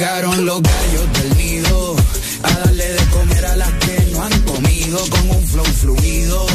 [0.00, 1.94] Llegaron los gallos del nido
[2.42, 6.46] a darle de comer a las que no han comido con un flow fluido.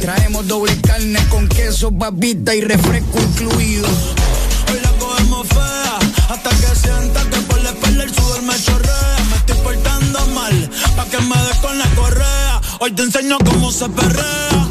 [0.00, 3.88] Traemos doble carne con queso, papita y refresco incluido.
[4.70, 5.98] Hoy la cogemos fea
[6.28, 9.16] hasta que sienta que por la espalda el sudor me chorrea.
[9.30, 12.60] Me estoy portando mal pa' que me des con la correa.
[12.78, 14.65] Hoy te enseño cómo se perrea.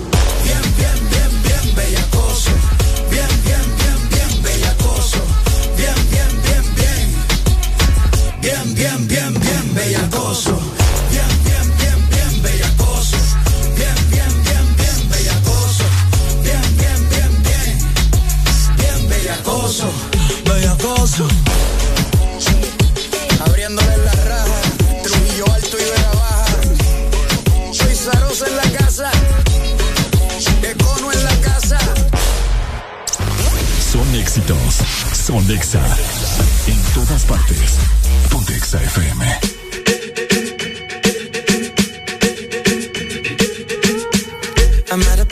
[9.75, 10.57] bellacoso.
[11.11, 13.17] Bien, bien, bien, bien, bellacoso.
[13.75, 15.83] Bien, bien, bien, bien, bellacoso.
[16.41, 17.77] Bien, bien, bien, bien.
[18.77, 19.91] Bien, bellacoso.
[20.45, 21.27] Bellacoso.
[23.45, 24.61] Abriéndole la raja.
[25.03, 26.45] Trujillo alto y vera baja.
[27.73, 29.11] Soy Zarosa en la casa.
[30.63, 31.77] Econo en la casa.
[33.91, 34.75] Son éxitos.
[35.13, 35.83] Son Exa.
[36.67, 37.75] En todas partes.
[38.29, 39.54] Pontexa FM.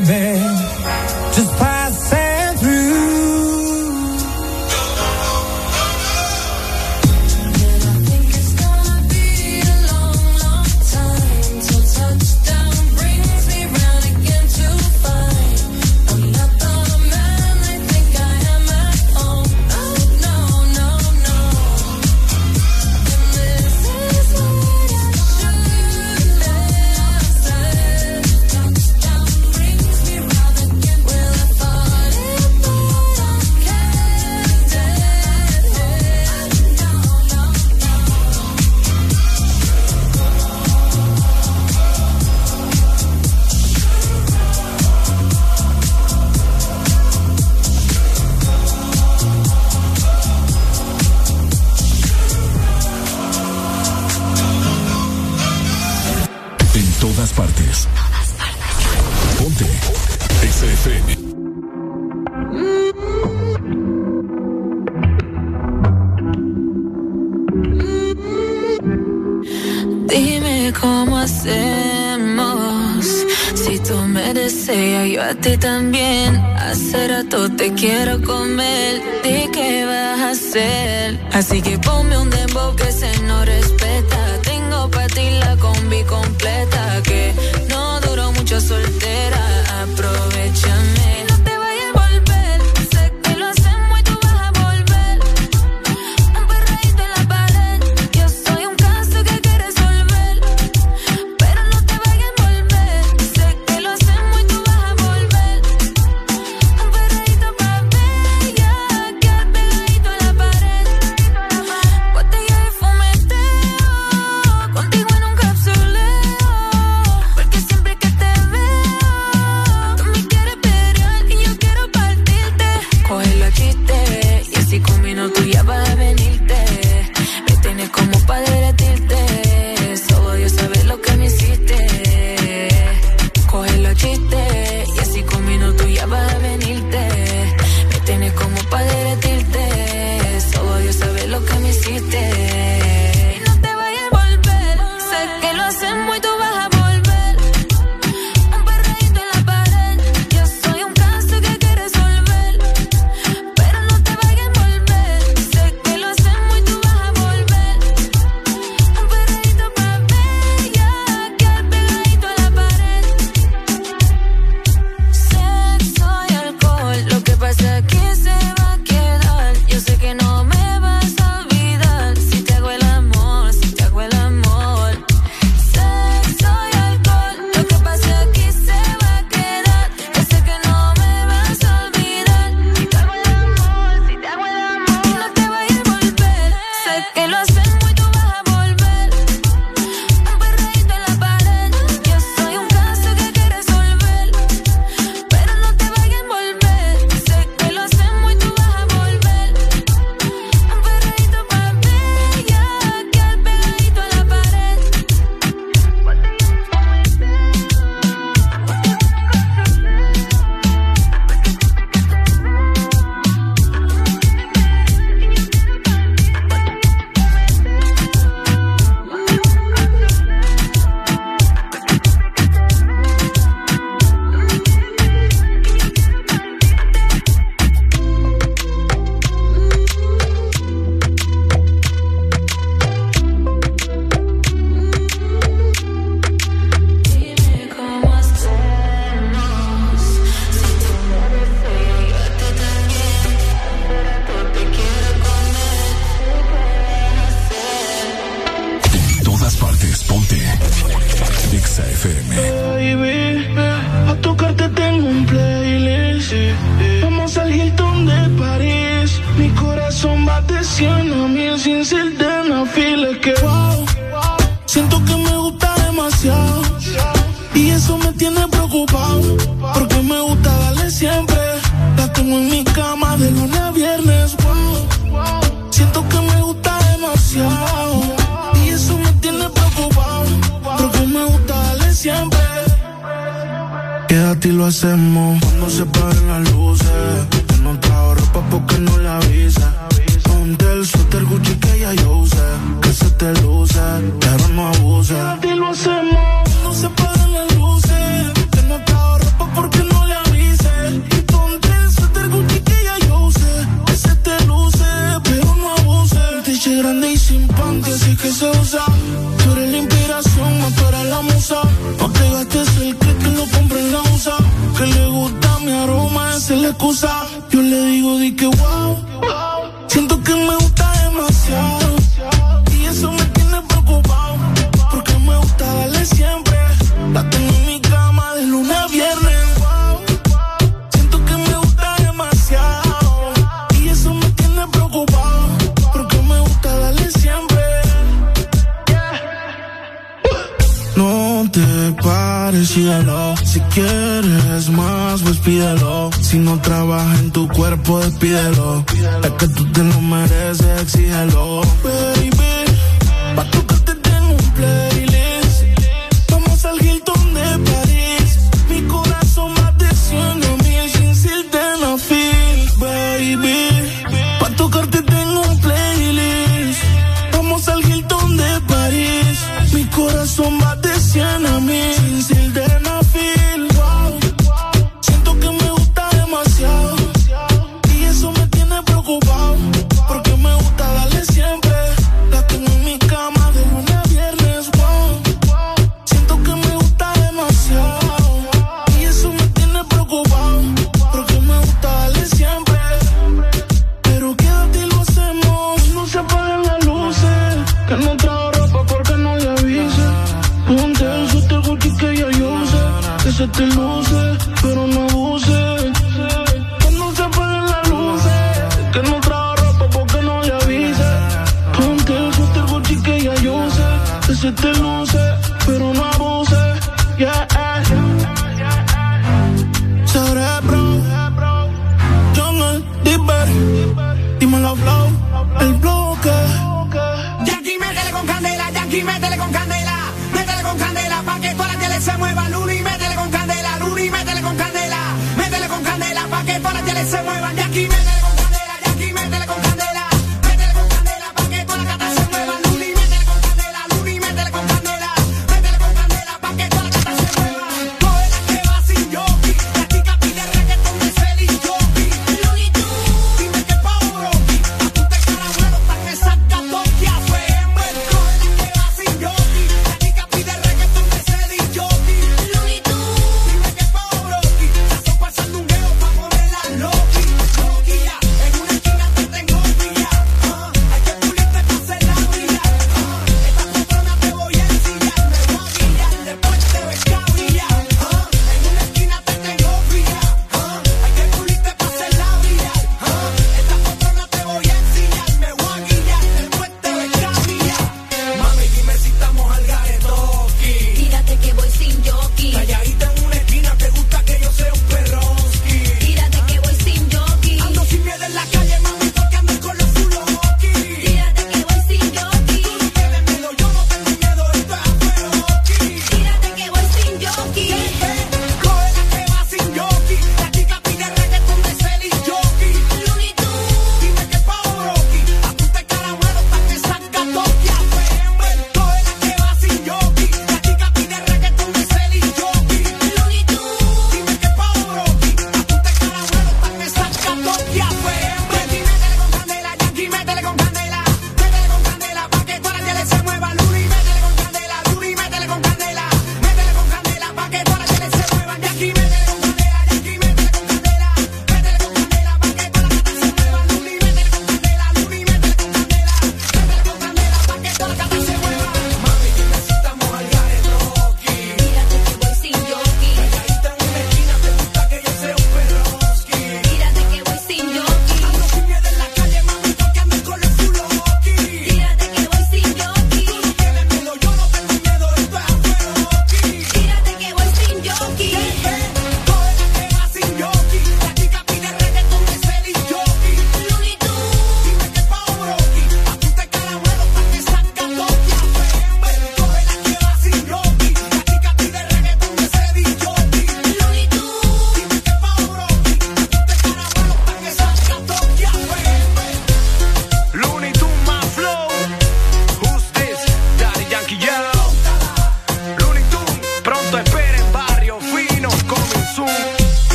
[0.00, 0.33] baby.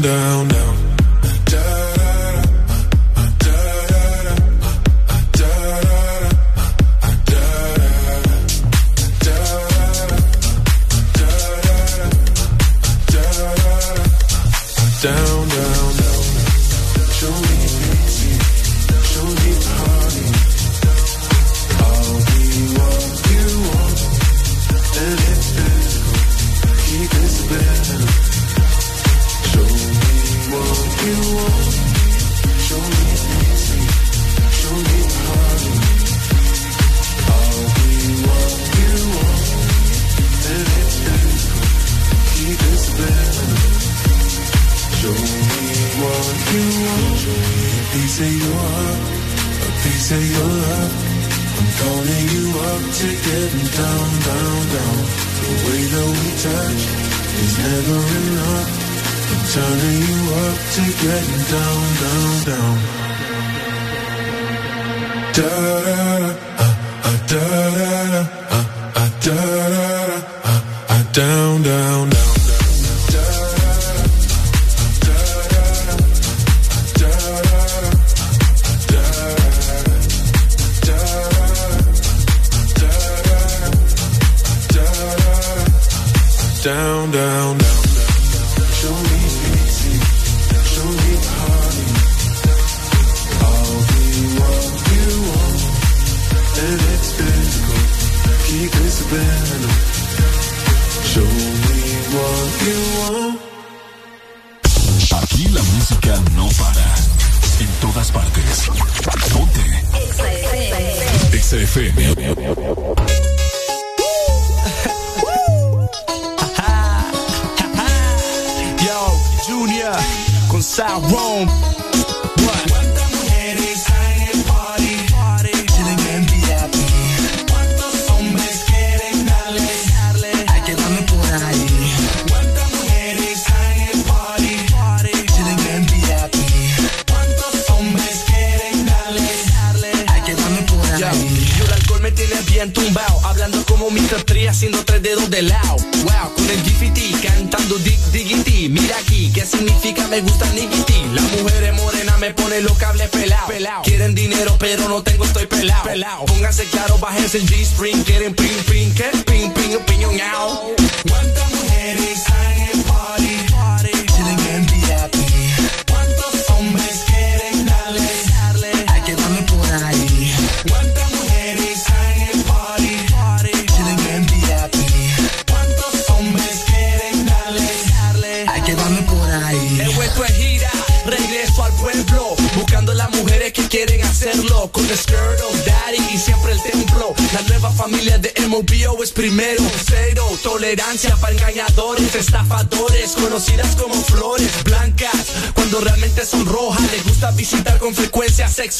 [0.00, 0.71] down, down.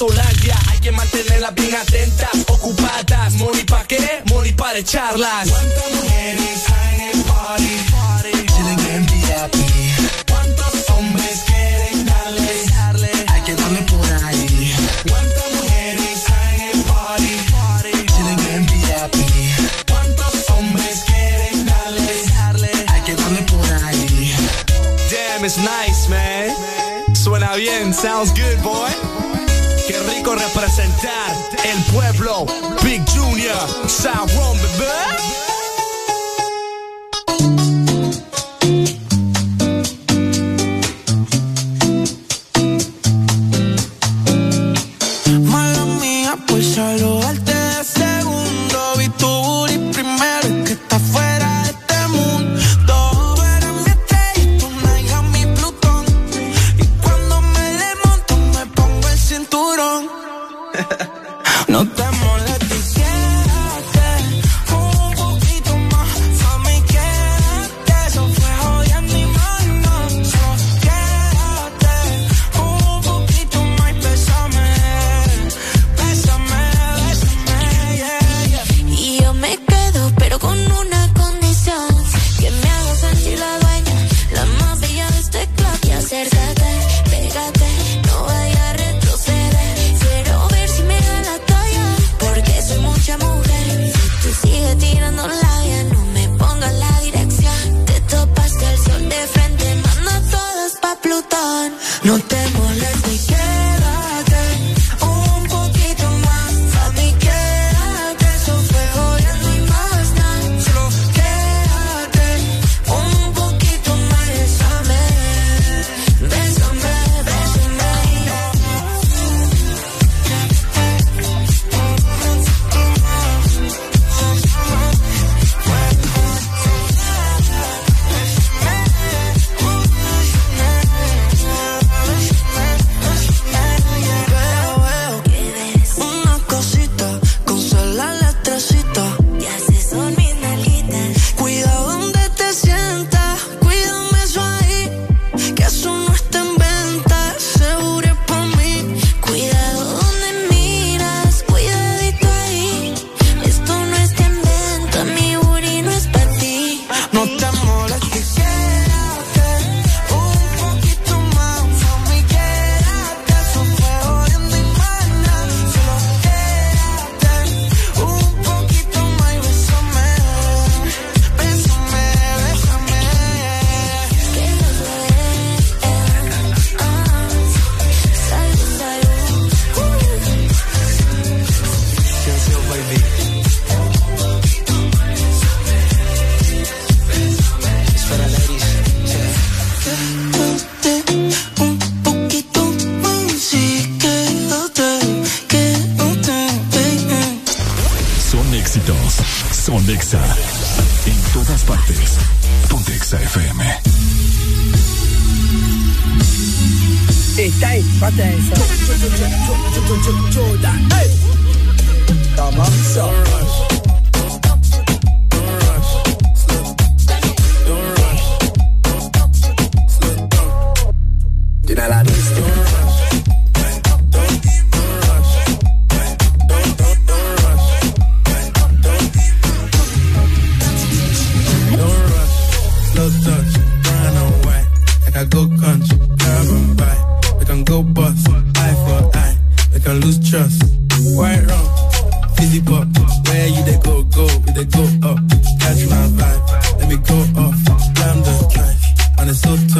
[0.09, 0.42] Frecuencia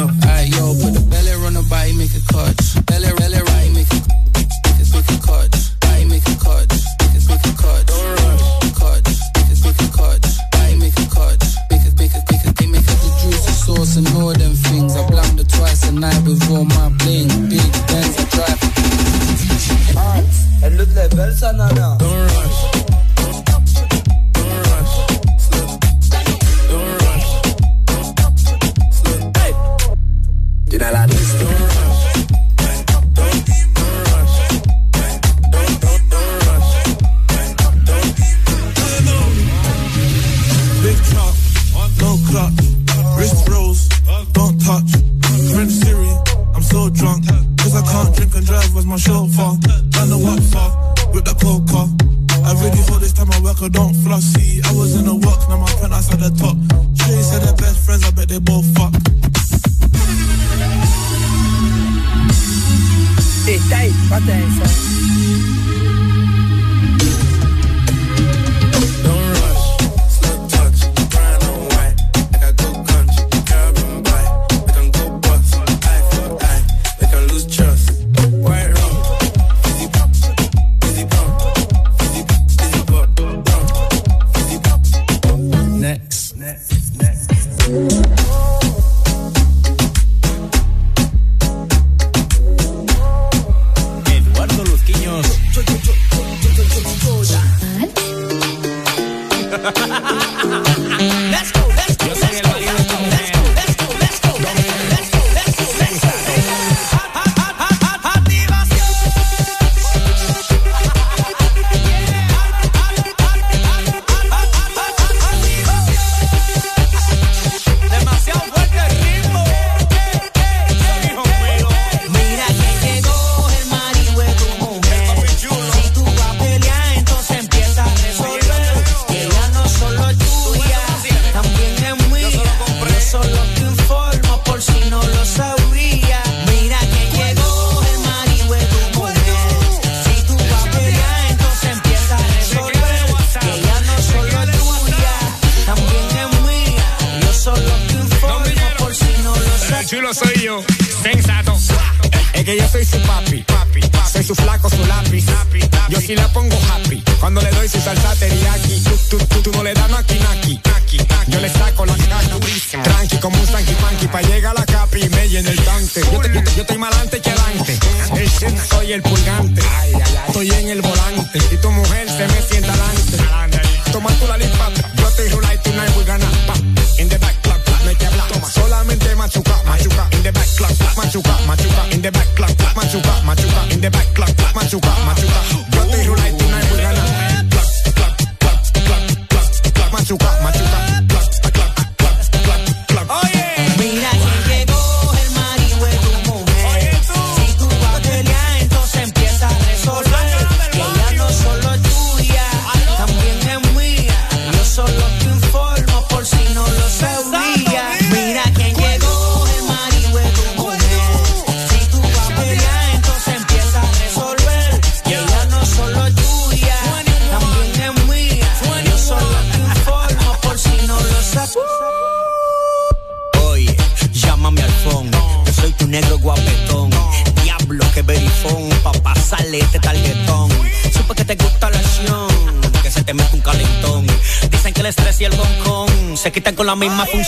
[0.03, 0.09] up.
[0.23, 2.55] Alright, yo, put the belly on the body, make a cut.
[2.85, 3.99] Belly, belly, right, make a,
[4.35, 5.52] make a, make a cut.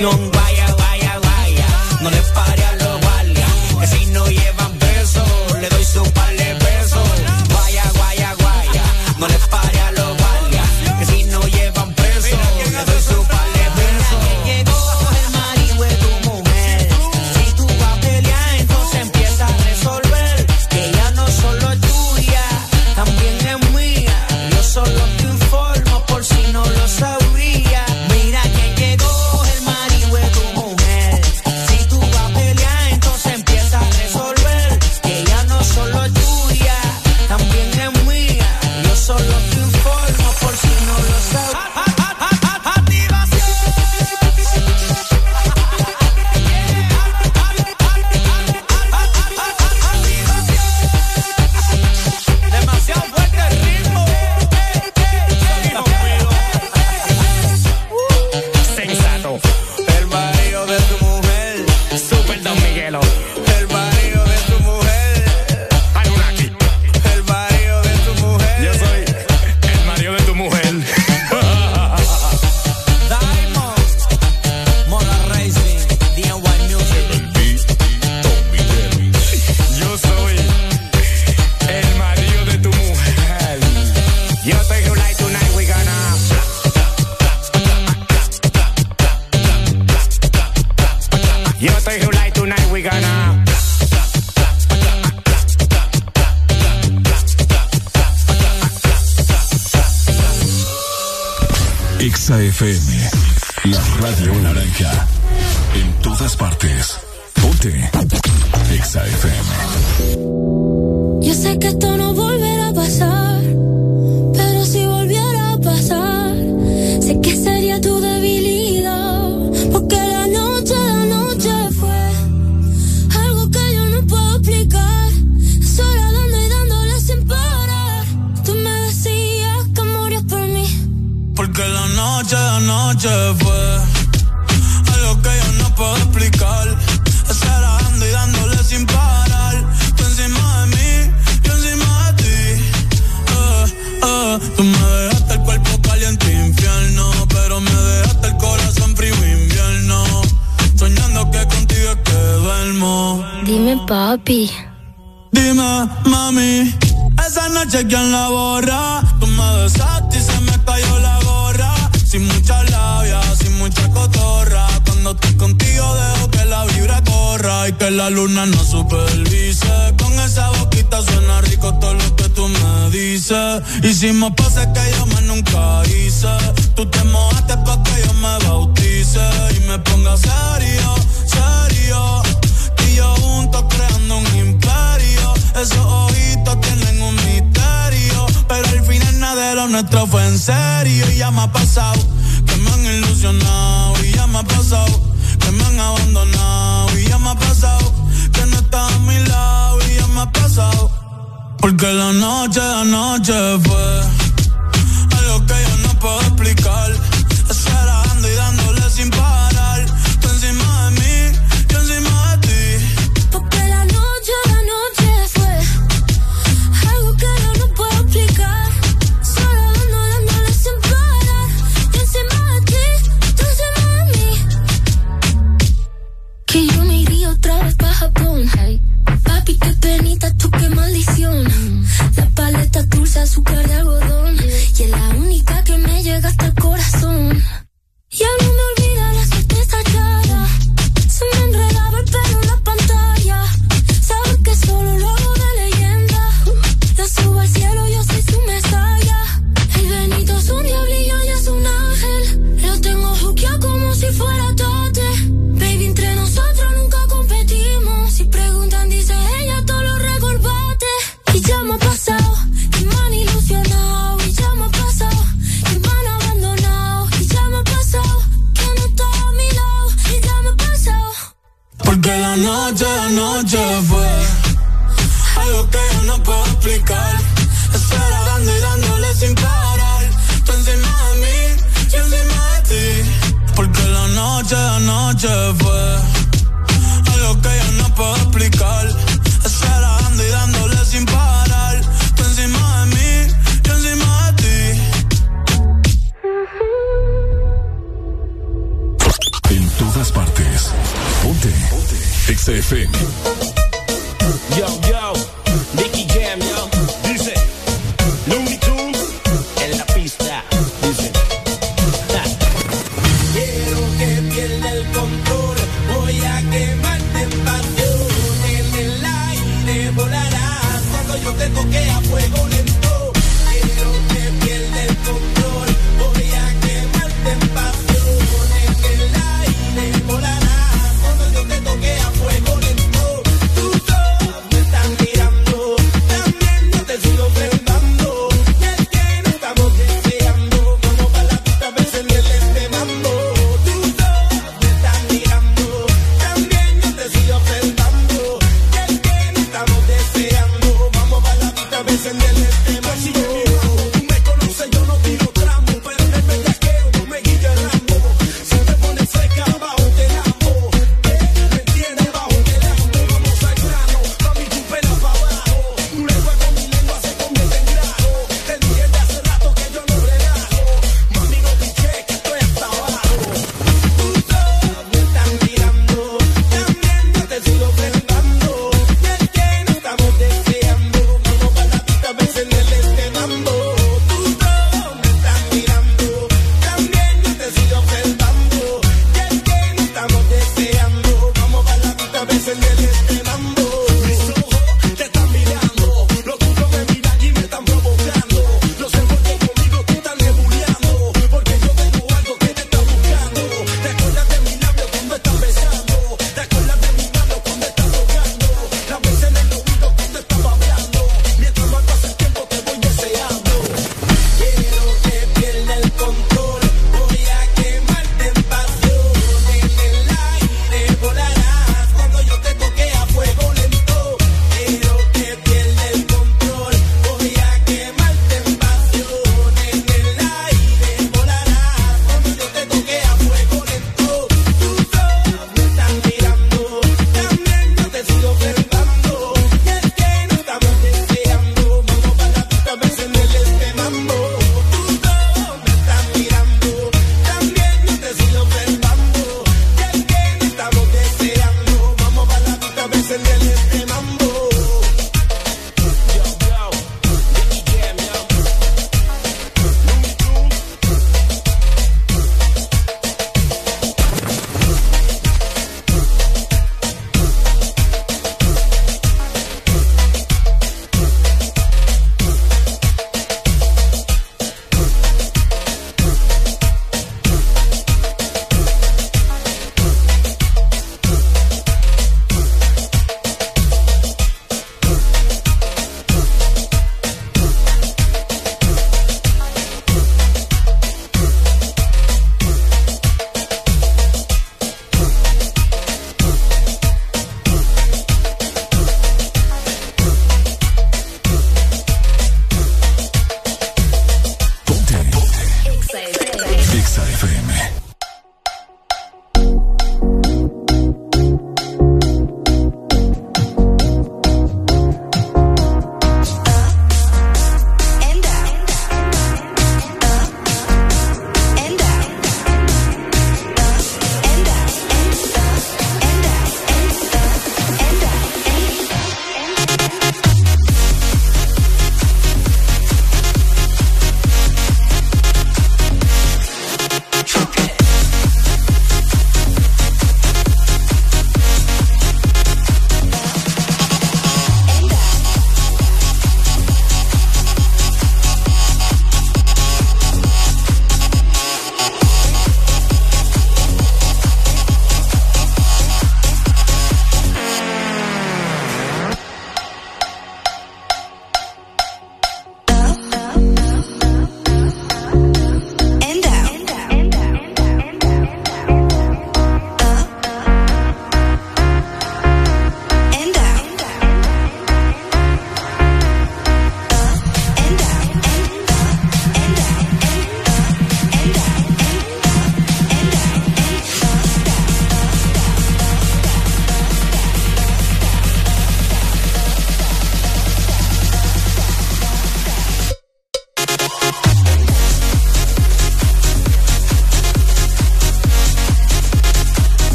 [0.00, 0.29] canción.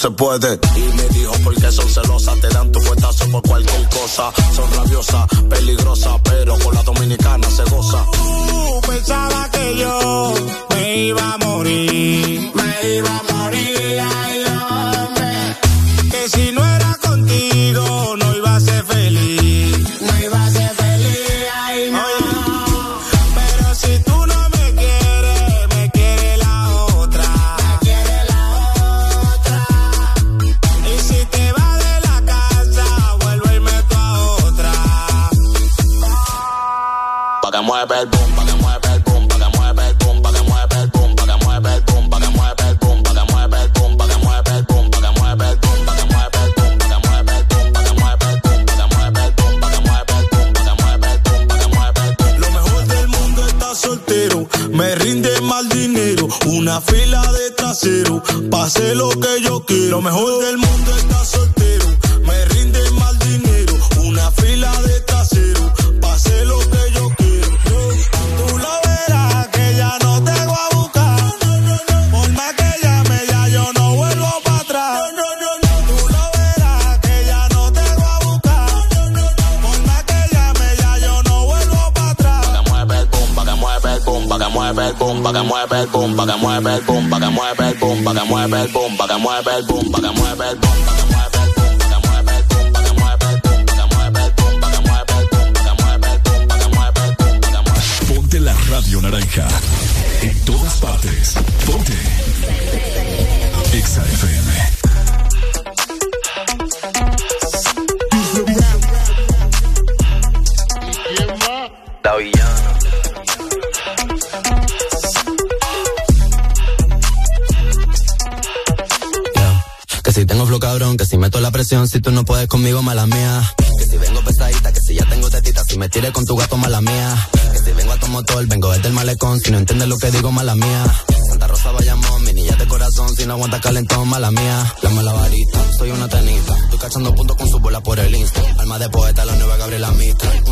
[0.00, 0.59] supporter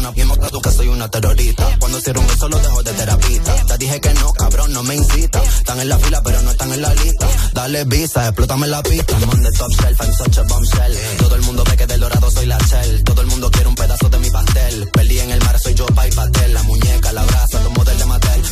[0.09, 1.69] Una bien tú que soy una terrorista.
[1.79, 3.67] Cuando cierro un beso lo dejo de terapista.
[3.67, 5.43] Te dije que no, cabrón, no me incita.
[5.43, 7.29] Están en la fila, pero no están en la lista.
[7.53, 9.19] Dale visa, explótame la pista.
[9.19, 10.97] I'm on the top shelf, I'm such a bombshell.
[11.19, 13.05] Todo el mundo ve que del dorado soy la shell.
[13.05, 14.89] Todo el mundo quiere un pedazo de mi pastel.
[14.95, 16.55] Perdí en el mar, soy yo, pa' y pastel.
[16.55, 17.88] La muñeca, la brasa, los.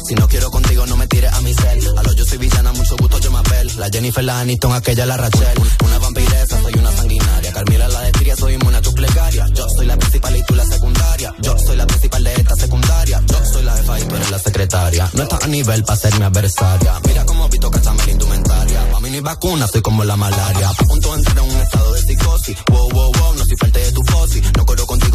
[0.06, 1.98] Si no quiero contigo, no me tires a mi cel.
[1.98, 3.72] A lo yo soy villana, mucho gusto, yo me apel.
[3.76, 5.58] La Jennifer, la Aniston, aquella, la Rachel.
[5.84, 7.52] Una vampiresa, soy una sanguinaria.
[7.52, 9.46] Carmila, la de Tiria, soy inmune a tu plegaria.
[9.52, 11.34] Yo soy la principal y tú la secundaria.
[11.42, 13.22] Yo soy la principal de esta secundaria.
[13.26, 15.10] Yo soy la jefa y tú eres la secretaria.
[15.12, 17.00] No estás a nivel para ser mi adversaria.
[17.04, 18.90] Mira cómo Vito cachame la indumentaria.
[18.92, 20.68] Pa' mí ni vacuna, soy como la malaria.
[20.68, 22.56] A punto de entrar en un estado de psicosis.
[22.70, 24.40] Wow, wow, wow, no soy falta de tu fosi.
[24.56, 24.85] No corro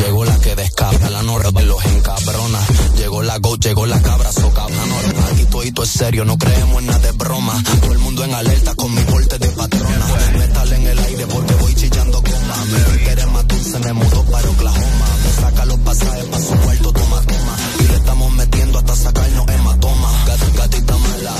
[0.00, 2.58] Llegó la que descabra, la norra de los encabrona.
[2.96, 5.26] Llegó la go, llegó la cabra, so cabra norma.
[5.30, 7.62] Aquí todo es serio, no creemos en nada de broma.
[7.82, 10.06] Todo el mundo en alerta con mi corte de patrona.
[10.38, 12.64] Metal en el aire porque voy chillando goma.
[12.64, 15.06] Mi quiere más dulce, me mudó para Oklahoma.
[15.24, 17.56] Me saca los pasajes pa' su cuarto, toma, toma.
[17.80, 20.24] Y le estamos metiendo hasta sacarnos hematoma.
[20.26, 21.34] Gat, gatita mala,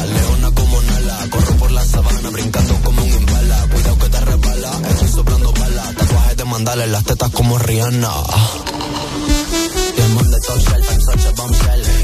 [6.57, 8.11] En las tetas como Rihanna.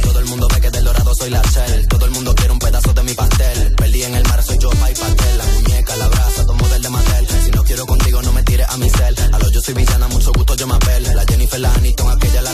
[0.02, 1.89] Todo el mundo ve que del dorado soy la shell.
[1.89, 3.74] Todo el mundo quiere un pedazo de mi pastel.
[3.74, 5.39] Perdí en el mar, soy yo, pa' y pastel.
[5.39, 7.28] La muñeca, la brasa, todo model de Mattel.
[7.44, 9.16] Si no quiero contigo, no me tires a mi cel.
[9.32, 11.02] A lo yo soy villana, mucho gusto, yo me apel.
[11.16, 12.52] La Jennifer, la Aniston, aquella, la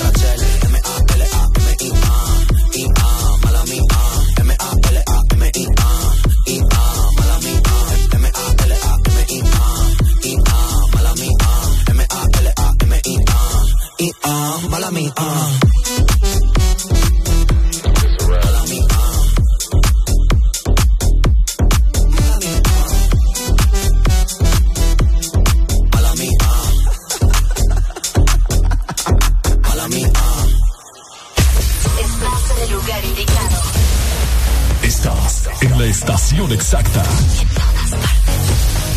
[36.73, 37.03] exacta.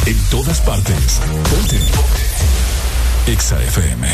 [0.06, 1.20] En todas partes.
[1.50, 1.80] Ponte.
[3.28, 4.08] Exa FM.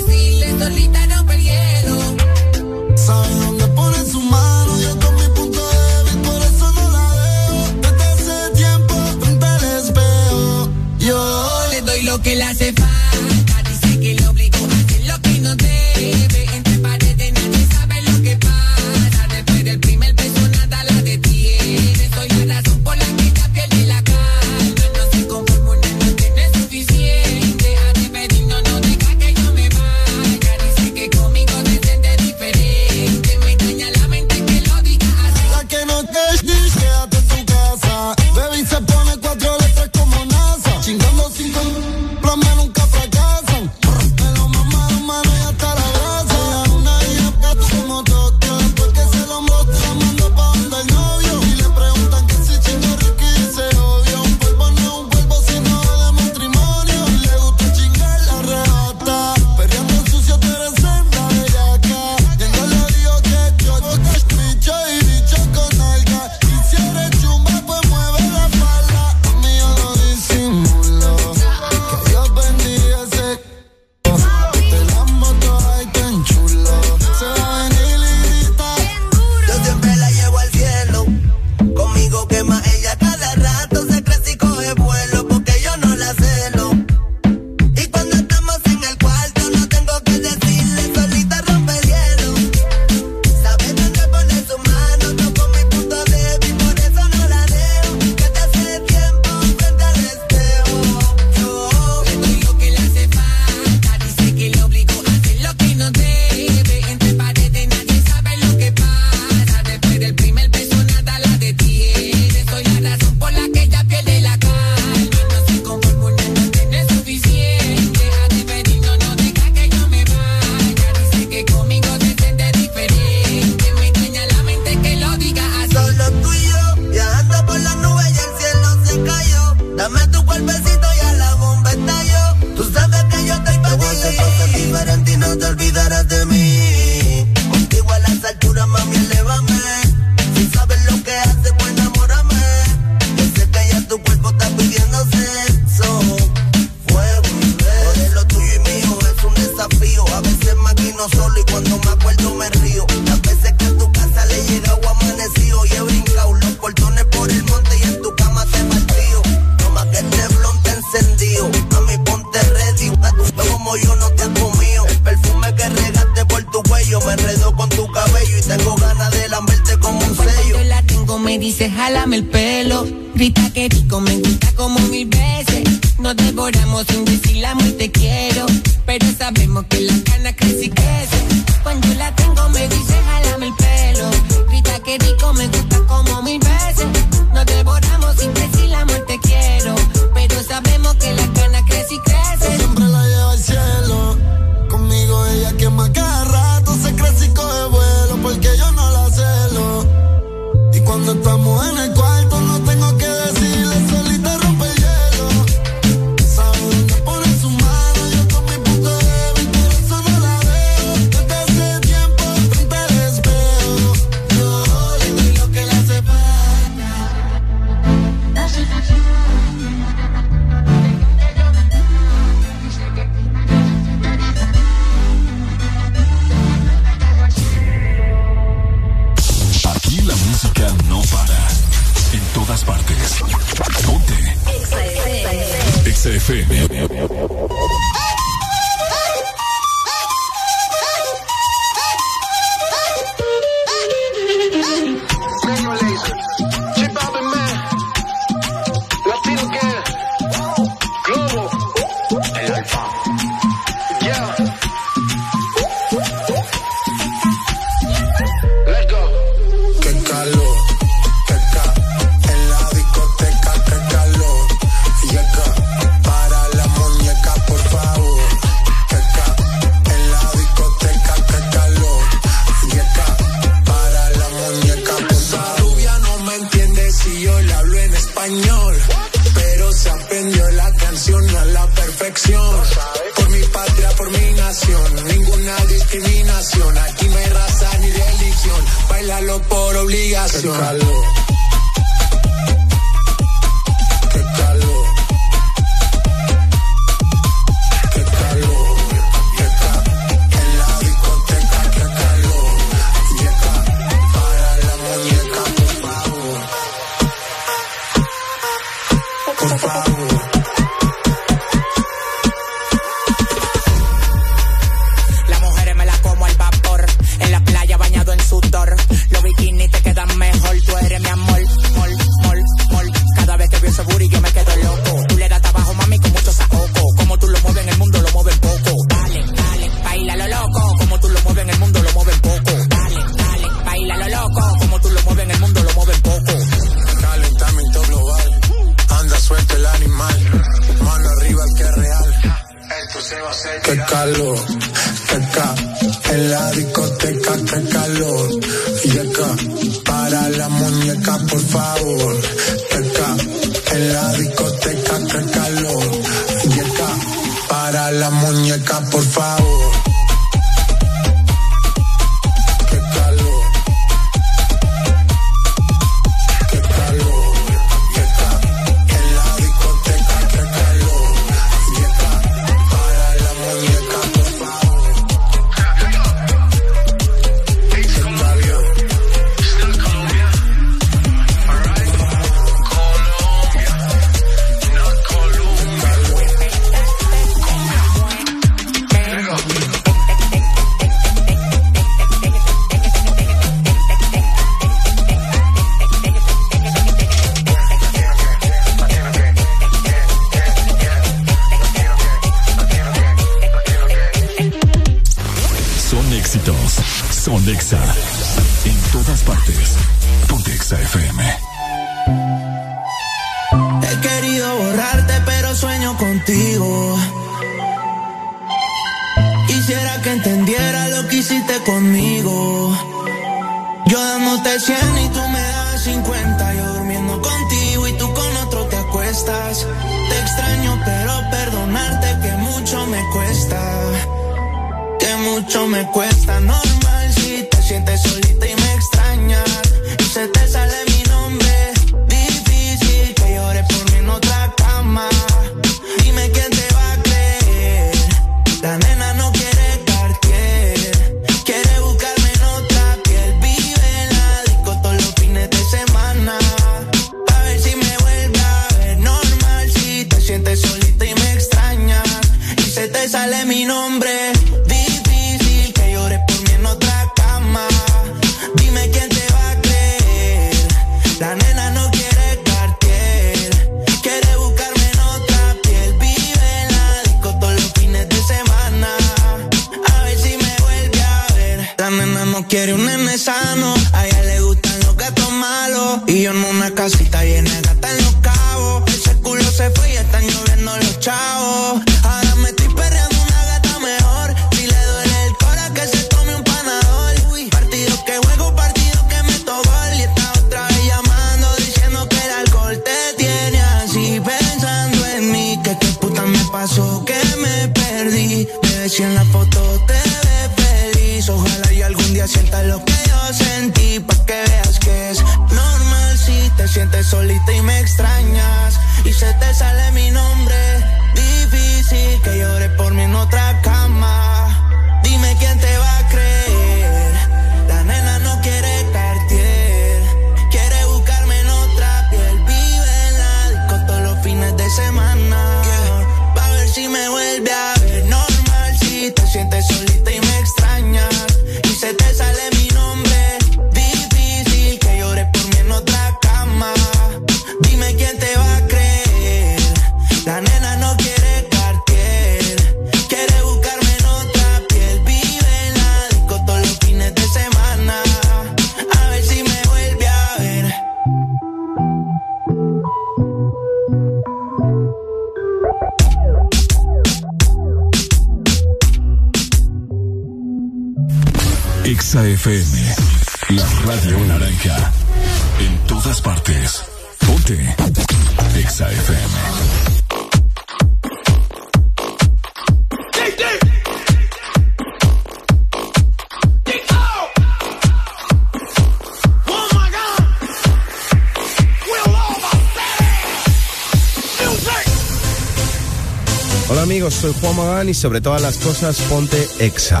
[597.88, 600.00] Y sobre todas las cosas ponte Exa.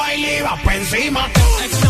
[0.00, 1.89] De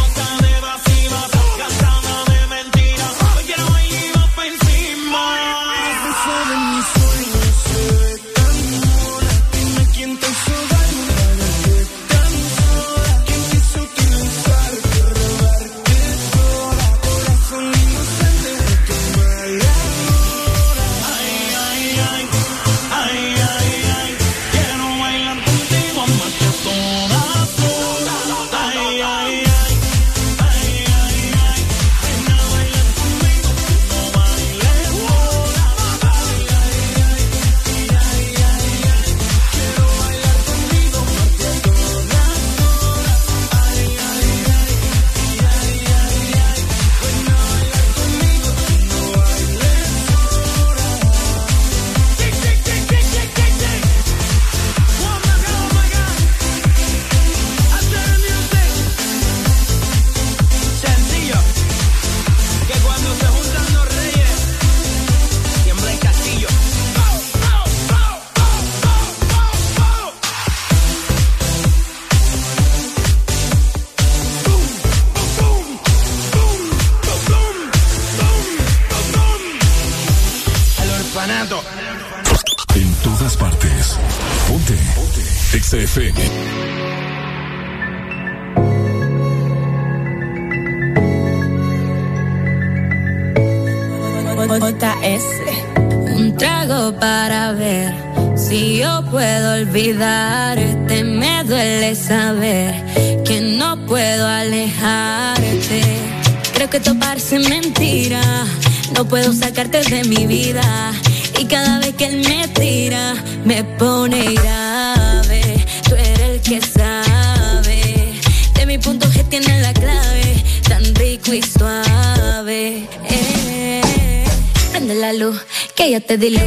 [126.11, 126.31] te di.
[126.31, 126.41] Lo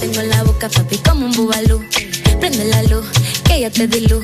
[0.00, 1.82] tengo en la boca, papi, como un bubalú.
[2.38, 3.06] Prende la luz,
[3.44, 4.00] que ya te di.
[4.00, 4.20] Lo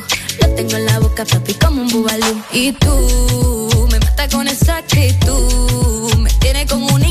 [0.54, 2.42] tengo en la boca, papi, como un bubalú.
[2.52, 6.14] Y tú me mata con esa actitud.
[6.18, 7.06] Me tiene como un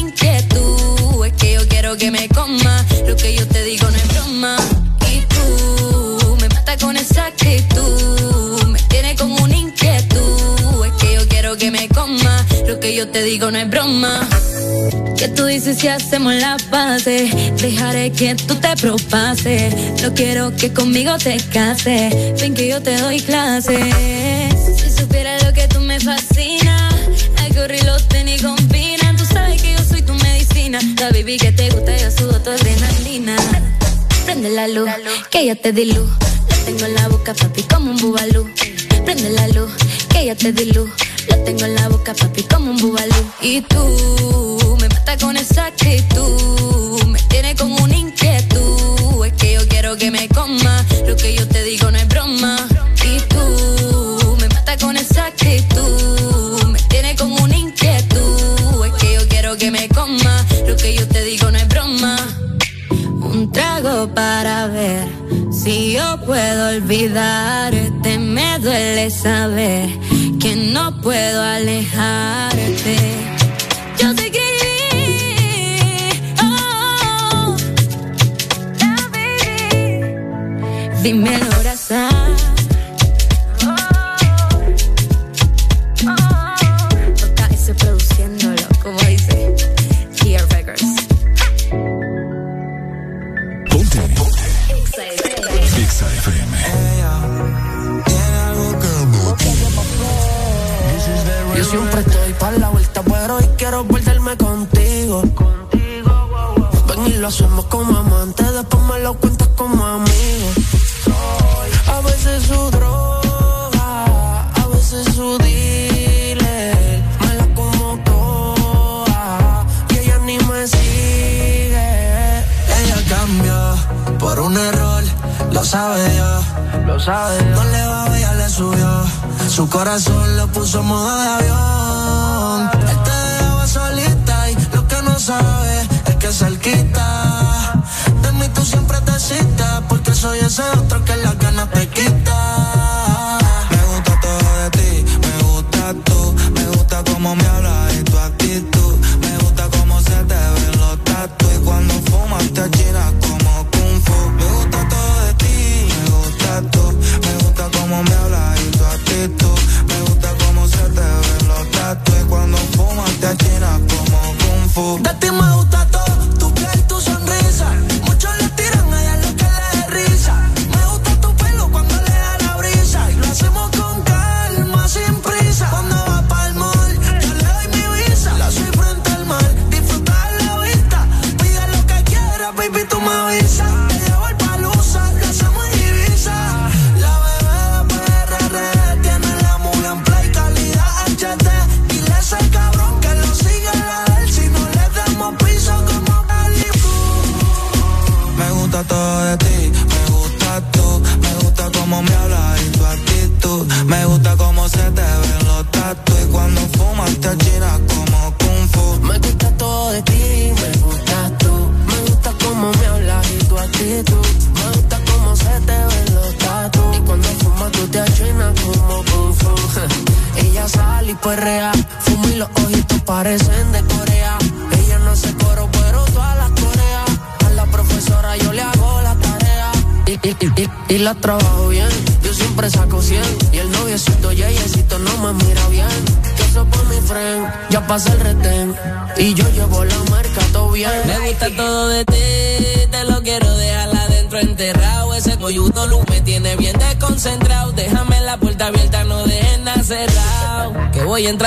[1.97, 2.85] que me coma.
[3.07, 4.57] Lo que yo te digo no es broma.
[5.11, 8.63] Y tú me mata con esa actitud.
[8.67, 10.85] Me tiene como un inquietud.
[10.85, 12.45] Es que yo quiero que me coma.
[12.67, 14.27] Lo que yo te digo no es broma.
[15.17, 16.57] Que tú dices si hacemos la
[17.11, 19.69] dejaré que tú te propase.
[20.01, 23.77] No quiero que conmigo te case, ven que yo te doy clase.
[24.77, 26.93] Si supiera lo que tú me fascinas,
[27.37, 29.15] Hay algo rilote ni combina.
[29.17, 32.49] Tú sabes que yo soy tu medicina, la baby que te gusta, yo sudo tu
[32.49, 33.35] adrenalina.
[34.25, 34.89] Prende la luz,
[35.29, 36.09] que ya te di luz.
[36.49, 38.49] La tengo en la boca, papi, como un bubalú.
[39.05, 39.71] Prende la luz,
[40.09, 40.89] que ya te di luz.
[41.29, 43.23] La tengo en la boca, papi, como un bubalú.
[43.41, 46.14] Y tú, me mata con esa actitud
[64.15, 65.05] para ver
[65.51, 68.17] si yo puedo olvidarte.
[68.17, 69.89] Me duele saber
[70.39, 72.95] que no puedo alejarte.
[73.99, 75.19] Yo te escribí,
[76.41, 76.45] oh,
[77.33, 77.55] oh,
[78.81, 80.15] oh, baby.
[81.03, 81.54] Dímelo.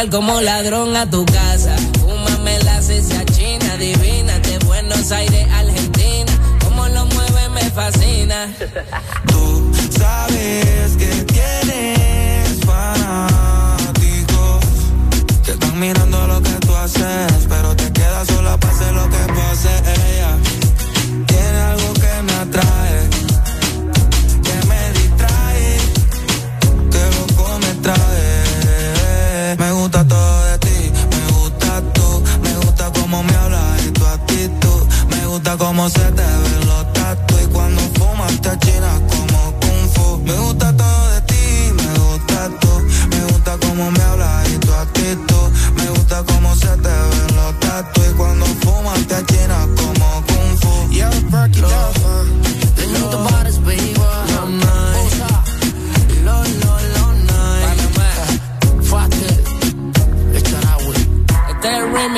[0.07, 1.25] como ladrón a tu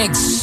[0.01, 0.41] Remix.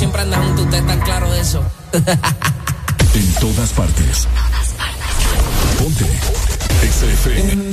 [0.00, 1.62] siempre andan juntos, usted tan claro de eso.
[3.14, 4.28] en todas partes.
[5.78, 6.06] Ponte.
[6.80, 7.70] XFM.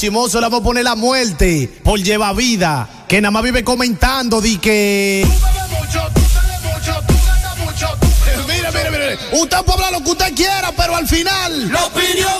[0.00, 2.88] chimoso le vamos a poner la muerte por lleva vida.
[3.06, 5.26] Que nada más vive comentando de que.
[8.48, 9.18] Mire, mire, mire.
[9.32, 11.70] Usted puede hablar lo que usted quiera, pero al final.
[11.70, 12.32] La opinión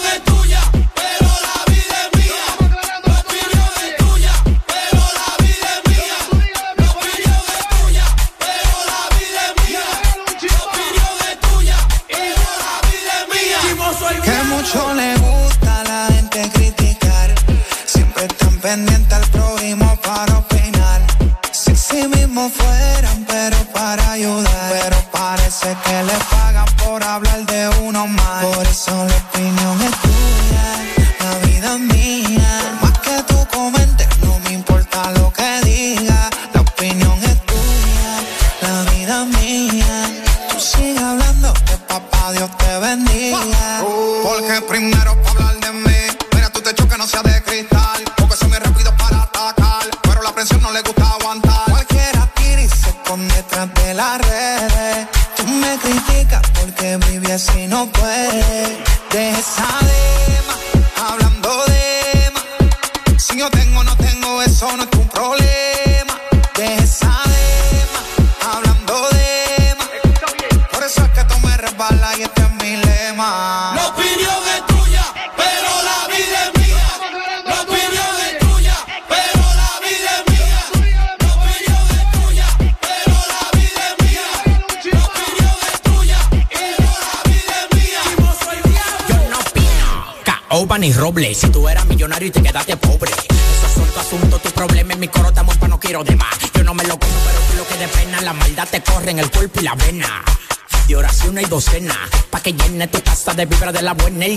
[103.72, 104.36] de la buena y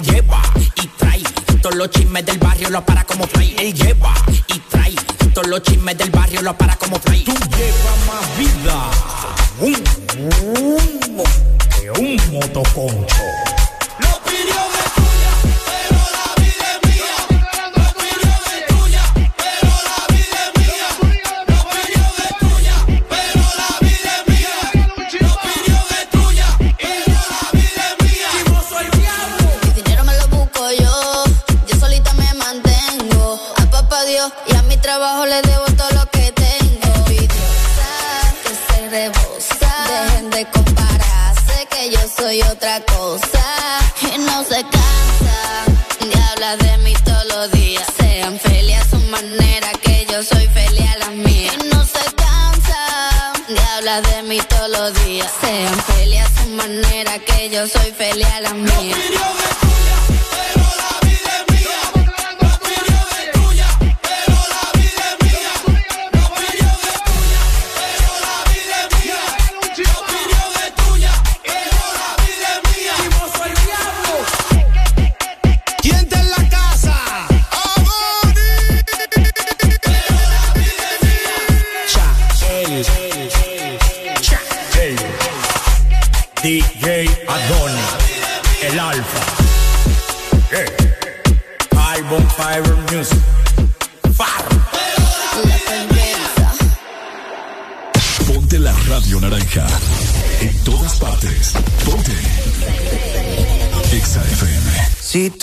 [54.02, 55.32] de mí todos los días.
[55.42, 58.96] Sean felices a su manera, que yo soy feliz a la mía.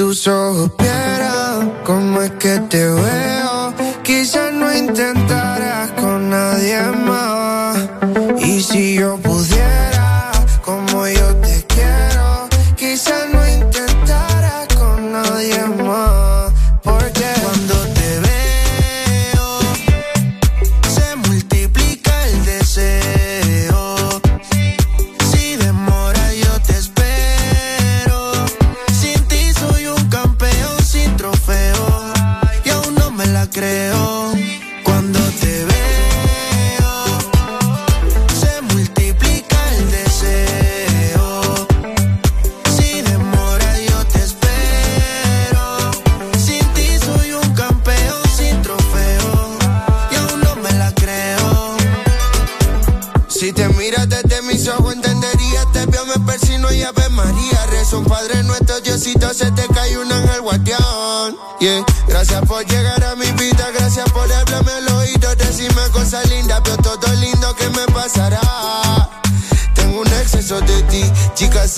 [0.01, 7.30] Tus ojos supieras cómo es que te veo, quizás no intentarás con nadie más.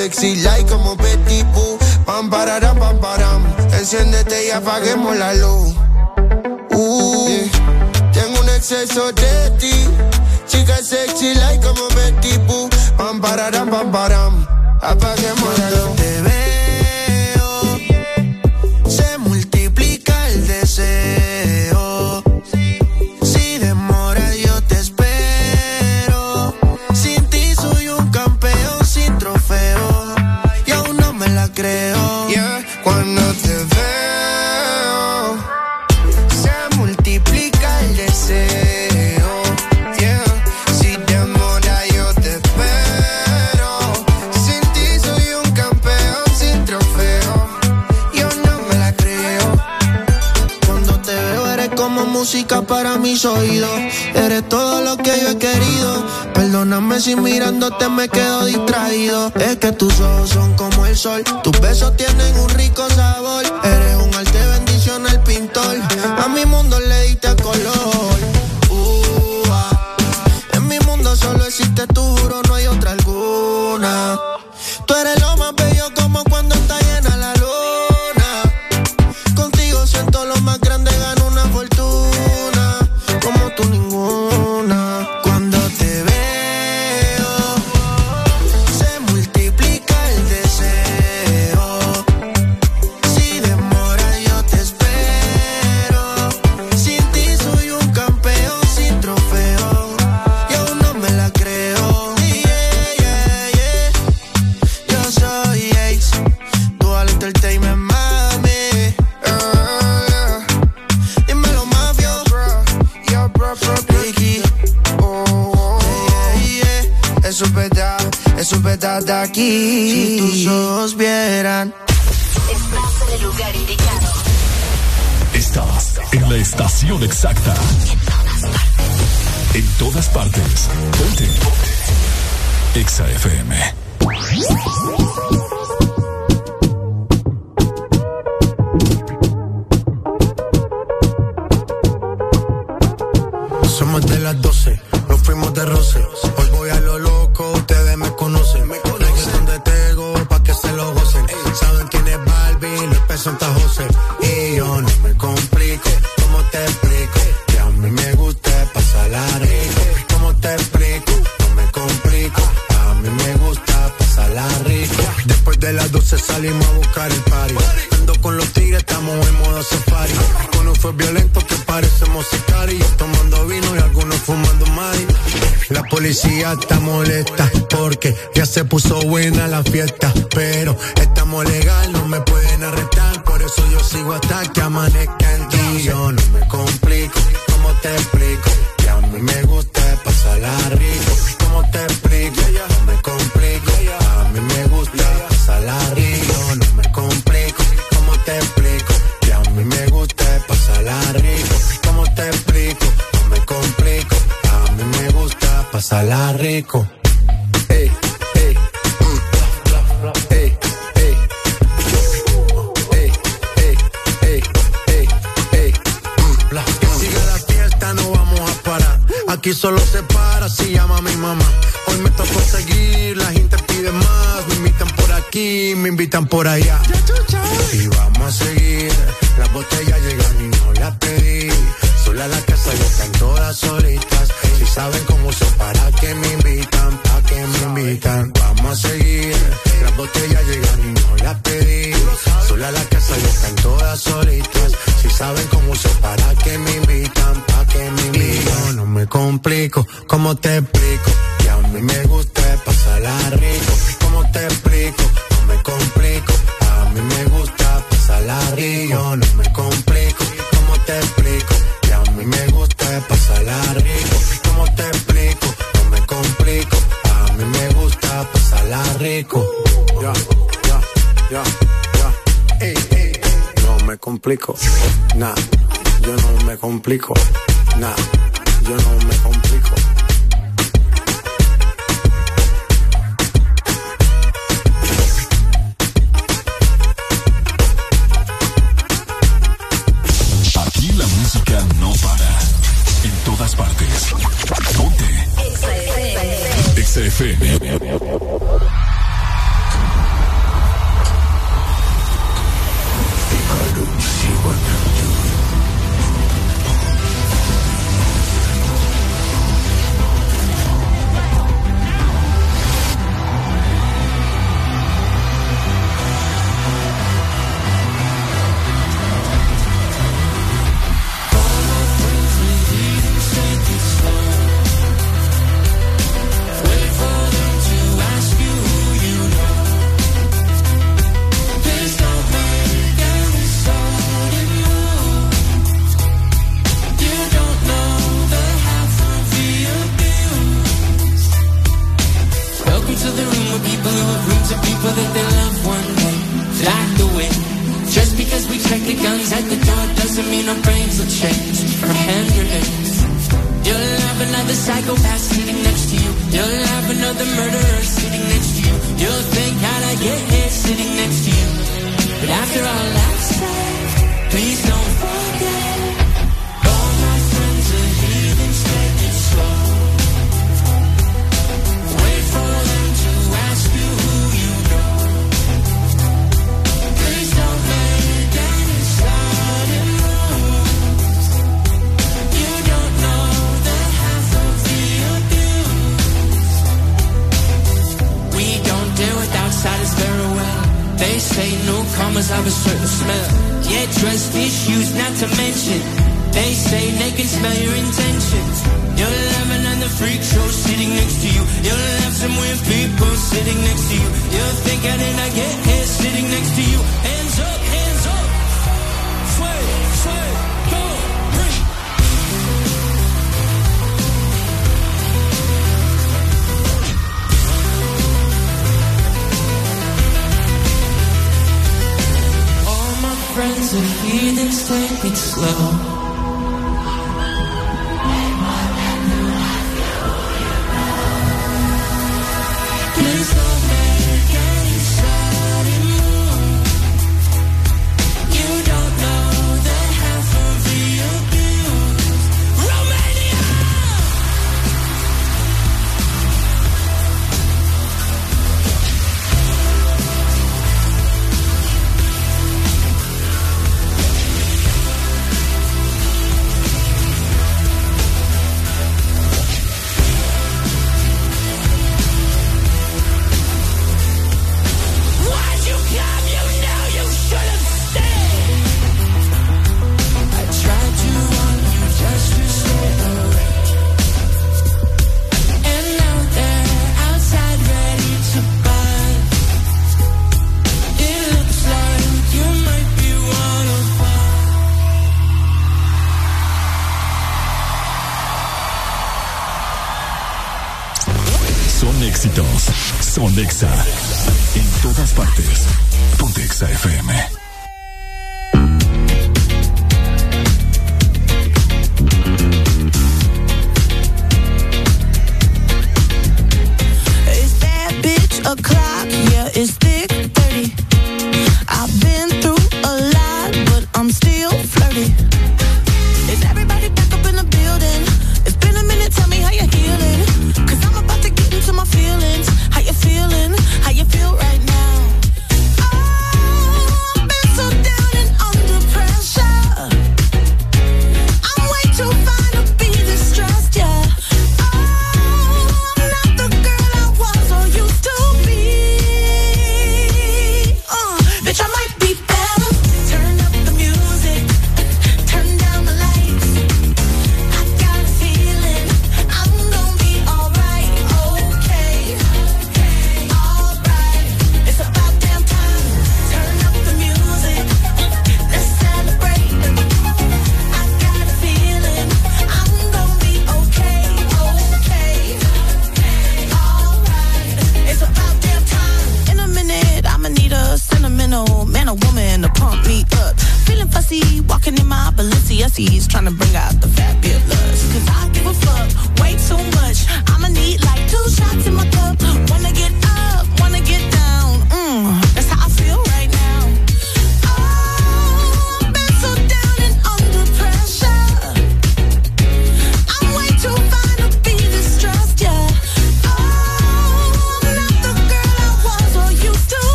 [0.00, 1.78] sexy like como Betty Boo.
[2.06, 3.42] Pam, pararam, pam, param.
[3.78, 5.69] Enciéndete y apaguemos la luz.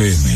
[0.00, 0.29] FM,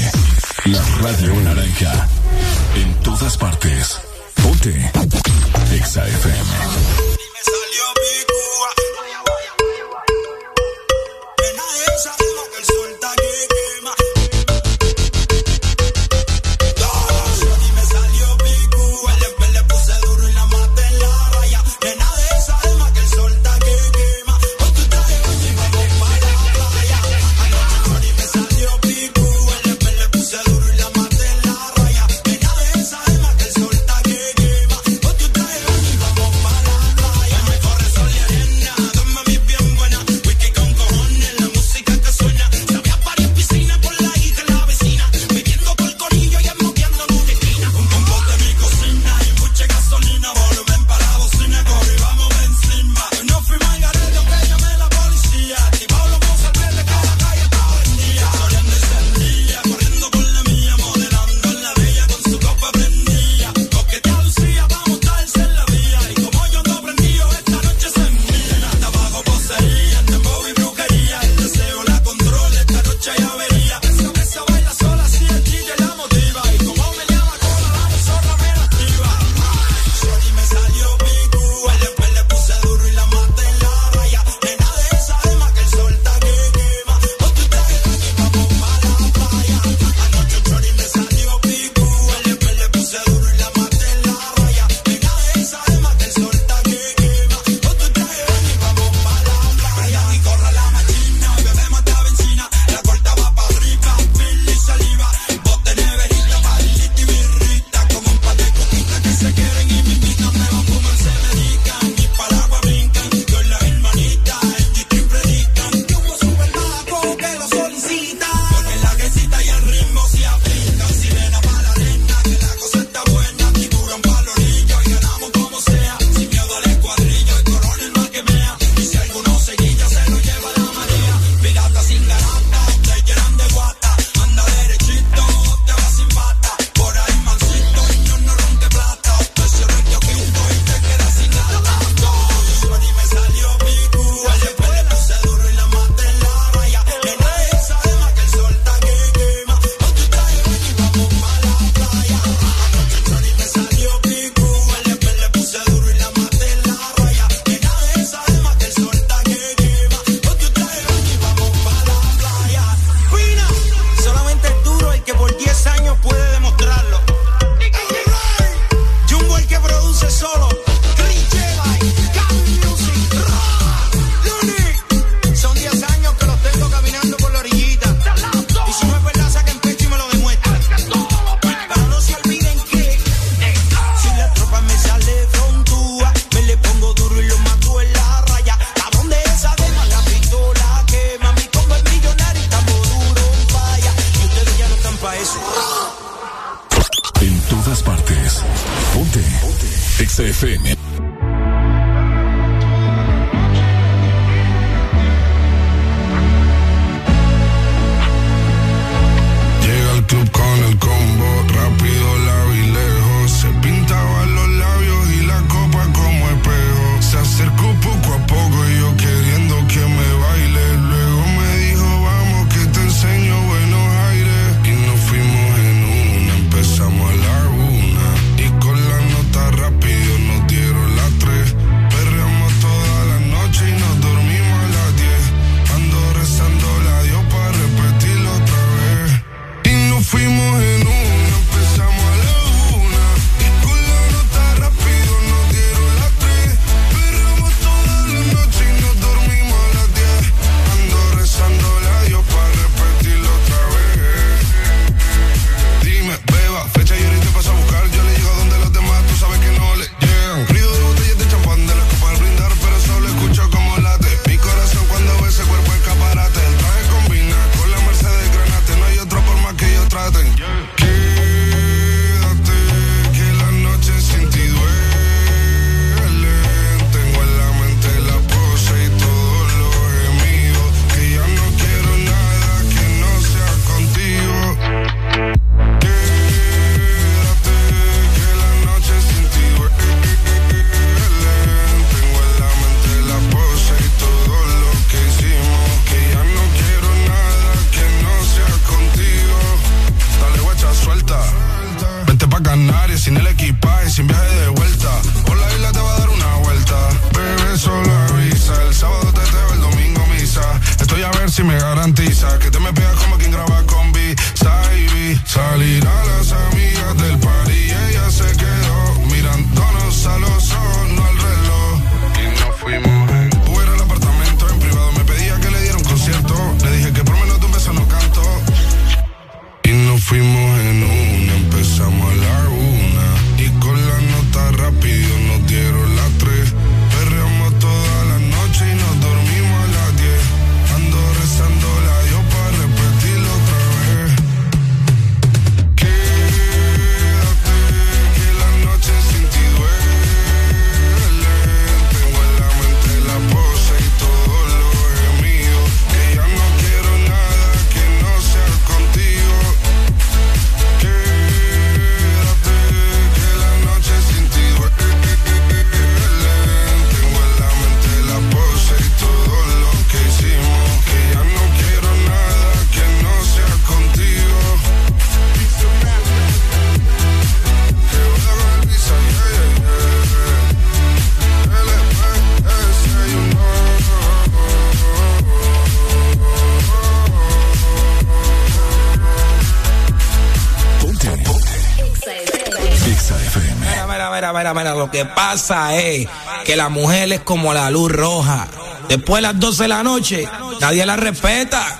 [395.32, 396.09] es
[396.44, 398.46] que la mujer es como la luz roja.
[398.88, 400.28] Después de las 12 de la noche,
[400.60, 401.78] nadie la respeta.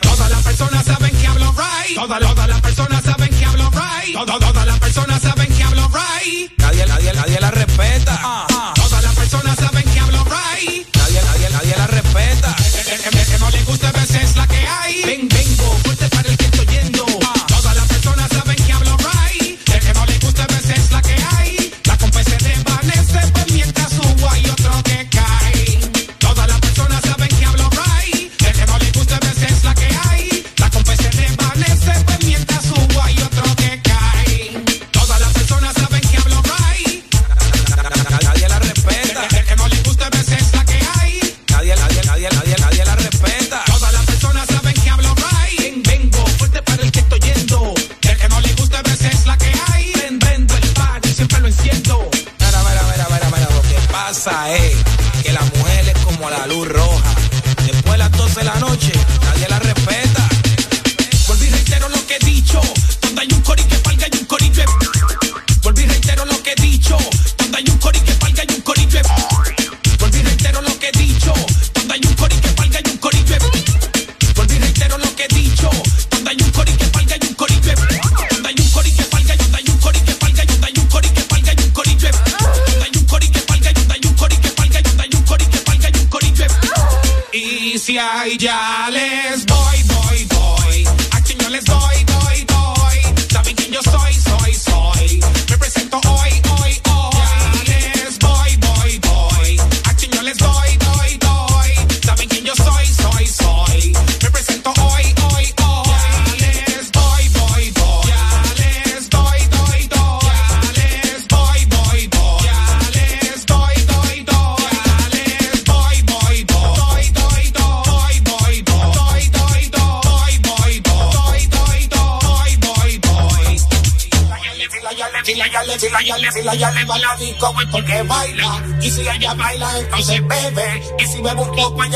[0.00, 1.96] Todas las personas saben que hablo right.
[1.96, 4.14] Todas, las personas saben que hablo right.
[4.14, 5.51] Todas, todas las personas saben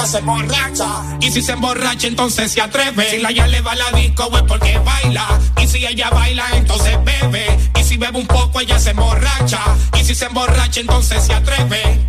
[0.06, 0.86] se emborracha.
[1.20, 3.10] Y si se emborracha, entonces se atreve.
[3.10, 5.26] Si la ya le va la disco, es porque baila.
[5.60, 7.46] Y si ella baila, entonces bebe.
[7.78, 9.60] Y si bebe un poco, ella se emborracha.
[9.98, 12.06] Y si se emborracha, entonces se atreve.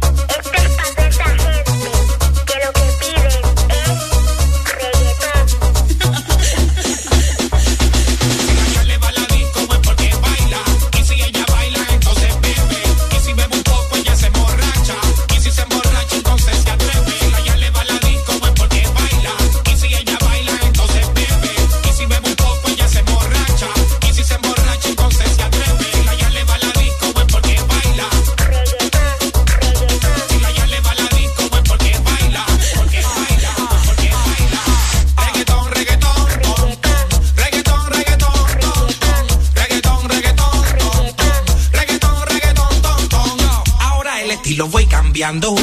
[45.27, 45.55] guiando.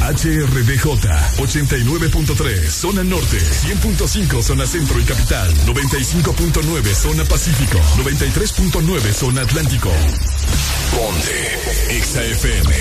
[0.00, 0.86] HRDJ
[1.36, 9.90] 89.3 Zona Norte 100.5 Zona Centro y Capital 95.9 Zona Pacífico 93.9 Zona Atlántico.
[10.92, 12.74] Ponte XAFM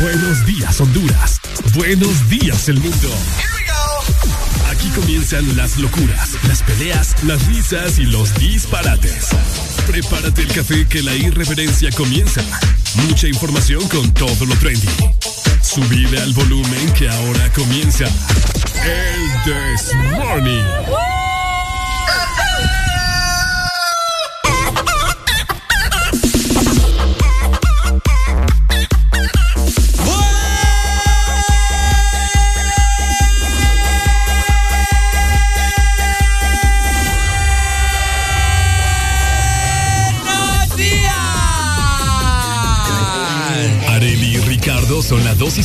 [0.00, 1.40] Buenos días Honduras.
[1.74, 3.08] Buenos días el mundo.
[4.70, 9.30] Aquí comienzan las locuras, las peleas, las risas y los disparates.
[9.88, 12.42] Prepárate el café que la irreverencia comienza.
[13.08, 14.86] Mucha información con todo lo trendy.
[15.62, 21.17] Subide al volumen que ahora comienza el This Morning.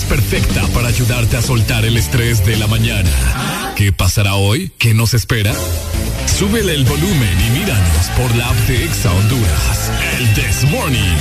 [0.04, 3.10] Perfecta para ayudarte a soltar el estrés de la mañana.
[3.76, 4.72] ¿Qué pasará hoy?
[4.78, 5.54] ¿Qué nos espera?
[6.26, 9.92] Súbele el volumen y míranos por la app de Exa Honduras.
[10.18, 11.18] El This Morning.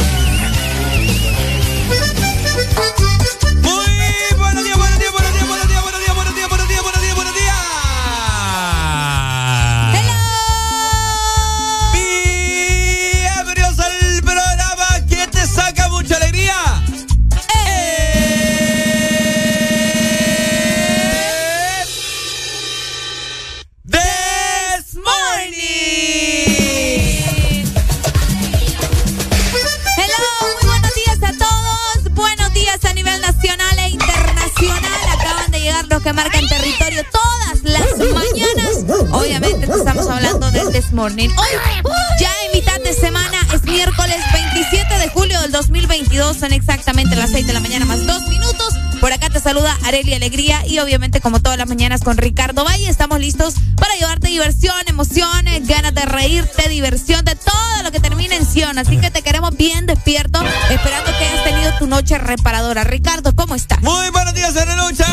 [49.93, 54.28] Areli Alegría y obviamente como todas las mañanas con Ricardo Valle estamos listos para llevarte
[54.28, 58.78] diversión, emociones, ganas de reírte, diversión, de todo lo que termine en Sion.
[58.78, 62.85] Así que te queremos bien despierto, esperando que hayas tenido tu noche reparadora.
[62.85, 63.82] Ricardo, ¿cómo estás?
[63.82, 65.06] Muy buenos días, lucha.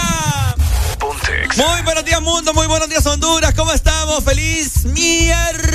[1.57, 2.53] Muy buenos días, mundo.
[2.53, 3.53] Muy buenos días, Honduras.
[3.56, 4.23] ¿Cómo estamos?
[4.23, 5.68] Feliz miércoles.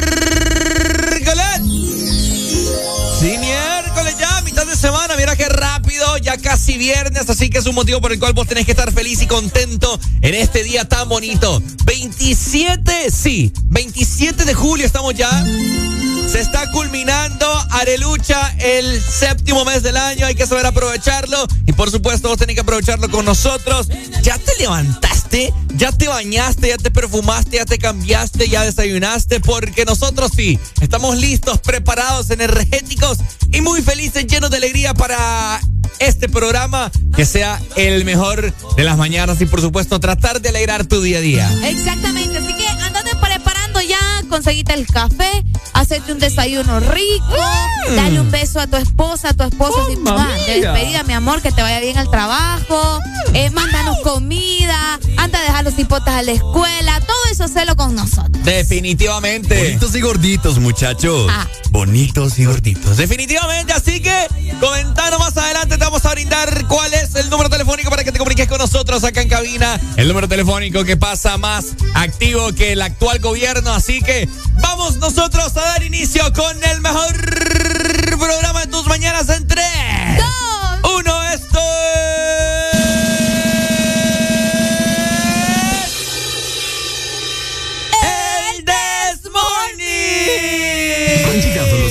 [6.39, 7.28] Casi viernes.
[7.28, 9.98] Así que es un motivo por el cual vos tenés que estar feliz y contento
[10.20, 11.62] en este día tan bonito.
[11.85, 15.44] 27, sí, 27 de julio estamos ya.
[16.31, 20.27] Se está culminando Arelucha, el séptimo mes del año.
[20.27, 21.47] Hay que saber aprovecharlo.
[21.66, 23.89] Y por supuesto, vos tenés que aprovecharlo con nosotros.
[24.23, 25.52] ¿Ya te levantaste?
[25.76, 26.68] ¿Ya te bañaste?
[26.68, 27.56] ¿Ya te perfumaste?
[27.56, 28.48] ¿Ya te cambiaste?
[28.48, 29.40] ¿Ya desayunaste?
[29.40, 33.18] Porque nosotros sí, estamos listos, preparados, energéticos
[33.52, 35.60] y muy felices, llenos de alegría para
[35.98, 40.86] este programa que sea el mejor de las mañanas y por supuesto tratar de alegrar
[40.86, 41.51] tu día a día.
[41.64, 43.53] Exactamente, así que andate preparando ya,
[44.35, 45.31] conseguite el café,
[45.74, 47.36] hacete un desayuno rico,
[47.94, 50.73] dale un beso a tu esposa, a tu esposo, así, mamma "Ah, de mia".
[50.73, 52.98] despedida, mi amor, que te vaya bien al trabajo,
[53.32, 57.94] eh, mándanos comida, anda a dejar los hipotas a la escuela, todo eso hacelo con
[57.94, 58.44] nosotros.
[58.44, 59.56] Definitivamente.
[59.56, 61.28] Bonitos y gorditos, muchachos.
[61.31, 61.47] Ah.
[61.70, 62.97] Bonitos y gorditos.
[62.97, 64.27] Definitivamente, así que
[64.61, 68.19] comentando más adelante te vamos a brindar cuál es el número telefónico para que te
[68.19, 69.81] comuniques con nosotros acá en cabina.
[69.97, 73.73] El número telefónico que pasa más activo que el actual gobierno.
[73.74, 74.23] Así que
[74.60, 77.14] vamos nosotros a dar inicio con el mejor
[78.18, 79.64] programa de tus mañanas en tres.
[80.82, 81.59] Uno, esto
[81.94, 82.73] es...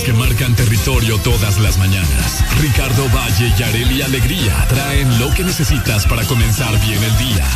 [0.03, 2.43] que marcan territorio todas las mañanas.
[2.59, 7.47] Ricardo Valle y Areli Alegría traen lo que necesitas para comenzar bien el día.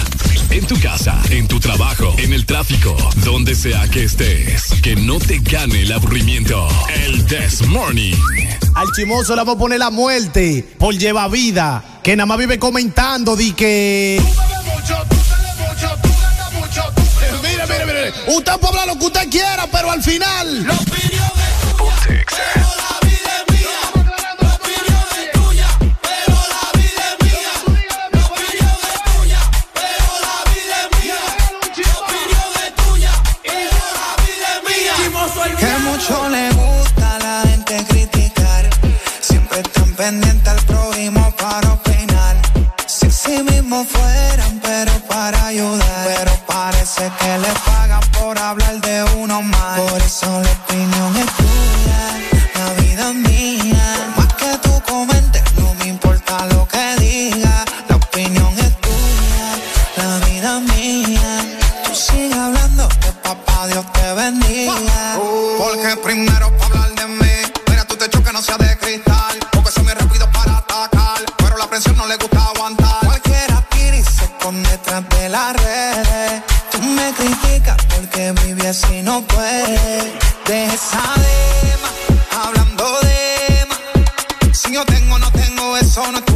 [0.52, 4.70] En tu casa, en tu trabajo, en el tráfico, donde sea que estés.
[4.82, 6.68] Que no te gane el aburrimiento.
[7.06, 8.16] El This Morning.
[8.76, 12.58] Al chimoso le vamos a poner la muerte por lleva vida, que nada más vive
[12.58, 14.22] comentando di que.
[17.44, 18.14] Mire, mire, mire.
[18.28, 20.66] Usted puede hablar lo que usted quiera, pero al final.
[20.66, 21.37] La gente
[47.20, 49.80] que le pagan por hablar de uno más.
[49.80, 51.77] Por eso la opinión es tuya,
[78.88, 80.14] así no puede.
[80.46, 84.58] Deja esa dema, hablando de más.
[84.58, 86.27] Si yo tengo no tengo, eso no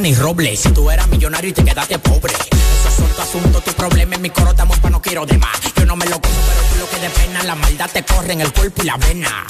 [0.00, 0.56] ni roble.
[0.56, 2.32] Si tú eras millonario y te quedaste pobre.
[2.32, 4.14] Esos son tu asunto, tu problema.
[4.14, 5.56] En mi coro estamos pa' no quiero de más.
[5.76, 7.42] Yo no me lo como, pero tú lo que de pena.
[7.44, 9.46] La maldad te corre en el cuerpo y la vena.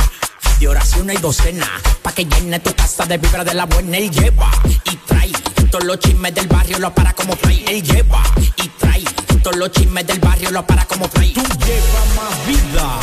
[0.58, 1.68] De oración hay docena.
[2.02, 3.96] Pa' que llene tu casa de vibra de la buena.
[3.96, 4.50] Él lleva
[4.84, 5.32] y trae.
[5.70, 7.64] Todos los chismes del barrio lo para como play.
[7.68, 8.22] Él lleva
[8.56, 9.04] y trae.
[9.42, 11.32] Todos los chismes del barrio lo para como play.
[11.32, 13.00] Tú llevas más vida.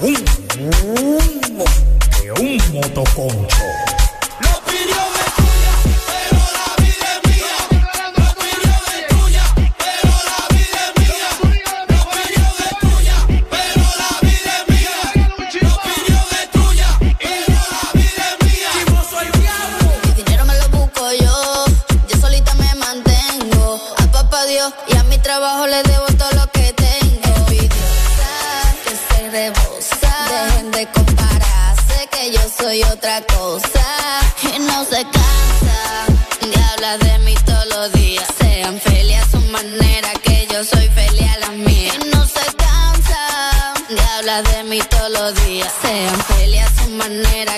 [0.00, 0.24] Un,
[2.20, 3.85] que un motoconcho.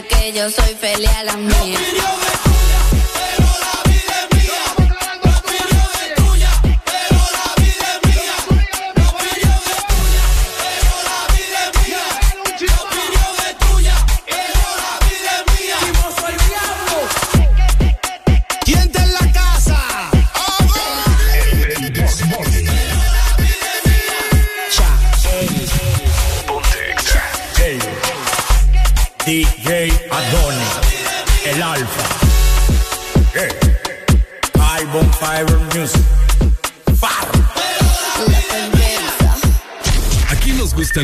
[0.08, 1.78] Que yo soy feliz a la mía.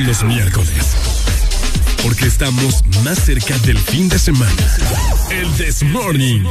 [0.01, 0.97] Los miércoles.
[2.03, 4.51] Porque estamos más cerca del fin de semana.
[5.31, 6.43] El This Morning.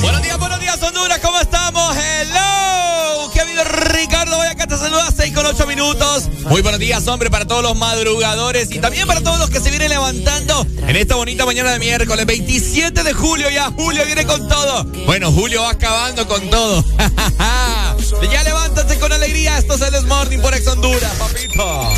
[0.00, 1.96] Buenos días, buenos días, Honduras, ¿cómo estamos?
[1.96, 3.64] Hello, ¿qué ha habido?
[3.64, 6.28] Ricardo, voy acá te saluda 6 con 8 minutos.
[6.50, 9.70] Muy buenos días, hombre, para todos los madrugadores y también para todos los que se
[9.70, 13.48] vienen levantando en esta bonita mañana de miércoles, 27 de julio.
[13.48, 14.84] Ya Julio viene con todo.
[15.06, 16.84] Bueno, Julio va acabando con todo.
[18.30, 19.58] ya levántate con alegría.
[19.58, 21.92] Esto es el This Morning por Ex Honduras, papito.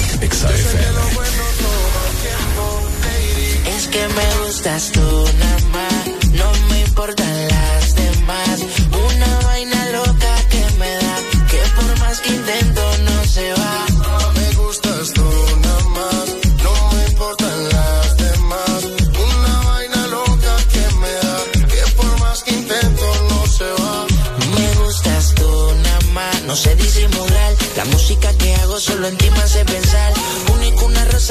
[3.66, 8.60] Es que me gustas tú nada más, no me importan las demás.
[8.90, 11.16] Una vaina loca que me da,
[11.50, 12.91] que por más que intento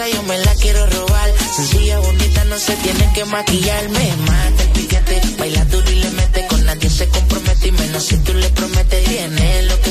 [0.08, 1.32] Yo me la quiero robar.
[1.56, 3.90] Sencilla, bonita, no se tiene que maquillar.
[3.90, 6.48] Me mata el baila duro y le mete.
[6.48, 9.04] Con nadie se compromete y menos si tú le prometes.
[9.04, 9.91] Tiene lo que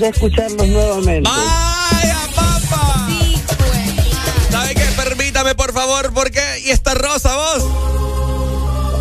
[0.00, 1.28] regresé a escucharlos nuevamente.
[1.28, 3.08] ¡Vaya, papá!
[4.50, 4.84] ¿Sabe qué?
[4.96, 6.40] Permítame, por favor, porque...
[6.64, 7.64] ¿Y esta rosa, vos?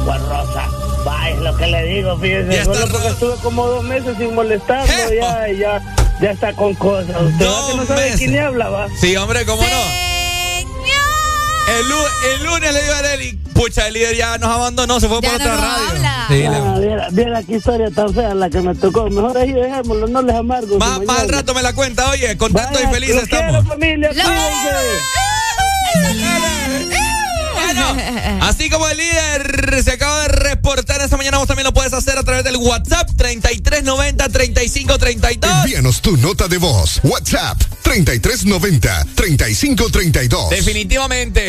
[0.05, 0.67] Juan Rosa,
[1.05, 2.59] vaya, es lo que le digo, Ya fíjese.
[2.61, 7.15] está Solo porque estuve como dos meses sin molestarlo, ya, ya, ya está con cosas.
[7.21, 8.87] Usted va que no sabe de quién le habla, va.
[8.99, 10.09] Sí, hombre, ¿cómo no?
[11.69, 11.85] El,
[12.33, 13.28] el lunes le digo a Arely,
[13.59, 16.01] pucha, el líder ya nos abandonó, se fue por otra radio.
[16.29, 19.09] Sí, le- Ah, viera, viera qué historia tan fea la que me tocó.
[19.09, 20.77] Mejor ahí dejémoslo, no les amargo.
[20.77, 23.51] Más, más al rato me la cuenta, oye, contento y feliz lo estamos.
[23.51, 24.11] quiero, familia.
[27.53, 27.97] Bueno,
[28.41, 32.17] así como el líder se acaba de reportar esta mañana, vos también lo puedes hacer
[32.17, 35.51] a través del WhatsApp 3390 3532.
[35.65, 36.99] Envíanos tu nota de voz.
[37.03, 40.49] WhatsApp 3390 3532.
[40.49, 41.47] Definitivamente.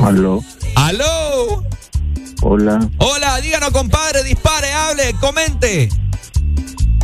[0.00, 0.42] Aló.
[5.26, 5.88] Comente.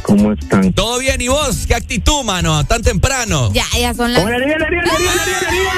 [0.02, 0.72] ¿cómo están?
[0.72, 1.20] ¿Todo bien?
[1.20, 1.66] ¿Y vos?
[1.66, 2.64] ¿Qué actitud, mano?
[2.64, 3.50] Tan temprano.
[3.52, 4.22] Ya, ya son las.
[4.22, 5.72] ¡Hola, arriba, arriba, arriba, arriba, arriba!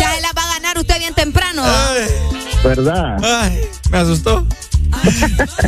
[0.00, 1.62] Ya se la va a ganar usted bien temprano.
[2.64, 3.18] ¿Verdad?
[3.22, 3.60] Ay,
[3.90, 4.46] me asustó.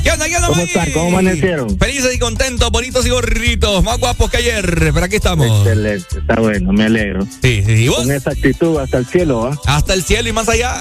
[0.03, 0.91] ¿Qué onda, qué onda, ¿Cómo están?
[0.93, 1.79] ¿Cómo amanecieron?
[1.79, 4.65] Felices y contentos, bonitos y gorritos, más guapos que ayer.
[4.95, 5.67] Pero aquí estamos.
[5.67, 7.27] Excelente, está bueno, me alegro.
[7.43, 7.99] Sí, sí, ¿y vos?
[7.99, 9.59] Con esa actitud hasta el cielo, ¿va?
[9.67, 10.81] Hasta el cielo y más allá.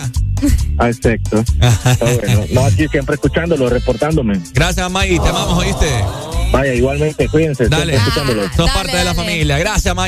[0.78, 1.40] Ah, exacto.
[1.40, 2.46] Está bueno.
[2.52, 4.40] No, aquí siempre escuchándolo, reportándome.
[4.54, 5.88] Gracias, Maggie, te amamos, ¿oíste?
[6.52, 7.96] Vaya, igualmente, cuídense, Dale.
[7.96, 8.44] escuchándolo.
[8.56, 9.58] Sos parte de la familia.
[9.58, 9.94] Gracias.
[9.94, 10.02] Boo.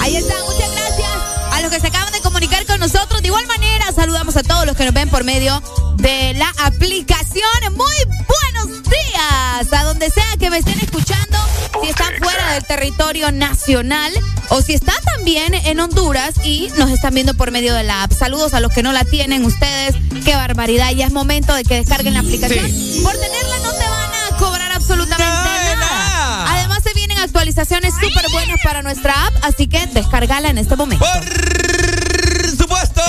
[0.00, 1.10] Ahí está, muchas gracias
[1.52, 3.20] a los que se acaban de comunicar con nosotros.
[3.22, 5.62] De igual manera, saludamos a todos los que nos ven por medio
[5.96, 7.44] de la aplicación.
[7.76, 7.94] Muy
[8.26, 11.36] buenos días, a donde sea que me estén escuchando,
[11.82, 14.14] si están fuera del territorio nacional
[14.48, 18.12] o si están también en Honduras y nos están viendo por medio de la app.
[18.12, 19.94] Saludos a los que no la tienen ustedes.
[20.24, 22.64] Qué barbaridad, ya es momento de que descarguen la aplicación.
[23.02, 26.50] Por tenerla no te van a cobrar absolutamente nada.
[26.50, 31.04] Además se vienen actualizaciones súper buenas para nuestra app, así que descargala en este momento.
[31.04, 33.02] Por supuesto.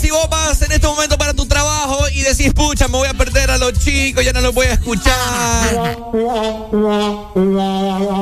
[0.00, 3.12] Si vos vas en este momento para tu trabajo y decís, pucha, me voy a
[3.12, 5.14] perder a los chicos, ya no los voy a escuchar.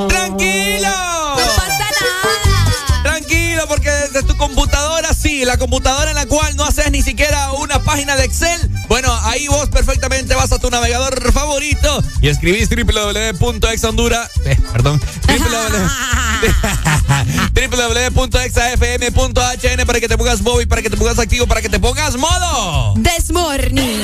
[0.09, 0.89] ¡Tranquilo!
[0.89, 3.03] No pasa nada.
[3.05, 7.53] Tranquilo, porque desde tu computadora, sí, la computadora en la cual no haces ni siquiera
[7.53, 12.69] una página de Excel, bueno, ahí vos perfectamente vas a tu navegador favorito y escribís
[12.69, 15.01] www.exhondura, eh, perdón,
[17.55, 22.17] www.exafm.hn para que te pongas móvil, para que te pongas activo, para que te pongas
[22.17, 22.95] modo.
[22.95, 23.99] This morning.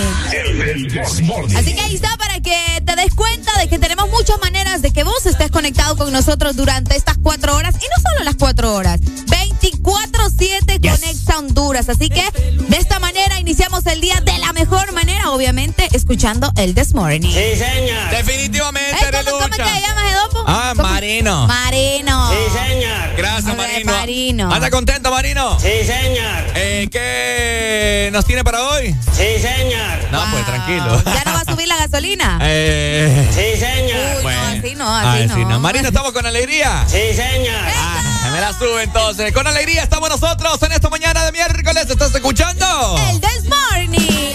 [1.56, 4.92] Así que ahí está para que te des cuenta de que tenemos muchas maneras de
[4.92, 8.74] que vos estés conectado con nosotros durante estas cuatro horas y no solo las cuatro
[8.74, 11.88] horas, 24-7 con Exa Honduras.
[11.88, 12.22] Así que
[12.68, 17.20] de esta manera iniciamos el día de la mejor manera, obviamente, escuchando el This Morning.
[17.22, 18.10] Sí, señor.
[18.10, 19.74] Definitivamente, Ey, ¿cómo, ¿Cómo es que Arelucha.
[19.74, 20.44] se llama, Edopo?
[20.46, 20.88] Ah, ¿Cómo?
[20.88, 21.46] Marino.
[21.46, 22.30] Marino.
[22.30, 23.16] señor.
[23.16, 23.92] Gracias, Hombre, Marino.
[23.92, 24.52] Marino.
[24.54, 25.58] ¿Anda contento, Marino?
[25.60, 26.44] Sí, señor.
[26.56, 28.94] Eh, ¿Qué nos tiene para hoy?
[29.12, 30.10] Sí, señor.
[30.12, 31.02] No, pues tranquilo.
[31.06, 32.38] ¿Ya no va a subir la gasolina?
[32.42, 34.16] Eh, Sí, señor.
[34.18, 34.40] Uy, bueno.
[34.42, 35.60] no, así no, así sí, no.
[35.60, 36.84] Marino, ¿estamos con alegría?
[36.86, 37.54] Sí, señor.
[37.76, 37.93] Ah,
[38.34, 39.32] me la sube entonces.
[39.32, 41.88] Con alegría estamos nosotros en esta mañana de miércoles.
[41.88, 42.66] ¿Estás escuchando?
[43.08, 44.34] El This Morning.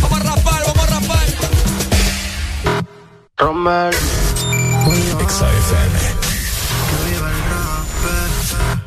[0.00, 1.26] Vamos a rapar, vamos a rapar.
[3.36, 3.94] Romel.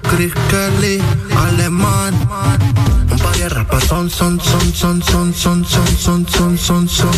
[0.09, 1.03] Chris Kelly,
[1.37, 2.15] alemán.
[3.11, 7.11] Un par de rapas son, son, son, son, son, son, son, son, son, son, son.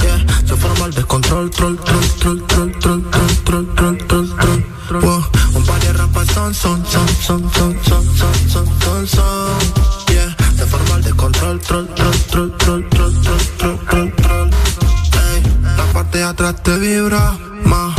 [0.00, 5.43] Yeah, se forma el descontrol, troll, troll, troll, troll, troll, troll, troll, troll, troll, troll.
[6.34, 9.58] Son, son, son, son, son, son, son, son, son, son.
[10.08, 14.50] Yeah, se forma el descontrol, troll, troll, troll, troll, troll, troll, troll, troll, troll.
[15.30, 15.42] Ey,
[15.76, 17.94] la parte de atrás te vibra más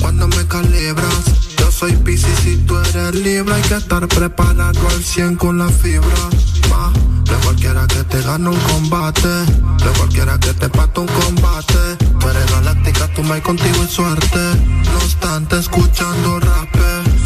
[0.00, 1.24] cuando me calibras.
[1.58, 3.56] Yo soy Pisces y tú eres Libra.
[3.56, 6.30] Hay que estar preparado al 100 con la fibra.
[6.70, 6.92] Ma,
[7.24, 9.28] de cualquiera que te gane un combate.
[9.28, 11.96] De cualquiera que te pate un combate.
[12.18, 14.38] Tú eres galáctica, tú me contigo es suerte.
[14.84, 16.74] No obstante, escuchando rap.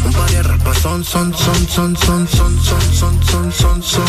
[0.05, 4.05] Un par de rapas son, son, son, son, son, son, son, son, son, son, son.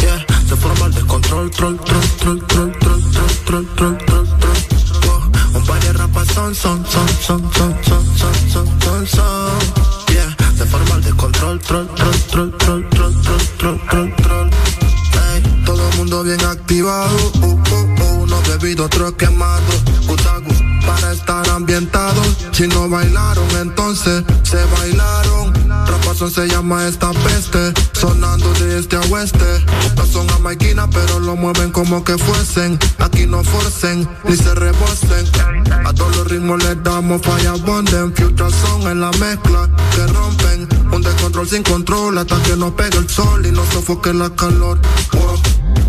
[0.00, 4.52] Yeah, se forma el descontrol, troll, troll, troll, troll, troll, troll, troll, troll, troll, troll.
[5.54, 10.12] Un par de rapas son, son, son, son, son, son, son, son, son, son.
[10.12, 14.31] Yeah, se forma el descontrol, troll, troll, troll, troll, troll, troll, troll, troll,
[16.12, 17.16] mundo bien activado,
[18.20, 19.62] uno bebido, otro quemado,
[20.08, 22.36] Utagus, para estar ambientados.
[22.52, 25.54] Si no bailaron, entonces se bailaron.
[25.86, 29.64] Rapazón se llama esta peste, sonando de este a oeste.
[29.96, 32.78] No son jamaiquinas, pero lo mueven como que fuesen.
[32.98, 35.26] Aquí no forcen, ni se rebosen.
[35.86, 38.14] A todos los ritmos les damos falla bonden.
[38.14, 40.68] Future son en la mezcla que rompen.
[40.92, 44.78] Un descontrol sin control hasta que nos pegue el sol y nos sofoque la calor.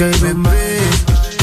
[0.00, 0.48] KBB.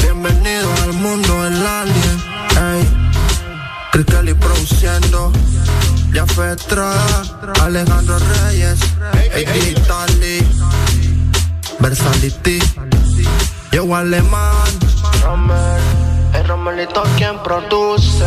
[0.02, 2.18] Bienvenido al mundo del alien.
[2.60, 5.30] Ey, Kelly produciendo.
[6.12, 7.22] Ya fue Estrada,
[7.62, 8.80] Alejandro Reyes,
[9.12, 10.44] hey, Digitali,
[11.78, 12.58] Versality,
[13.70, 14.66] yo Alemán,
[15.22, 15.80] Romer,
[16.34, 18.26] el Romelito quien produce.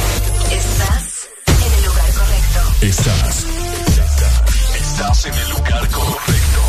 [2.81, 3.45] Estás.
[4.75, 6.61] Estás en el lugar correcto.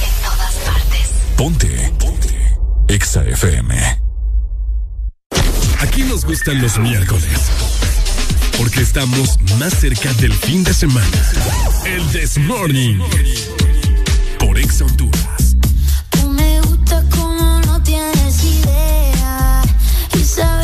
[0.00, 1.08] En todas partes.
[1.36, 1.92] Ponte.
[1.98, 2.56] Ponte.
[2.88, 4.00] Exa FM.
[5.80, 7.50] Aquí nos gustan los miércoles.
[8.56, 11.06] Porque estamos más cerca del fin de semana.
[11.84, 13.00] El This Morning.
[14.38, 15.56] Por Exa Honduras.
[16.08, 19.62] Tú me gusta como no tienes idea.
[20.14, 20.63] Y saber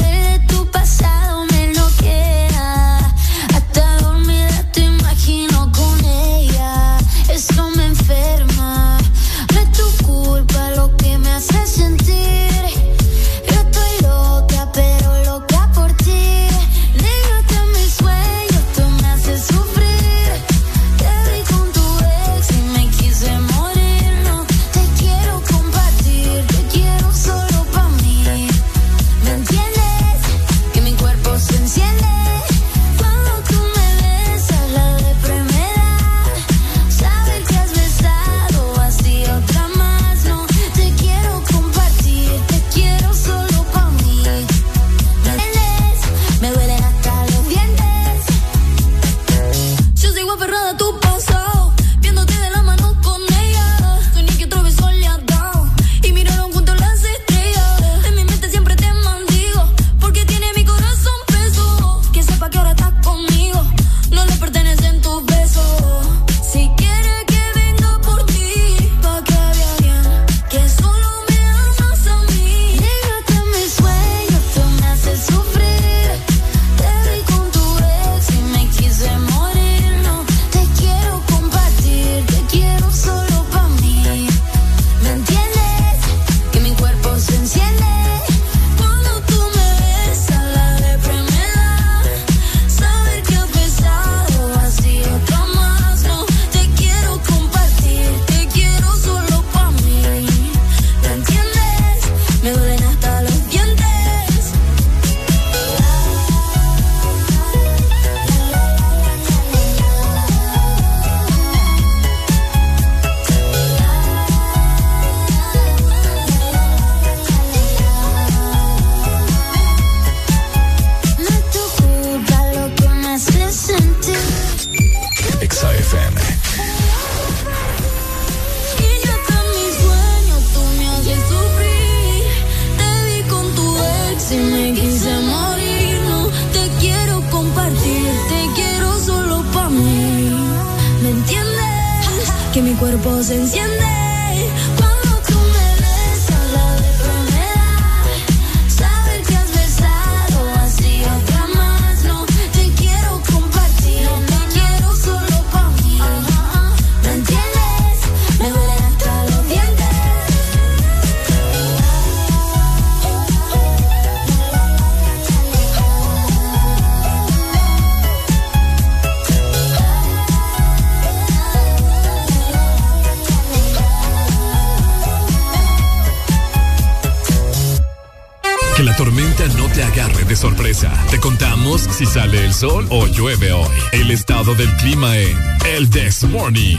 [182.61, 183.67] sol o llueve hoy.
[183.93, 186.77] El estado del clima en El This Morning.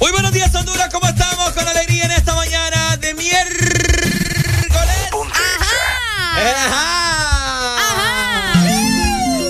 [0.00, 0.88] Muy buenos días, Honduras.
[0.92, 1.50] ¿Cómo estamos?
[1.50, 3.76] Con alegría en esta mañana de miércoles.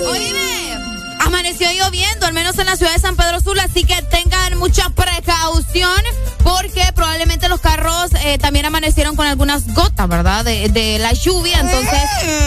[0.09, 0.79] Oíme,
[1.19, 4.89] amaneció lloviendo, al menos en la ciudad de San Pedro Sula, así que tengan mucha
[4.89, 6.01] precaución
[6.43, 10.43] porque probablemente los carros eh, también amanecieron con algunas gotas, ¿verdad?
[10.43, 12.01] De, de la lluvia, entonces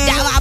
[0.07, 0.40] ya va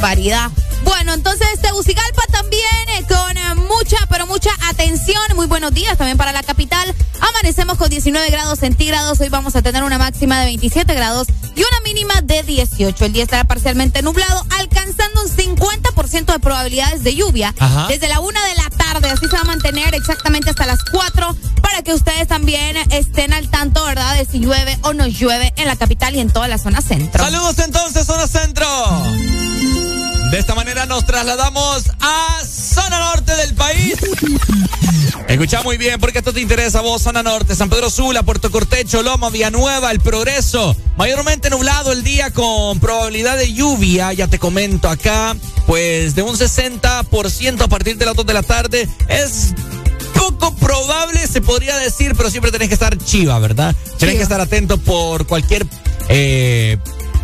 [0.00, 0.50] barbaridad.
[0.82, 2.64] Bueno, entonces Tegucigalpa también
[2.96, 5.20] eh, con eh, mucha, pero mucha atención.
[5.34, 6.94] Muy buenos días también para la capital.
[7.20, 9.20] Amanecemos con 19 grados centígrados.
[9.20, 13.04] Hoy vamos a tener una máxima de 27 grados y una mínima de 18.
[13.04, 17.86] El día estará parcialmente nublado, alcanzando un 50% de probabilidades de lluvia Ajá.
[17.88, 19.10] desde la una de la tarde.
[19.10, 23.50] Así se va a mantener exactamente hasta las 4 para que ustedes también estén al
[23.50, 24.16] tanto, ¿verdad?
[24.16, 27.22] De si llueve o no llueve en la capital y en toda la zona centro.
[27.22, 28.66] Saludos entonces, zona centro.
[30.30, 33.94] De esta manera nos trasladamos a zona norte del país.
[35.26, 38.50] Escucha muy bien porque esto te interesa a vos, zona norte, San Pedro Sula, Puerto
[38.50, 40.76] Cortecho, Loma, Villanueva, El Progreso.
[40.96, 45.36] Mayormente nublado el día con probabilidad de lluvia, ya te comento acá,
[45.66, 49.52] pues de un 60% a partir de las 2 de la tarde es
[50.14, 53.74] poco probable, se podría decir, pero siempre tenés que estar chiva, ¿verdad?
[53.98, 55.66] Tenés que estar atento por cualquier
[56.08, 56.78] eh,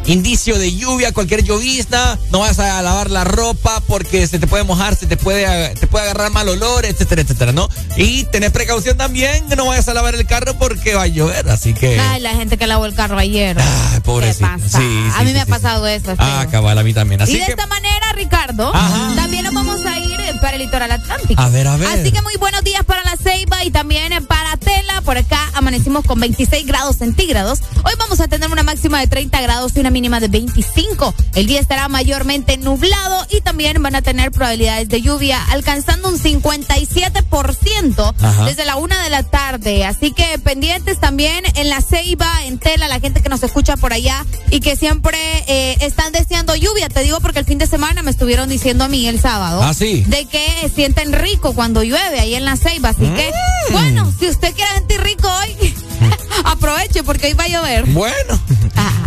[0.07, 2.18] indicio de lluvia, cualquier llovizna.
[2.31, 5.86] No vas a lavar la ropa porque se te puede mojar, se te puede, te
[5.86, 7.68] puede agarrar mal olor, etcétera, etcétera, ¿no?
[7.97, 11.75] Y tenés precaución también no vayas a lavar el carro porque va a llover, así
[11.75, 11.99] que.
[11.99, 13.57] Ay, la gente que lavó el carro ayer.
[13.59, 14.49] Ay, pobrecito.
[14.59, 16.15] Sí, sí, a mí sí, me ha pasado eso.
[16.18, 17.23] Ah, cabal, a mí también.
[17.23, 17.52] Así y de que.
[17.52, 18.73] esta manera, Ricardo,
[19.15, 21.41] también nos vamos a ir para el litoral atlántico.
[21.41, 21.89] A ver, a ver.
[21.89, 25.01] Así que muy buenos días para la Ceiba y también para Tela.
[25.02, 27.60] Por acá amanecimos con 26 grados centígrados.
[27.89, 31.15] Hoy vamos a tener una máxima de 30 grados y una mínima de 25.
[31.36, 36.18] El día estará mayormente nublado y también van a tener probabilidades de lluvia, alcanzando un
[36.18, 38.44] 57% Ajá.
[38.44, 39.84] desde la una de la tarde.
[39.84, 43.92] Así que pendientes también en la Ceiba, en Tela, la gente que nos escucha por
[43.92, 45.16] allá y que siempre
[45.47, 46.89] eh, están deseando lluvia.
[46.89, 49.74] Te digo porque el fin de semana me estuvieron diciendo a mí el sábado Ah,
[49.74, 50.02] sí.
[50.08, 52.89] de que sienten rico cuando llueve ahí en la Ceiba.
[52.89, 53.31] Así que,
[53.68, 53.73] Mm.
[53.73, 55.74] bueno, si usted quiere sentir rico hoy,
[56.44, 57.86] aproveche porque hoy va a llover.
[57.86, 58.41] Bueno.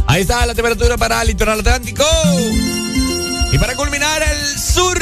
[0.08, 2.04] Ahí está la temperatura para el litoral atlántico.
[3.52, 5.00] Y para culminar el sur,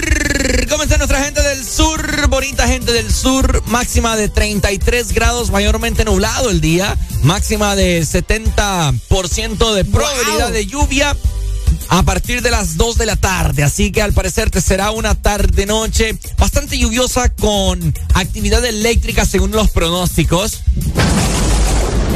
[0.69, 2.27] ¿cómo está nuestra gente del sur?
[2.27, 9.74] Bonita gente del sur, máxima de 33 grados, mayormente nublado el día, máxima de 70%
[9.74, 11.16] de probabilidad de lluvia
[11.90, 13.64] a partir de las 2 de la tarde.
[13.64, 19.72] Así que al parecer te será una tarde-noche bastante lluviosa con actividad eléctrica según los
[19.72, 20.61] pronósticos.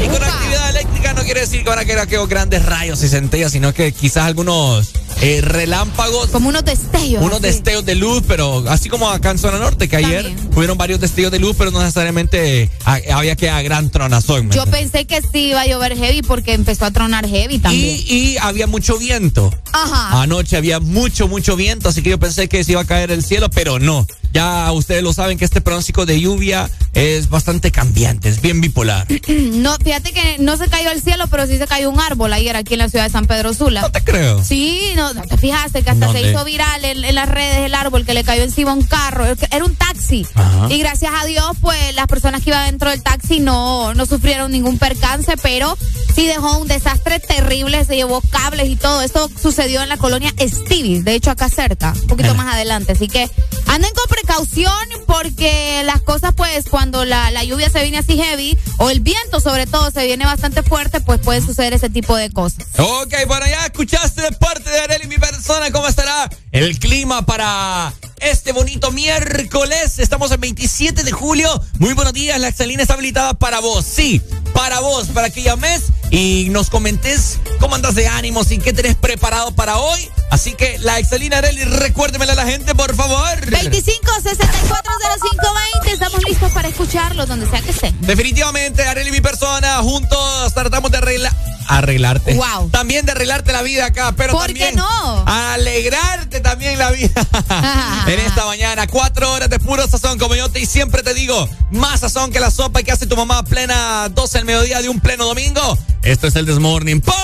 [0.02, 3.08] Y con actividad eléctrica no quiere decir que van a quedar aquellos grandes rayos y
[3.08, 4.90] centellas, sino que quizás algunos
[5.20, 6.30] eh, relámpagos.
[6.30, 7.22] Como unos destellos.
[7.22, 7.46] Unos así.
[7.46, 11.30] destellos de luz, pero así como acá en Zona Norte, que ayer hubieron varios destellos
[11.30, 14.48] de luz, pero no necesariamente ah, había que a gran tronazón.
[14.48, 17.96] ¿me Yo pensé que sí iba a llover heavy porque empezó a tronar heavy también.
[18.04, 19.52] y, y había mucho viento.
[19.72, 20.22] Ajá.
[20.22, 23.22] Anoche había mucho, mucho viento, así que yo pensé que se iba a caer el
[23.22, 24.06] cielo, pero no.
[24.32, 29.06] Ya ustedes lo saben que este pronóstico de lluvia es bastante cambiante, es bien bipolar.
[29.62, 32.56] No, fíjate que no se cayó el cielo, pero sí se cayó un árbol ayer
[32.56, 33.82] aquí en la ciudad de San Pedro Sula.
[33.82, 34.42] No te creo.
[34.42, 36.20] Sí, no, te fijaste que hasta ¿Dónde?
[36.22, 38.82] se hizo viral en, en las redes el árbol que le cayó encima a un
[38.82, 39.24] carro.
[39.24, 40.26] Era un taxi.
[40.34, 40.66] Ajá.
[40.70, 44.50] Y gracias a Dios, pues las personas que iban dentro del taxi no, no sufrieron
[44.50, 45.76] ningún percance, pero
[46.14, 49.02] sí dejó un desastre terrible, se llevó cables y todo.
[49.02, 52.92] Esto sucedió en la colonia Stevie, de hecho acá cerca, un poquito más adelante.
[52.92, 53.30] Así que
[53.66, 54.72] anden con precaución
[55.06, 59.40] porque las cosas, pues, cuando la, la lluvia se viene así heavy, o el viento
[59.40, 62.66] sobre todo se viene bastante fuerte, pues puede suceder ese tipo de cosas.
[62.78, 67.92] Ok, bueno, ya escuchaste de parte de Arely, mi persona, cómo estará el clima para
[68.20, 69.98] este bonito miércoles.
[69.98, 71.62] Estamos el 27 de julio.
[71.78, 73.84] Muy buenos días, la Excelina está habilitada para vos.
[73.84, 74.22] Sí,
[74.54, 78.94] para vos, para que llames y nos comentes cómo andas de ánimos y qué tenés
[78.94, 80.10] preparado para hoy.
[80.30, 83.50] Así que la Excelina Areli, recuérdemela a la gente, por favor.
[83.50, 85.92] 25 64 0520.
[85.92, 87.96] Estamos listos para escucharlos donde sea que estén.
[88.02, 91.32] Definitivamente, Areli, mi persona, juntos tratamos de arreglar.
[91.68, 92.34] Arreglarte.
[92.34, 92.70] Wow.
[92.70, 95.24] También de arreglarte la vida acá, pero ¿Por también qué no?
[95.26, 97.10] alegrarte también la vida.
[98.06, 101.48] en esta mañana, cuatro horas de puro sazón, como yo te y siempre te digo,
[101.70, 104.88] más sazón que la sopa que hace tu mamá a plena 12 del mediodía de
[104.88, 105.78] un pleno domingo.
[106.02, 107.14] Esto es el Desmorning por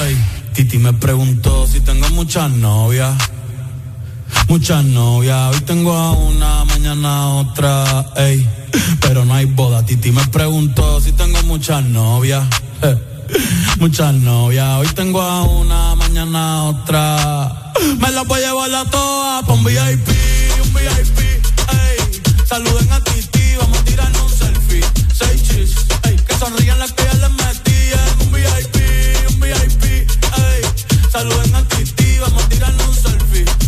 [0.00, 0.16] Ey,
[0.54, 3.14] Titi me preguntó si tengo muchas novias.
[4.48, 8.48] Muchas novias, hoy tengo a una, mañana otra, ey.
[9.00, 9.84] Pero no hay boda.
[9.84, 12.44] Titi me preguntó si tengo muchas novias.
[13.78, 17.72] Muchas novias, hoy tengo a una, mañana otra.
[17.98, 20.08] Me las voy a llevar a todas pa' un VIP,
[20.64, 22.22] un VIP, ey.
[22.48, 24.84] Saluden a Titi, vamos a tirarnos un selfie.
[25.12, 26.16] Seis chis, ey.
[26.16, 28.76] Que sonrían las que ya les metí un VIP,
[29.30, 30.62] un VIP, ey.
[31.12, 33.67] Saluden a Titi, vamos a tirarnos un selfie.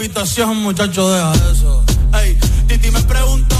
[0.00, 1.84] Invitación, muchacho, deja eso.
[2.14, 3.59] Ey, Titi me preguntó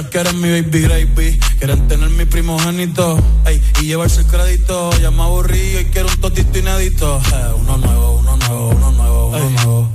[0.00, 4.90] Muchas quieren mi baby gravy, quieren tener mi primogénito, ey, y llevarse el crédito.
[4.98, 7.20] Ya me aburrí y quiero un totito inédito.
[7.34, 9.88] Eh, uno nuevo, uno nuevo, uno nuevo, uno nuevo.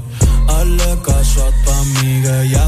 [0.48, 2.65] Hazle caso a tu amiga, ella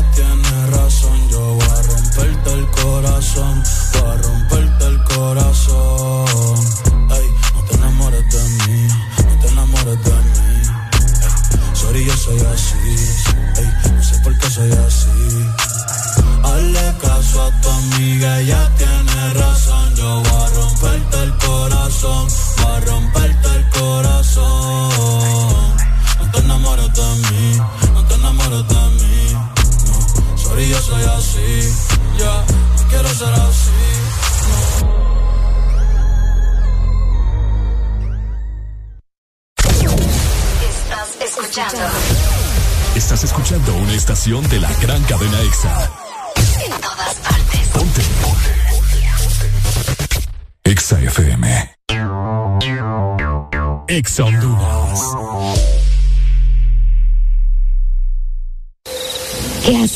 [54.18, 54.57] EXA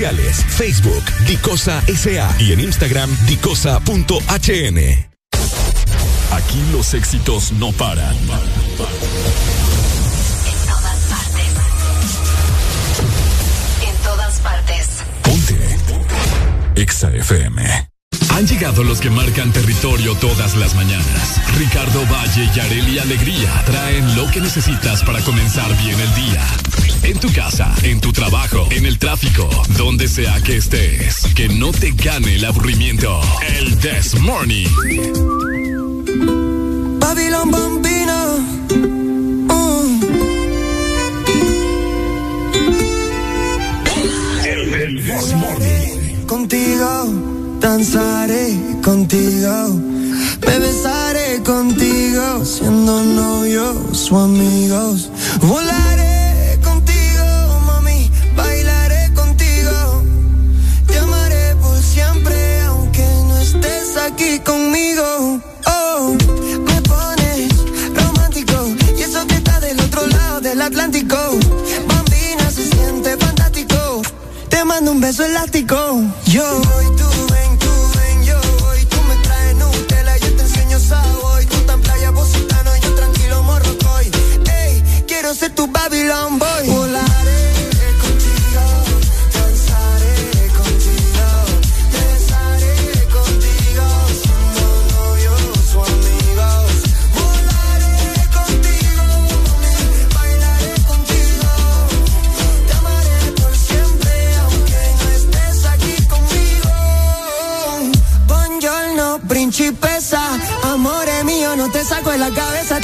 [0.00, 4.78] Facebook, Dicosa SA y en Instagram, dicosa.hn.
[6.32, 8.16] Aquí los éxitos no paran.
[8.16, 8.26] En
[10.66, 11.52] todas partes.
[13.86, 14.88] En todas partes.
[15.22, 16.80] Ponte.
[16.80, 17.89] Exa FM.
[18.36, 21.40] Han llegado los que marcan territorio todas las mañanas.
[21.58, 26.46] Ricardo Valle y Areli Alegría traen lo que necesitas para comenzar bien el día.
[27.02, 31.26] En tu casa, en tu trabajo, en el tráfico, donde sea que estés.
[31.34, 33.20] Que no te gane el aburrimiento.
[33.46, 34.68] El This Morning.
[36.98, 38.38] Babylon Bambino.
[39.48, 40.02] Mm.
[44.44, 46.26] El This Morning.
[46.26, 49.68] Contigo danzaré contigo,
[50.46, 55.10] me besaré contigo, siendo novios o amigos.
[55.42, 57.24] Volaré contigo,
[57.66, 60.02] mami, bailaré contigo.
[60.86, 65.40] Te amaré por siempre, aunque no estés aquí conmigo.
[65.66, 66.16] Oh,
[66.66, 67.52] me pones
[67.94, 68.56] romántico
[68.98, 71.16] y eso que está del otro lado del Atlántico.
[71.86, 74.02] Bambina se siente fantástico.
[74.48, 75.76] Te mando un beso elástico.
[76.26, 77.29] Yo voy, tú
[104.40, 106.70] aunque no estés aquí conmigo.
[108.26, 110.20] Buongiorno, principesa.
[110.64, 112.80] Amore mío, no te saco de la cabeza,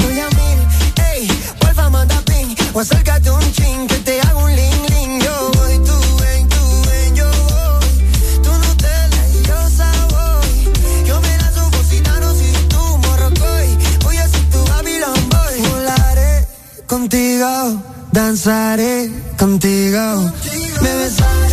[2.76, 5.18] O acércate un chin, que te hago un ling ling.
[5.22, 8.42] Yo voy, tú ven, tú ven, yo voy.
[8.42, 11.06] Tú Nutella y yo Savoy.
[11.06, 12.02] Yo me la subo si
[12.68, 13.68] tú morrocoy.
[14.04, 15.70] Voy a ser tu Babylon boy.
[15.70, 16.46] Volaré
[16.86, 17.82] contigo,
[18.12, 20.30] danzaré contigo.
[20.82, 21.45] Me besaré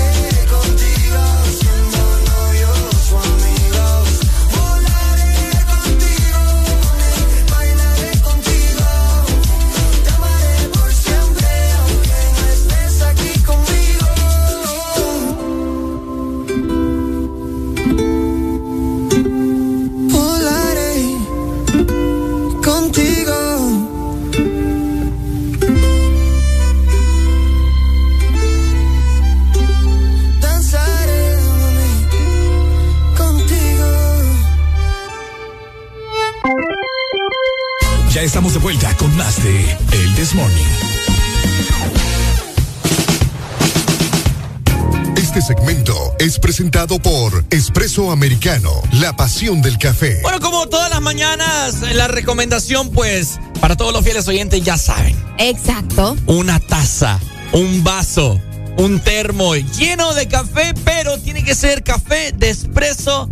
[46.73, 50.19] presentado por Espresso Americano, la pasión del café.
[50.23, 55.15] Bueno, como todas las mañanas, la recomendación, pues, para todos los fieles oyentes ya saben.
[55.37, 56.17] Exacto.
[56.25, 57.19] Una taza,
[57.51, 58.41] un vaso,
[58.77, 63.29] un termo lleno de café, pero tiene que ser café de espresso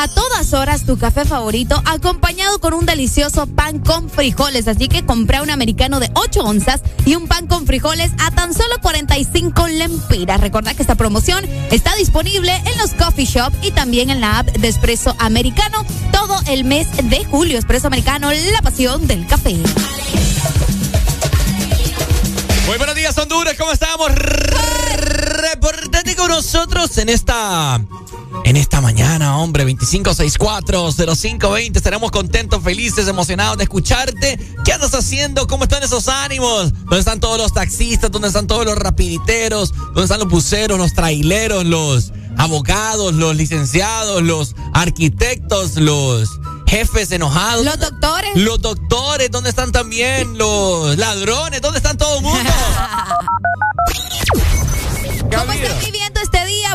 [0.00, 4.66] a todas horas tu café favorito acompañado con un delicioso pan con frijoles.
[4.66, 8.54] Así que compré un americano de 8 onzas y un pan con frijoles a tan
[8.54, 10.40] solo 45 lempiras.
[10.40, 14.46] Recordad que esta promoción está disponible en los coffee shop y también en la app
[14.46, 17.58] de Espresso Americano todo el mes de julio.
[17.58, 19.54] Espresso Americano, la pasión del café.
[22.66, 24.12] Muy buenos días, Honduras, ¿cómo estamos?
[24.14, 27.82] Reportate con nosotros en esta.
[28.44, 31.76] En esta mañana, hombre, 2564-0520.
[31.76, 34.38] Estaremos contentos, felices, emocionados de escucharte.
[34.64, 35.46] ¿Qué andas haciendo?
[35.46, 36.72] ¿Cómo están esos ánimos?
[36.72, 38.10] ¿Dónde están todos los taxistas?
[38.10, 39.72] ¿Dónde están todos los rapiditeros?
[39.72, 47.64] ¿Dónde están los buceros, los traileros, los abogados, los licenciados, los arquitectos, los jefes enojados.
[47.64, 48.30] Los doctores.
[48.36, 51.60] Los doctores, ¿dónde están también los ladrones?
[51.60, 52.40] ¿Dónde están todo el mundo?
[55.30, 55.52] ¿Cómo?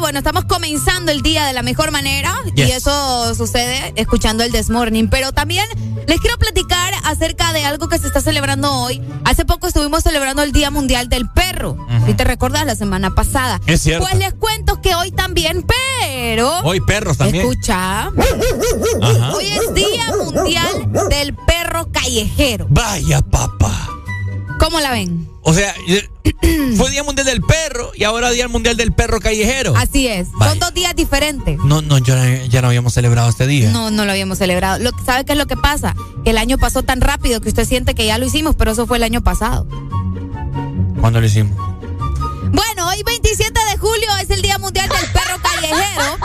[0.06, 5.09] Bueno, estamos comenzando el día de la mejor manera y eso sucede escuchando el Desmorning.
[5.09, 5.66] Pero también
[6.06, 9.01] les quiero platicar acerca de algo que se está celebrando hoy.
[9.24, 11.75] Hace poco estuvimos celebrando el Día Mundial del Perro.
[12.06, 13.59] Si te recuerdas, la semana pasada.
[13.66, 14.06] Es cierto.
[14.08, 16.59] Pues les cuento que hoy también, pero.
[16.59, 17.43] Hoy perros también.
[17.43, 18.01] Escucha.
[18.03, 19.34] Ajá.
[19.34, 22.67] Hoy es Día Mundial del Perro Callejero.
[22.69, 23.90] Vaya, papá.
[24.59, 25.34] ¿Cómo la ven?
[25.48, 25.75] O sea,
[26.75, 29.75] fue Día Mundial del Perro y ahora Día Mundial del Perro Callejero.
[29.77, 30.32] Así es.
[30.33, 30.51] Vaya.
[30.51, 31.59] Son dos días diferentes.
[31.59, 33.69] No, no, ya, ya no habíamos celebrado este día.
[33.69, 34.80] No, no lo habíamos celebrado.
[34.80, 35.95] Lo, ¿Sabe qué es lo que pasa?
[36.24, 38.88] Que el año pasó tan rápido que usted siente que ya lo hicimos, pero eso
[38.88, 39.67] fue el año pasado.
[40.99, 41.56] ¿Cuándo lo hicimos?
[42.56, 46.17] Bueno, hoy 27 de julio es el Día Mundial del Perro Callejero.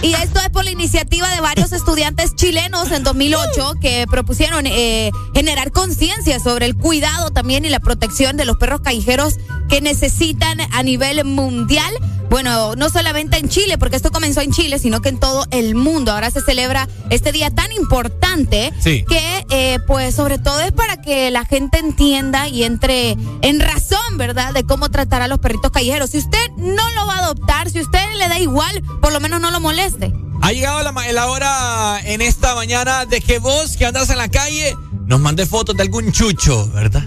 [0.00, 5.10] Y esto es por la iniciativa de varios estudiantes chilenos en 2008 que propusieron eh,
[5.34, 9.34] generar conciencia sobre el cuidado también y la protección de los perros callejeros
[9.68, 11.92] que necesitan a nivel mundial.
[12.30, 15.74] Bueno, no solamente en Chile, porque esto comenzó en Chile, sino que en todo el
[15.74, 16.10] mundo.
[16.12, 19.04] Ahora se celebra este día tan importante Sí.
[19.08, 24.00] que, eh, pues, sobre todo es para que la gente entienda y entre en razón,
[24.16, 26.10] ¿verdad?, de cómo tratar a los perritos callejeros.
[26.10, 29.40] Si usted no lo va a adoptar, si usted le da igual, por lo menos
[29.40, 30.14] no lo moleste.
[30.40, 34.76] Ha llegado la, hora en esta mañana de que vos que andas en la calle
[35.06, 37.02] nos mande fotos de algún chucho, ¿verdad?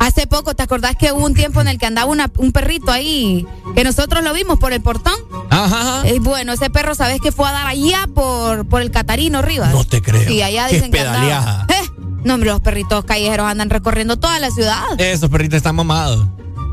[0.00, 2.90] Hace poco, ¿te acordás que hubo un tiempo en el que andaba una- un perrito
[2.90, 5.14] ahí, que nosotros lo vimos por el portón?
[5.48, 6.02] Ajá.
[6.04, 9.70] Eh, bueno, ese perro, ¿sabes que fue a dar allá por, por el Catarino Rivas?
[9.72, 10.26] No te creo.
[10.26, 11.18] Sí, allá dicen que andaba.
[11.20, 11.66] pedaleada.
[11.68, 11.88] Eh,
[12.24, 14.82] no, hombre, los perritos callejeros andan recorriendo toda la ciudad.
[14.98, 16.26] Esos perritos están mamados.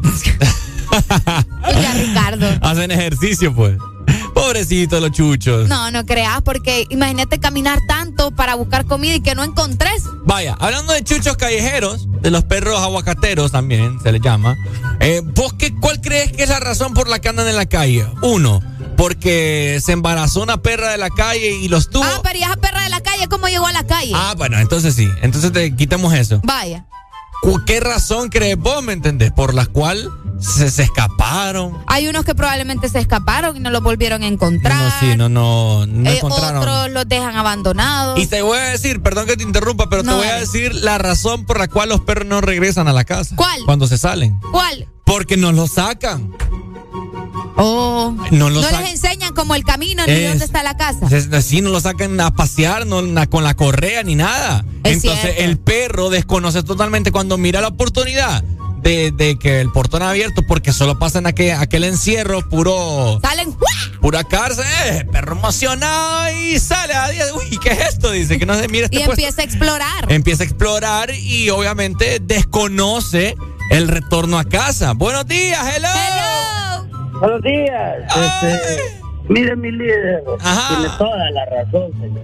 [1.68, 2.48] Oiga, Ricardo.
[2.62, 3.78] Hacen ejercicio, pues.
[4.34, 5.68] Pobrecitos los chuchos.
[5.68, 10.04] No, no creas, porque imagínate caminar tanto para buscar comida y que no encontres.
[10.26, 14.56] Vaya, hablando de chuchos callejeros, de los perros aguacateros también se les llama.
[15.00, 17.66] eh, ¿Vos qué, cuál crees que es la razón por la que andan en la
[17.66, 18.08] calle?
[18.22, 18.62] Uno,
[18.98, 22.04] porque se embarazó una perra de la calle y los tuvo.
[22.06, 24.14] Ah, pero ¿y esa perra de la calle cómo llegó a la calle?
[24.16, 25.08] Ah, bueno, entonces sí.
[25.22, 26.40] Entonces te quitamos eso.
[26.44, 26.86] Vaya.
[27.42, 29.32] ¿Cu- ¿Qué razón crees vos, me entendés?
[29.32, 30.10] Por la cual
[30.40, 31.78] se, se escaparon.
[31.88, 34.76] Hay unos que probablemente se escaparon y no los volvieron a encontrar.
[34.76, 36.58] No, sí, no, no, no Eh, encontraron.
[36.58, 38.20] otros los dejan abandonados.
[38.20, 40.76] Y te voy a decir, perdón que te interrumpa, pero No, te voy a decir
[40.76, 43.36] la razón por la cual los perros no regresan a la casa.
[43.36, 43.62] ¿Cuál?
[43.66, 44.38] Cuando se salen.
[44.52, 44.88] ¿Cuál?
[45.06, 46.32] Porque nos los sacan.
[47.62, 48.16] Oh.
[48.32, 51.08] No les enseñan como el camino ni Es- dónde está la casa.
[51.34, 54.64] Así no lo sacan a pasear, no na- con la correa ni nada.
[54.84, 55.42] Es Entonces cierto.
[55.44, 58.44] el perro desconoce totalmente cuando mira la oportunidad
[58.82, 63.50] de, de que el portón abierto, porque solo pasa en aquel, aquel encierro puro, Salen.
[63.52, 64.00] ¡guau!
[64.00, 67.26] pura cárcel, eh, perro emocionado y sale a día.
[67.36, 68.10] Uy, ¿qué es esto?
[68.12, 69.14] Dice que no se mira este Y puesto.
[69.22, 70.06] empieza a explorar.
[70.12, 73.36] Empieza a explorar y obviamente desconoce
[73.70, 74.94] el retorno a casa.
[74.94, 75.90] Buenos días, hello.
[77.20, 78.06] Buenos días.
[78.16, 80.76] Este, mire, mi líder, Ajá.
[80.76, 82.24] tiene toda la razón, señor.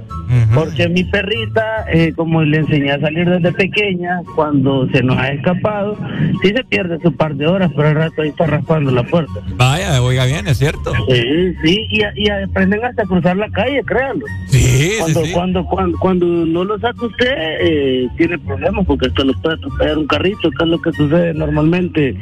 [0.54, 5.30] Porque mi perrita, eh, como le enseñé a salir desde pequeña, cuando se nos ha
[5.30, 5.98] escapado,
[6.42, 9.34] sí se pierde su par de horas, pero al rato ahí está raspando la puerta.
[9.58, 10.94] Vaya, oiga bien, es cierto.
[11.10, 14.26] Sí, sí, y, y aprenden hasta a cruzar la calle, créanlo.
[14.48, 15.34] Sí, Cuando, sí, sí.
[15.34, 19.98] cuando, cuando, cuando no lo saca usted, eh, tiene problemas porque esto lo puede atropellar
[19.98, 22.16] un carrito, que es lo que sucede normalmente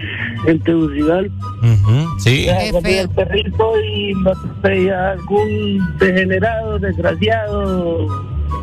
[0.47, 1.33] en Tegucigalpa.
[1.61, 2.47] Ujú, Sí.
[2.47, 4.31] El perrito y lo
[4.73, 8.07] atropella algún degenerado, desgraciado,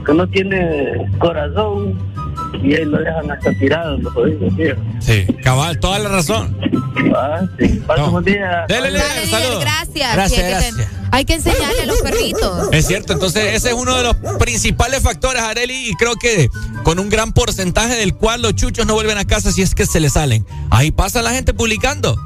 [0.04, 1.98] que no tiene corazón,
[2.62, 4.74] y ahí lo dejan hasta tirado, lo jodidos, tío.
[5.00, 6.56] Sí, cabal, toda la razón.
[7.14, 7.80] Ah, sí.
[7.86, 8.10] Pasa No.
[8.12, 8.64] buen día.
[8.68, 9.60] Dele, dele, Dale, saludos.
[9.60, 10.12] gracias.
[10.14, 10.88] Gracias, hay, gracias.
[11.10, 12.68] hay que enseñarle a los perritos.
[12.72, 16.48] Es cierto, entonces ese es uno de los principales factores, Areli, y creo que
[16.82, 19.86] con un gran porcentaje del cual los chuchos no vuelven a casa si es que
[19.86, 20.44] se les salen.
[20.70, 22.16] Ahí pasa la gente publicando.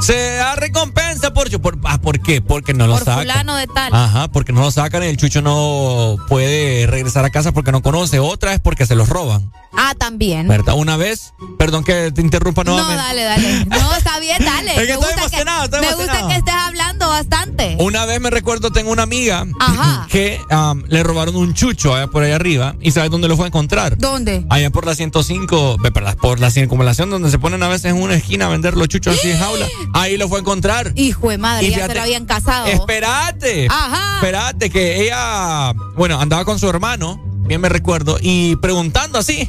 [0.00, 2.42] Se da recompensa por, por, ah, ¿por qué?
[2.42, 3.20] Porque no lo Por sacan.
[3.22, 3.94] fulano de tal.
[3.94, 7.80] Ajá, porque no lo sacan y el chucho no puede regresar a casa porque no
[7.82, 8.18] conoce.
[8.18, 9.50] Otra es porque se los roban.
[9.76, 10.46] Ah, también.
[10.46, 10.74] ¿Verdad?
[10.76, 13.02] Una vez, perdón que te interrumpa No, nuevamente.
[13.02, 13.64] dale, dale.
[13.66, 14.70] No, está bien, dale.
[14.74, 16.18] Es que me estoy gusta, emocionado, estoy me emocionado.
[16.20, 17.76] gusta que estés hablando bastante.
[17.80, 20.06] Una vez me recuerdo, tengo una amiga Ajá.
[20.10, 22.74] que am, le robaron un chucho allá por ahí arriba.
[22.80, 23.96] ¿Y sabes dónde lo fue a encontrar?
[23.98, 24.44] ¿Dónde?
[24.50, 27.86] Allá por la 105, ve, por la, por la circunvalación donde se ponen a veces
[27.92, 29.66] en una esquina a vender los chuchos así en jaula.
[29.94, 30.92] Ahí lo fue a encontrar.
[30.96, 32.66] Hijo de madre, Y ya fíjate- se lo habían casado.
[32.66, 33.66] Espérate.
[33.70, 34.16] Ajá.
[34.16, 39.48] Espérate, que ella, bueno, andaba con su hermano, bien me recuerdo, y preguntando así,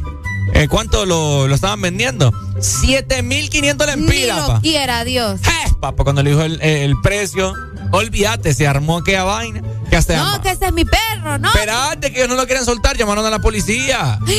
[0.53, 2.31] eh, ¿cuánto lo, lo estaban vendiendo?
[2.59, 4.61] 7500 Ni lempiras, lo pa.
[4.61, 5.41] quiera, Dios.
[5.79, 7.53] Papá, cuando le dijo el, el precio,
[7.91, 9.61] olvídate, se armó aquella vaina.
[9.89, 11.47] Que hasta No, que ese es mi perro, ¿no?
[11.49, 14.19] Espérate, que ellos no lo quieren soltar, llamaron a la policía.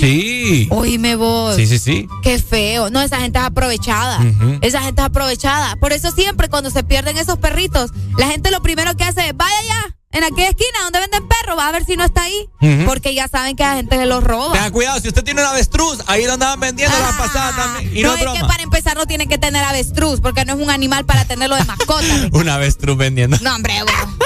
[0.00, 0.68] Sí.
[0.70, 1.56] Oíme vos.
[1.56, 2.08] Sí, sí, sí.
[2.22, 2.90] Qué feo.
[2.90, 4.18] No, esa gente es aprovechada.
[4.60, 5.76] Esa gente es aprovechada.
[5.76, 9.36] Por eso siempre cuando se pierden esos perritos, la gente lo primero que hace es,
[9.36, 12.48] vaya ya, en aquella esquina donde venden perros, va a ver si no está ahí.
[12.86, 14.52] Porque ya saben que la gente se los roba.
[14.52, 17.96] Tenga cuidado, si usted tiene un avestruz, ahí lo andaban vendiendo la pasada también.
[17.96, 18.40] Y no, no, es es broma.
[18.40, 21.56] que para empezar no tienen que tener avestruz, porque no es un animal para tenerlo
[21.56, 22.04] de mascota.
[22.32, 23.36] Un avestruz vendiendo.
[23.42, 24.16] no, hombre, bueno.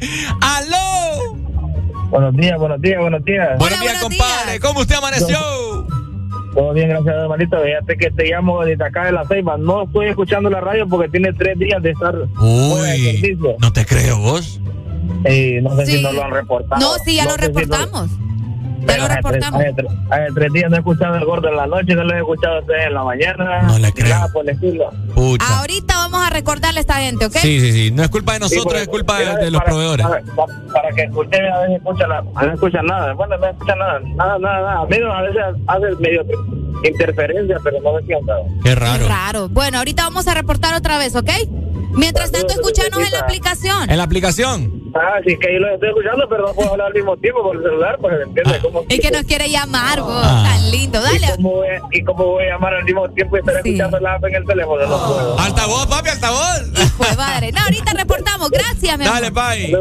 [0.40, 1.36] ¡Aló!
[2.10, 3.58] Buenos días, buenos días, buenos días.
[3.58, 4.60] Buenos días, compadre.
[4.60, 5.38] ¿Cómo usted amaneció?
[6.54, 7.56] Todo bien, gracias, hermanito.
[7.62, 9.56] Fíjate que te llamo desde acá de la Ceiba.
[9.56, 13.56] No estoy escuchando la radio porque tiene tres días de estar fuera de Uy, servicio.
[13.58, 14.60] no te creo vos.
[15.28, 15.96] Y no sé Sí.
[15.98, 16.80] si no lo han reportado.
[16.80, 18.10] No, sí, ya lo sé si reportamos.
[18.84, 19.60] Pero lo hace tres- reportamos.
[19.60, 22.14] Hace, tres, hace tres días no he escuchado el gordo en la noche, no lo
[22.14, 23.62] he escuchado ustedes en la mañana.
[23.62, 24.08] No le creo.
[24.08, 24.90] Nada por el estilo.
[25.14, 25.58] Pucha.
[25.60, 27.32] Ahorita vamos a recordarle a esta gente, ¿ok?
[27.36, 27.90] Sí, sí, sí.
[27.92, 30.04] No es culpa de nosotros, Sí, es culpa de, los para- proveedores.
[30.06, 32.24] Para, para- para que escuchen, a veces escuchan la,
[32.54, 33.12] escuchan nada.
[33.12, 34.80] Bueno, no escuchan nada, nada, nada, nada.
[34.80, 34.84] A
[35.22, 36.24] veces hace medio
[36.84, 38.32] interferencia, pero no me siento.
[38.64, 39.06] Qué raro.
[39.06, 39.48] Raro.
[39.48, 41.30] Bueno, ahorita vamos a reportar otra vez, ¿ok?
[41.94, 43.90] Mientras tanto, escuchanos en la aplicación.
[43.90, 44.82] En la aplicación.
[44.94, 47.56] Ah, sí, que yo lo estoy escuchando, pero no puedo hablar al mismo tiempo por
[47.56, 48.60] el celular, pues, ¿entiendes?
[48.62, 48.82] ¿Cómo?
[48.88, 50.22] Es que nos quiere llamar, vos.
[50.22, 50.44] Ah.
[50.52, 51.00] Tan lindo.
[51.00, 51.32] ¿Y Dale.
[51.36, 54.14] cómo, voy, a- ¿Y cómo voy a llamar al mismo tiempo y estar escuchando la
[54.14, 54.86] app en el teléfono?
[54.86, 55.38] No puedo.
[55.38, 56.62] Altavoz, papi, altavoz.
[56.78, 57.52] Hijo de madre.
[57.52, 58.50] No, ahorita reportamos.
[58.50, 59.14] Gracias, mi amor.
[59.14, 59.72] Dale, pai.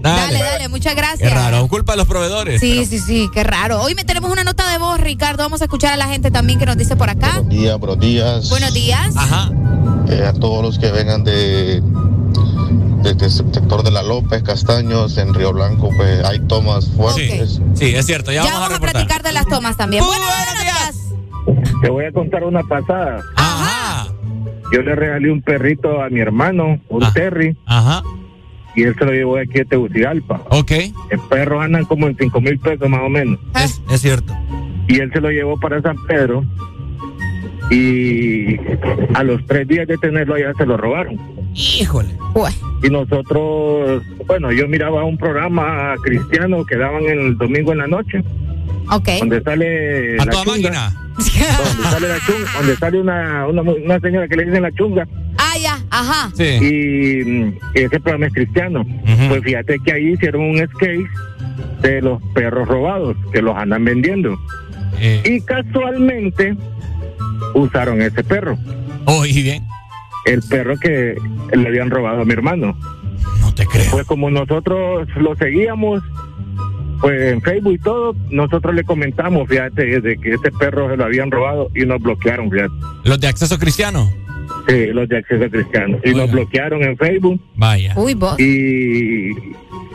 [0.00, 1.34] Dale, dale, muchas Qué gracias.
[1.34, 2.60] raro, culpa de los proveedores.
[2.60, 3.80] Sí, sí, sí, qué raro.
[3.82, 5.42] Hoy me tenemos una nota de voz, Ricardo.
[5.42, 7.40] Vamos a escuchar a la gente también que nos dice por acá.
[7.40, 8.48] Buenos días, buenos días.
[8.50, 9.16] Buenos días.
[9.16, 9.50] Ajá.
[10.10, 11.82] Eh, a todos los que vengan de
[13.02, 17.60] desde el sector de la López, Castaños, en Río Blanco, pues hay tomas fuertes.
[17.74, 18.92] Sí, es cierto, ya, Ya vamos, vamos a reportar.
[19.06, 20.04] platicar de las tomas también.
[20.04, 21.70] Bueno, buenos días.
[21.82, 23.20] Te voy a contar una pasada.
[23.36, 24.06] Ajá.
[24.72, 28.02] Yo le regalé un perrito a mi hermano, un Terry, Ajá.
[28.76, 30.42] y él se lo llevó aquí a Tegucigalpa.
[30.50, 30.70] Ok.
[31.10, 33.38] El perro andan como en cinco mil pesos más o menos.
[33.56, 34.36] Es, es cierto.
[34.88, 36.44] Y él se lo llevó para San Pedro.
[37.70, 38.56] Y
[39.14, 41.16] a los tres días de tenerlo allá se lo robaron.
[41.54, 42.08] Híjole.
[42.82, 48.22] Y nosotros, bueno, yo miraba un programa cristiano que daban el domingo en la noche.
[48.90, 49.08] Ok.
[49.20, 50.70] Donde sale A la toda chunga.
[50.70, 50.96] máquina.
[51.16, 55.06] Donde sale la chunga, donde sale una, una, una señora que le dicen la chunga.
[55.38, 56.32] Ah, ya, ajá.
[56.42, 58.84] Y mm, ese programa es cristiano.
[59.28, 61.06] Pues fíjate que ahí hicieron un skate
[61.82, 64.36] de los perros robados, que los andan vendiendo.
[64.98, 65.22] Eh.
[65.24, 66.56] Y casualmente
[67.54, 68.58] usaron ese perro.
[69.06, 69.66] Oh, y bien.
[70.26, 71.14] El perro que
[71.52, 72.76] le habían robado a mi hermano.
[73.40, 73.90] No te creo.
[73.90, 76.02] Pues como nosotros lo seguíamos,
[77.00, 81.04] pues en Facebook y todo, nosotros le comentamos, fíjate, de que ese perro se lo
[81.04, 82.72] habían robado y nos bloquearon, fíjate.
[83.04, 84.10] Los de acceso cristiano.
[84.68, 85.98] Sí, los de acceso cristiano.
[86.04, 87.40] Y nos bloquearon en Facebook.
[87.56, 87.92] Vaya.
[87.96, 88.38] Uy, vos.
[88.38, 89.30] Y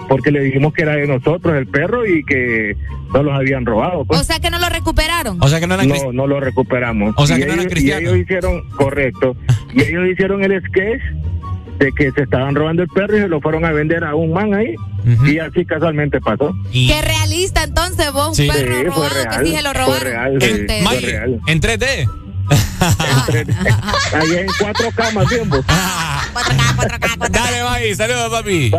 [0.08, 2.76] porque le dijimos que era de nosotros el perro y que
[3.14, 4.06] no los habían robado.
[4.06, 4.20] pues.
[4.20, 5.38] O sea que no lo recuperaron.
[5.42, 7.14] O sea que no eran no, no lo recuperamos.
[7.18, 8.04] O sea Y que no eran cristianos.
[8.04, 9.36] Y ellos hicieron, correcto,
[9.74, 11.02] y ellos hicieron el sketch
[11.80, 14.32] de que se estaban robando el perro y se lo fueron a vender a un
[14.32, 14.76] man ahí.
[15.26, 16.56] Y así casualmente pasó.
[16.72, 19.70] Qué realista entonces vos, un Sí, perro sí, fue robado real, que sí se lo
[19.72, 20.08] fue robaron.
[20.08, 21.40] real, sí, Maggie, real.
[21.48, 22.10] en 3D.
[24.14, 25.64] Ahí en cuatro camas tiempo.
[27.30, 28.72] Dale, Maggie, saludos, papi.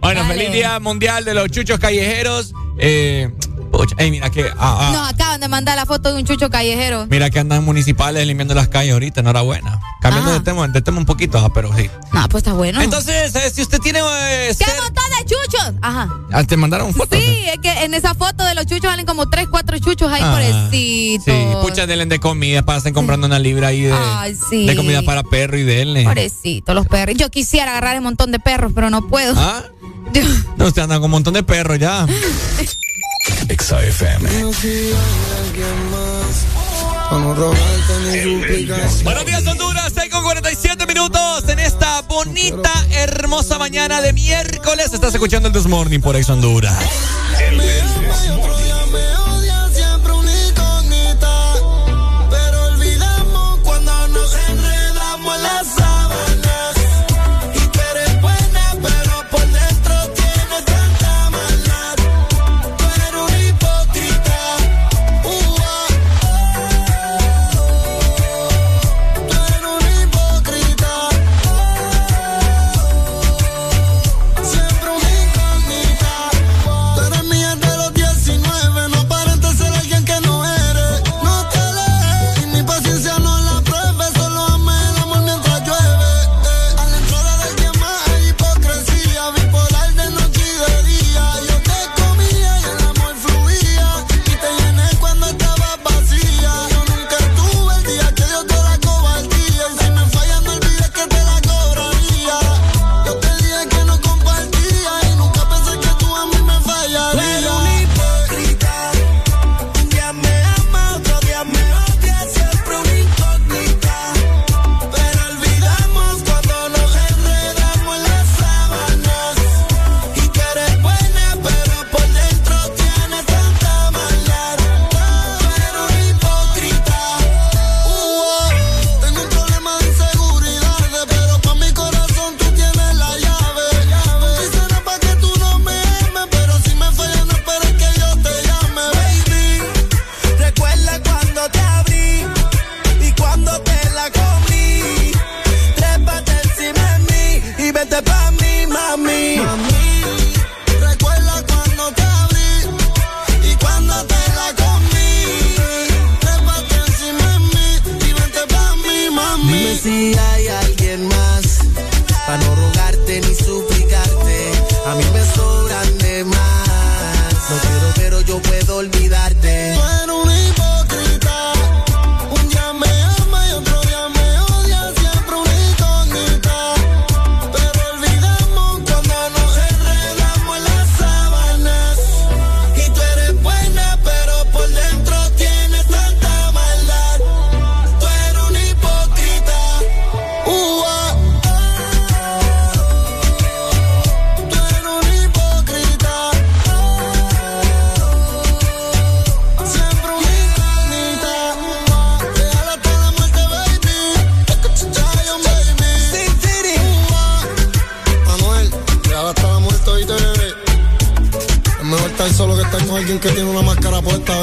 [0.00, 2.54] Bueno, feliz día mundial de los chuchos callejeros.
[2.78, 3.30] Eh,
[3.76, 6.50] pucha, ey, mira que, ah, ah, Nos acaban de mandar la foto de un chucho
[6.50, 7.06] callejero.
[7.08, 9.80] mira que andan municipales limpiando las calles ahorita, enhorabuena.
[10.00, 10.34] Cambiando Ah.
[10.34, 11.90] de tema, de tema un poquito, ah, pero sí.
[12.12, 12.80] No, pues está bueno.
[12.80, 15.74] Entonces, eh, si usted tiene eh, ¡Qué montón de chuchos!
[15.82, 16.08] Ajá.
[16.32, 17.18] Ah, te mandaron fotos.
[17.18, 20.20] Sí, es que en esa foto de los chuchos salen como tres, cuatro chuchos ahí,
[20.22, 21.24] Ah, pobrecitos.
[21.24, 24.66] Sí, pucha, denle de comida, pasen comprando una libra ahí de, Ay, sí.
[24.66, 26.04] de comida para perro y denle.
[26.04, 27.16] Pobrecitos los perros.
[27.16, 29.34] Yo quisiera agarrar un montón de perros, pero no puedo.
[29.36, 29.62] ¿Ah?
[30.58, 32.06] No, usted anda con un montón de perros ya.
[33.24, 34.28] XFM.
[39.04, 44.92] Buenos días, Honduras, 6 con 46 57 minutos en esta bonita, hermosa mañana de miércoles.
[44.92, 46.78] Estás escuchando el This Morning por Ex Honduras.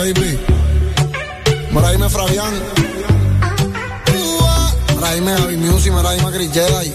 [0.02, 0.40] baby.
[1.72, 2.54] Maraime Fabián.
[4.96, 6.94] Maraime Javi Music, Maraime Chris Jedi.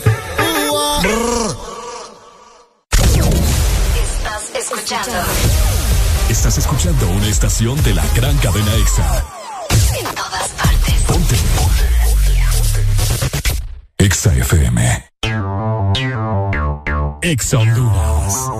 [4.02, 5.12] Estás escuchando.
[6.28, 9.24] Estás escuchando una estación de la gran cadena EXA.
[9.98, 10.94] En todas partes.
[11.06, 11.36] Ponte.
[13.98, 15.10] EXA FM.
[17.22, 18.55] EXA Honduras.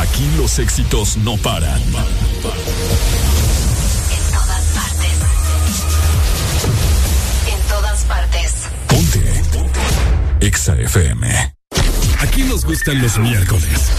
[0.00, 1.78] Aquí los éxitos no paran.
[1.82, 1.92] En
[4.32, 5.12] todas partes.
[7.46, 8.52] En todas partes.
[8.88, 9.20] Ponte.
[9.52, 9.80] Ponte.
[10.40, 11.54] Exa FM.
[12.20, 13.90] Aquí nos gustan los miércoles.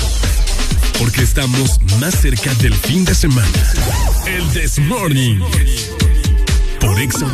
[0.98, 3.48] Porque estamos más cerca del fin de semana.
[4.26, 5.40] El This Morning.
[6.80, 7.28] Por Exa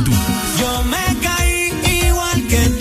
[0.59, 1.71] Yo me caí
[2.05, 2.76] igual que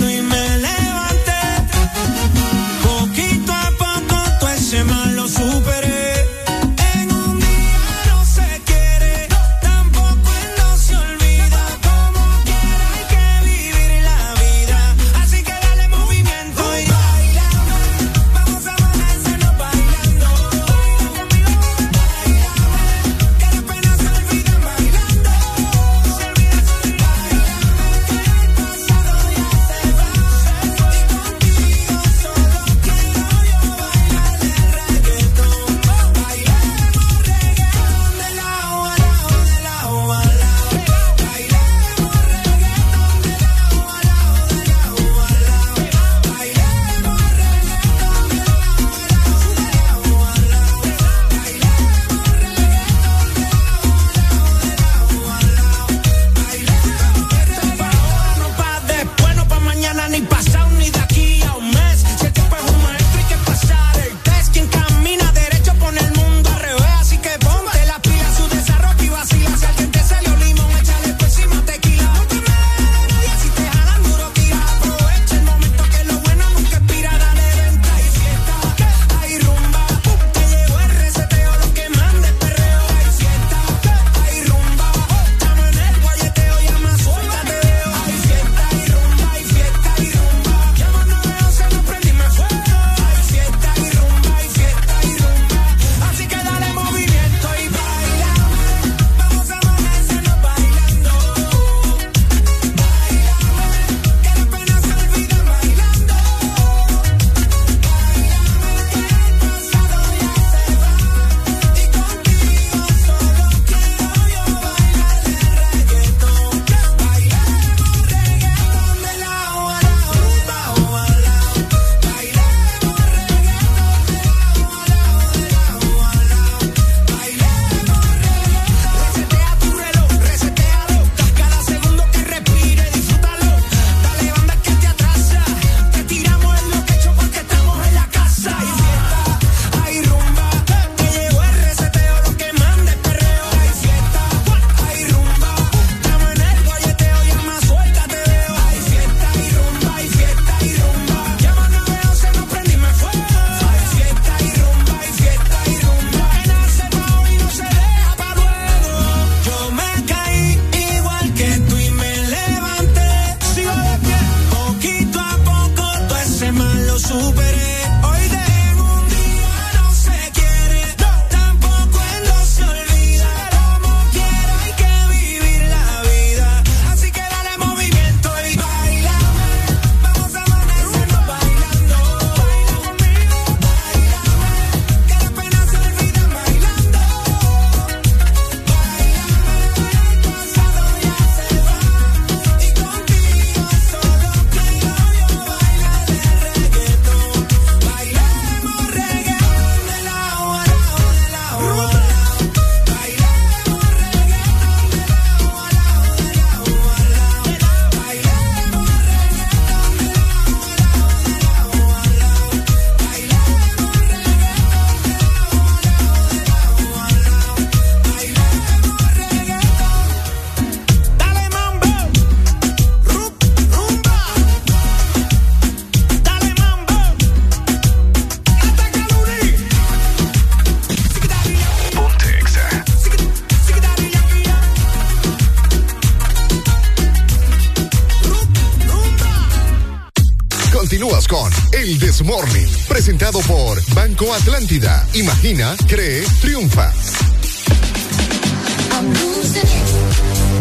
[242.27, 245.07] Morning, presentado por Banco Atlántida.
[245.15, 246.93] Imagina, cree, triunfa.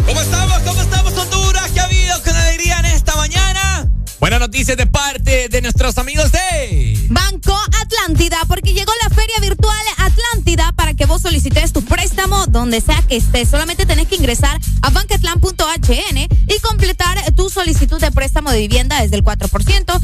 [0.06, 0.58] ¿Cómo estamos?
[0.60, 1.68] ¿Cómo estamos, Honduras?
[1.72, 3.90] ¿Qué ha habido con alegría en esta mañana?
[4.20, 9.86] Buenas noticias de parte de nuestros amigos de Banco Atlántida, porque llegó la feria virtual
[9.98, 13.48] Atlántida para que vos solicites tu préstamo donde sea que estés.
[13.48, 19.16] Solamente tenés que ingresar a bancatlan.hn y completar tu solicitud de préstamo de vivienda desde
[19.16, 20.00] el 4%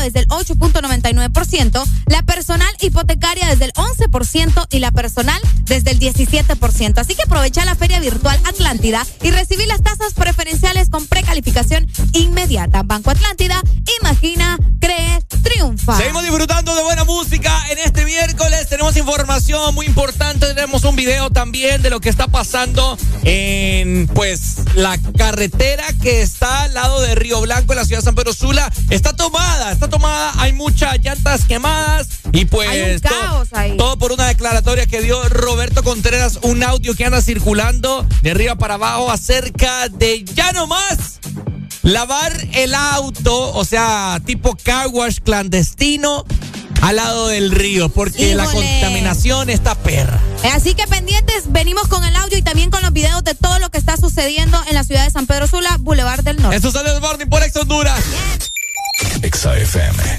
[0.00, 6.98] desde el 8.99%, la personal hipotecaria desde el 11% y la personal desde el 17%.
[6.98, 12.82] Así que aprovecha la Feria Virtual Atlántida y recibí las tasas preferenciales con precalificación inmediata.
[12.82, 13.60] Banco Atlántida,
[14.00, 15.96] imagina, cree, triunfa.
[15.96, 18.68] Seguimos disfrutando de buena música en este miércoles.
[18.68, 20.46] Tenemos información muy importante.
[20.54, 26.62] Tenemos un video también de lo que está pasando en pues la carretera que está
[26.62, 28.70] al lado de Río Blanco en la ciudad de San Pedro Sula.
[28.90, 30.32] Está tomada, está tomada.
[30.38, 33.76] Hay muchas llantas quemadas y pues Hay un to- caos ahí.
[33.76, 38.54] todo por una declaratoria que dio Roberto Contreras, un audio que anda circulando de arriba
[38.56, 41.18] para abajo acerca de ya no más
[41.82, 46.24] lavar el auto, o sea, tipo car wash clandestino
[46.82, 48.66] al lado del río, porque la Híjole.
[48.80, 50.18] contaminación está perra.
[50.54, 50.86] Así que
[51.48, 54.62] venimos con el audio y también con los videos de todo lo que está sucediendo
[54.68, 56.56] en la ciudad de San Pedro Sula, Boulevard del Norte.
[56.56, 58.00] Eso sale del Morning por Ex Honduras.
[59.22, 60.18] Exa FM.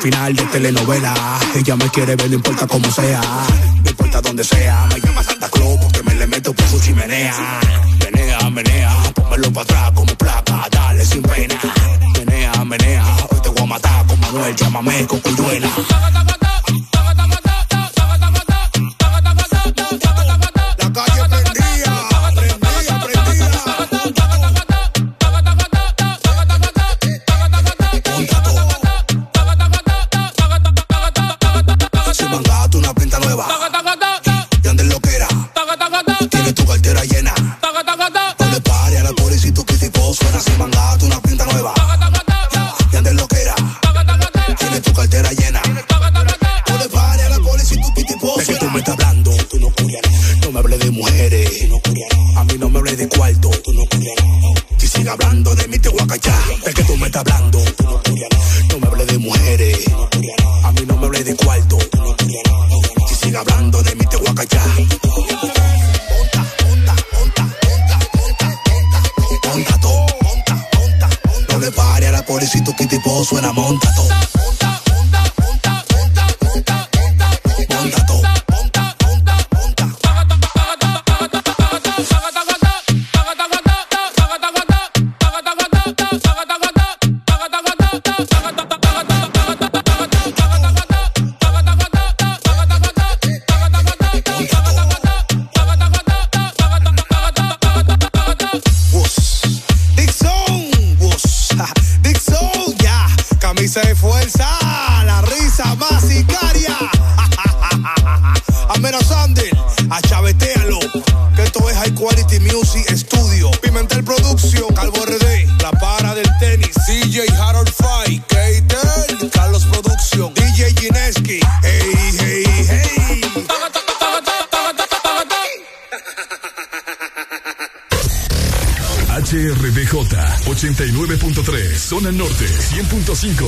[0.00, 1.14] Final de telenovela.
[1.54, 3.20] Ella me quiere ver, no importa cómo sea.
[3.82, 4.86] No importa donde sea.
[4.92, 7.60] Me llama Santa Claus porque me le meto por su chimenea.
[7.98, 10.66] Menea, menea, pónmelo para atrás como placa.
[10.70, 11.54] Dale sin pena.
[12.18, 14.56] Menea, menea, hoy te voy a matar con Manuel.
[14.56, 15.68] Llámame con cuyuela.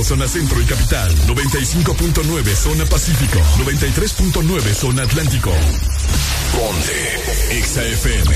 [0.03, 5.51] 100.5 Zona Centro y Capital 95.9 Zona Pacífico 93.9 Zona Atlántico
[6.51, 8.35] Ponte Exa FM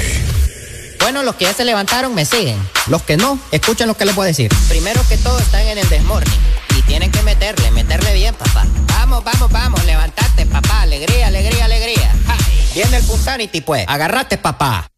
[1.02, 2.58] Bueno, los que ya se levantaron me siguen.
[2.88, 4.50] Los que no, escuchen lo que les voy a decir.
[4.70, 6.40] Primero que todo están en el desmorning.
[6.78, 8.66] Y tienen que meterle, meterle bien, papá.
[8.88, 10.82] Vamos, vamos, vamos, levantate, papá.
[10.82, 12.16] Alegría, alegría, alegría.
[12.26, 12.38] Ja.
[12.74, 13.86] Viene el Punsanity, pues.
[13.88, 14.90] Agarrate, papá.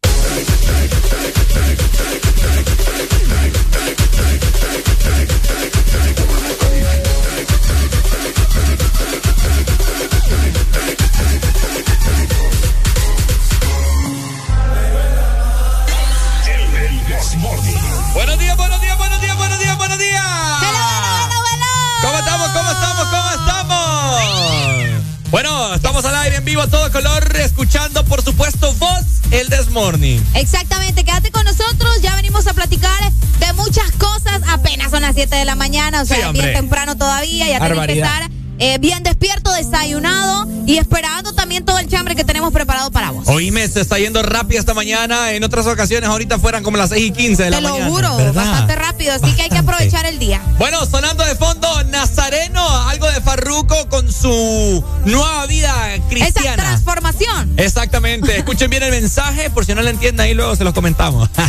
[30.36, 33.00] Exactamente, quédate con nosotros, ya venimos a platicar
[33.40, 36.98] de muchas cosas, apenas son las 7 de la mañana, o sea, Sí, bien temprano
[36.98, 38.30] todavía, ya tenés que estar
[38.62, 43.26] eh, bien despierto, desayunado y esperando también todo el chambre que tenemos preparado para vos.
[43.30, 45.32] Oíme, se está yendo rápido esta mañana.
[45.32, 47.90] En otras ocasiones, ahorita fueran como las 6 y 15 de la Te lo mañana.
[47.90, 48.34] juro, ¿verdad?
[48.34, 50.42] bastante rápido, así que hay que aprovechar el día.
[50.58, 51.59] Bueno, sonando de fondo,
[57.58, 58.38] Exactamente.
[58.38, 61.30] Escuchen bien el mensaje, por si no lo entienden, ahí luego se los comentamos.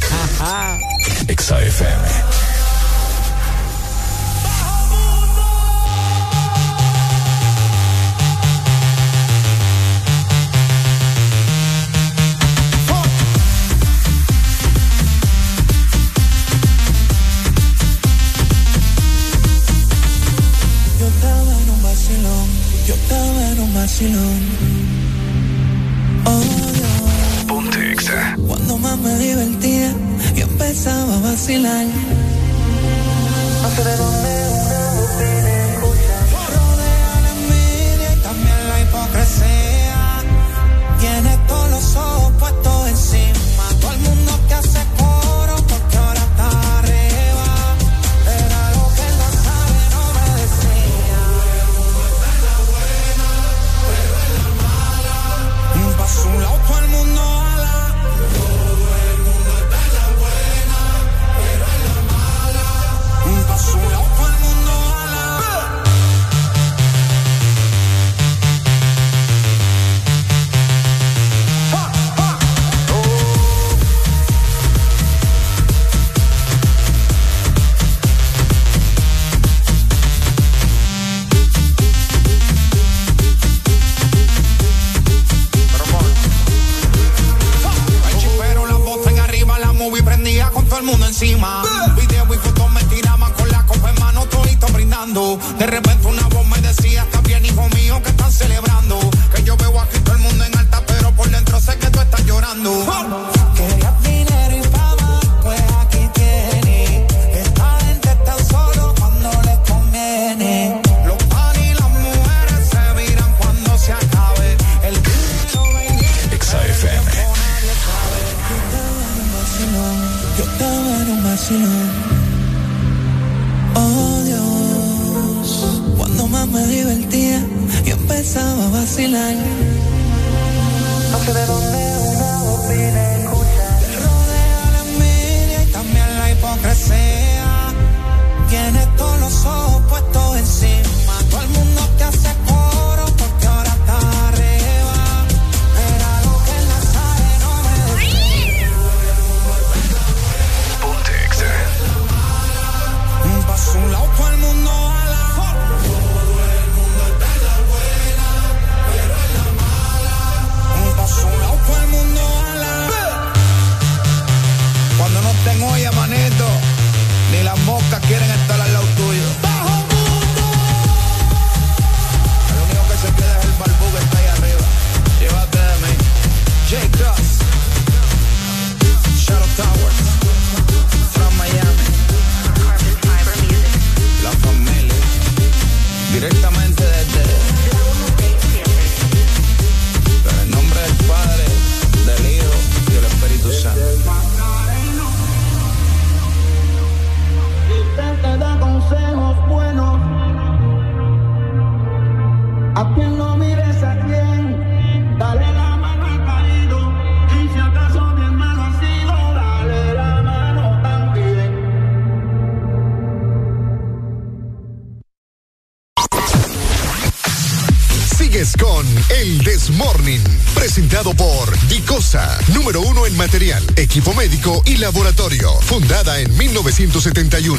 [218.40, 220.22] Sigues con El Desmorning,
[220.54, 227.58] presentado por Dicosa, número uno en material, equipo médico y laboratorio, fundada en 1971.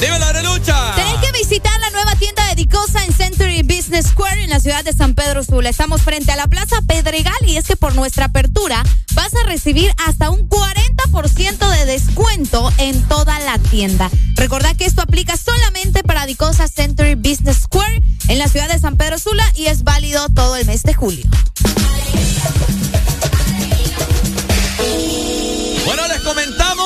[0.00, 0.94] ¡Dímelo, Arelucha!
[0.94, 1.90] Tenés que visitar la
[2.22, 5.70] tienda de Dicosa en Century Business Square en la ciudad de San Pedro Sula.
[5.70, 8.84] Estamos frente a la Plaza Pedregal y es que por nuestra apertura
[9.14, 14.08] vas a recibir hasta un 40% de descuento en toda la tienda.
[14.36, 18.96] Recordad que esto aplica solamente para Dicosa Century Business Square en la ciudad de San
[18.96, 21.24] Pedro Sula y es válido todo el mes de julio.
[25.84, 26.81] Bueno, les comentamos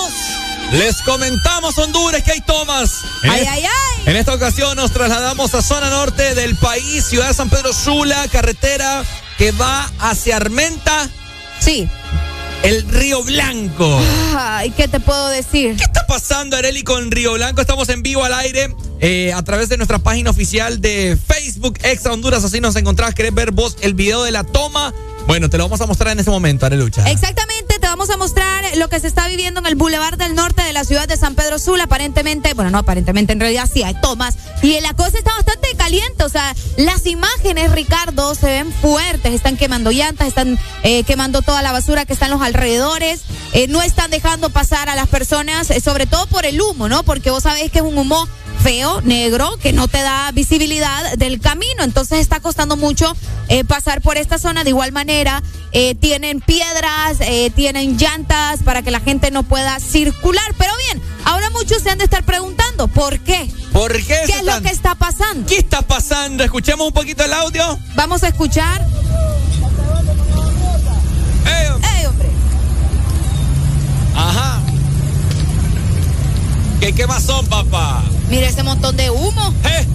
[0.73, 2.91] Les comentamos, Honduras, que hay tomas.
[3.23, 4.03] En Ay, es- ay, ay.
[4.07, 8.27] En esta ocasión nos trasladamos a zona norte del país, ciudad de San Pedro Sula,
[8.31, 9.05] carretera
[9.39, 11.09] que va hacia Armenta.
[11.61, 11.89] Sí.
[12.63, 14.01] El Río Blanco.
[14.37, 15.77] Ay, ¿qué te puedo decir?
[15.77, 17.61] ¿Qué está pasando, Areli, con Río Blanco?
[17.61, 22.13] Estamos en vivo al aire eh, a través de nuestra página oficial de Facebook, Exa
[22.13, 22.45] Honduras.
[22.45, 23.15] Así nos encontrás.
[23.15, 24.93] ¿Querés ver vos el video de la toma?
[25.27, 27.11] Bueno, te lo vamos a mostrar en este momento, Arelucha.
[27.11, 30.63] Exactamente, te vamos a mostrar lo que se está viviendo en el Boulevard del Norte
[30.63, 31.85] de la ciudad de San Pedro Sula.
[31.85, 34.37] Aparentemente, bueno, no aparentemente, en realidad sí hay tomas.
[34.63, 36.23] Y la cosa está bastante caliente.
[36.23, 39.35] O sea, las imágenes, Ricardo, se ven fuertes.
[39.35, 43.23] Están quemando llantas, están eh, quemando toda la basura que está en los alrededores.
[43.53, 47.03] Eh, no están dejando pasar a las personas, eh, sobre todo por el humo, ¿no?
[47.03, 48.29] Porque vos sabés que es un humo
[48.63, 51.83] feo, negro, que no te da visibilidad del camino.
[51.83, 53.17] Entonces está costando mucho
[53.49, 54.65] eh, pasar por esta zona.
[54.65, 59.79] De igual manera, eh, tienen piedras, eh, tienen llantas para que la gente no pueda
[59.81, 60.55] circular.
[60.59, 63.51] Pero bien, ahora muchos se han de estar preguntando, ¿por qué?
[63.73, 64.21] ¿Por qué?
[64.27, 65.47] ¿Qué es lo que está pasando?
[65.47, 66.43] ¿Qué está pasando?
[66.43, 67.79] Escuchemos un poquito el audio.
[67.95, 68.85] Vamos a escuchar.
[71.45, 72.29] ¡Ey, hombre!
[74.15, 74.66] Ajá.
[76.87, 78.05] ¿Qué, qué más son, papá?
[78.29, 79.53] Mira ese montón de humo.
[79.65, 79.87] Eh.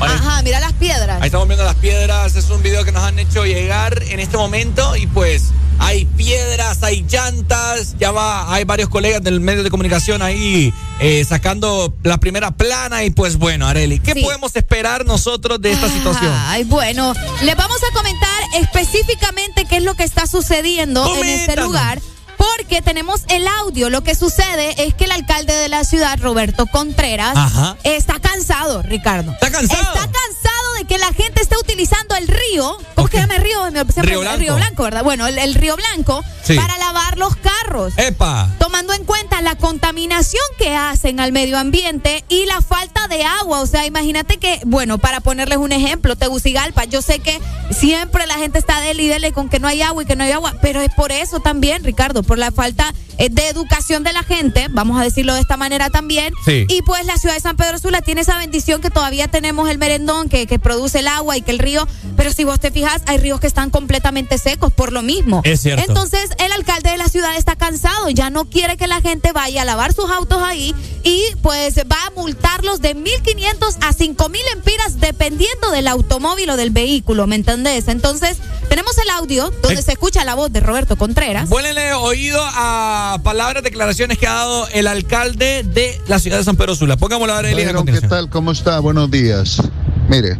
[0.00, 1.22] Ajá, mira las piedras.
[1.22, 2.34] Ahí estamos viendo las piedras.
[2.34, 6.82] Es un video que nos han hecho llegar en este momento y pues hay piedras,
[6.82, 7.94] hay llantas.
[7.96, 13.04] Ya va, hay varios colegas del medio de comunicación ahí eh, sacando la primera plana
[13.04, 16.32] y pues bueno, Areli, ¿qué podemos esperar nosotros de esta situación?
[16.46, 21.54] Ay, bueno, les vamos a comentar específicamente qué es lo que está sucediendo en este
[21.54, 22.00] lugar.
[22.36, 23.90] Porque tenemos el audio.
[23.90, 27.76] Lo que sucede es que el alcalde de la ciudad, Roberto Contreras, Ajá.
[27.84, 29.32] está cansado, Ricardo.
[29.32, 29.80] ¿Está cansado?
[29.82, 32.76] Está cansado de que la gente esté utilizando el río.
[32.94, 33.60] ¿Cómo que se llama el río?
[33.70, 34.38] Siempre- Río el Blanco.
[34.40, 35.04] Río Blanco, ¿verdad?
[35.04, 36.54] Bueno, el, el Río Blanco Sí.
[36.56, 37.92] para lavar los carros.
[37.96, 38.48] ¡Epa!
[38.58, 43.60] Tomando en cuenta la contaminación que hacen al medio ambiente y la falta de agua.
[43.60, 47.40] O sea, imagínate que, bueno, para ponerles un ejemplo, Tegucigalpa, yo sé que
[47.70, 50.24] siempre la gente está dele y dele con que no hay agua y que no
[50.24, 54.12] hay agua, pero es por eso también, Ricardo, por la falta eh, de educación de
[54.12, 56.32] la gente, vamos a decirlo de esta manera también.
[56.44, 56.66] Sí.
[56.68, 59.78] Y pues la ciudad de San Pedro Sula tiene esa bendición que todavía tenemos el
[59.78, 61.86] merendón que, que produce el agua y que el río,
[62.16, 65.42] pero si vos te fijas, hay ríos que están completamente secos por lo mismo.
[65.44, 65.84] Es cierto.
[65.86, 69.62] Entonces, el alcalde de la ciudad está cansado, ya no quiere que la gente vaya
[69.62, 75.00] a lavar sus autos ahí y pues va a multarlos de 1.500 a 5.000 empiras
[75.00, 77.88] dependiendo del automóvil o del vehículo, ¿me entendés?
[77.88, 78.38] Entonces,
[78.68, 79.82] tenemos el audio donde Eh.
[79.82, 81.48] se escucha la voz de Roberto Contreras.
[81.48, 86.54] Vuélenle oído a palabras, declaraciones que ha dado el alcalde de la ciudad de San
[86.54, 86.96] Pedro Sula.
[86.96, 88.30] Pongámoslo a Areli a Byron, ¿qué tal?
[88.30, 88.78] ¿Cómo está?
[88.78, 89.60] Buenos días.
[90.08, 90.38] Mire,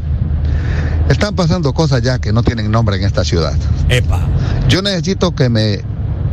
[1.08, 3.54] están pasando cosas ya que no tienen nombre en esta ciudad.
[3.88, 4.24] Epa.
[4.68, 5.80] Yo necesito que me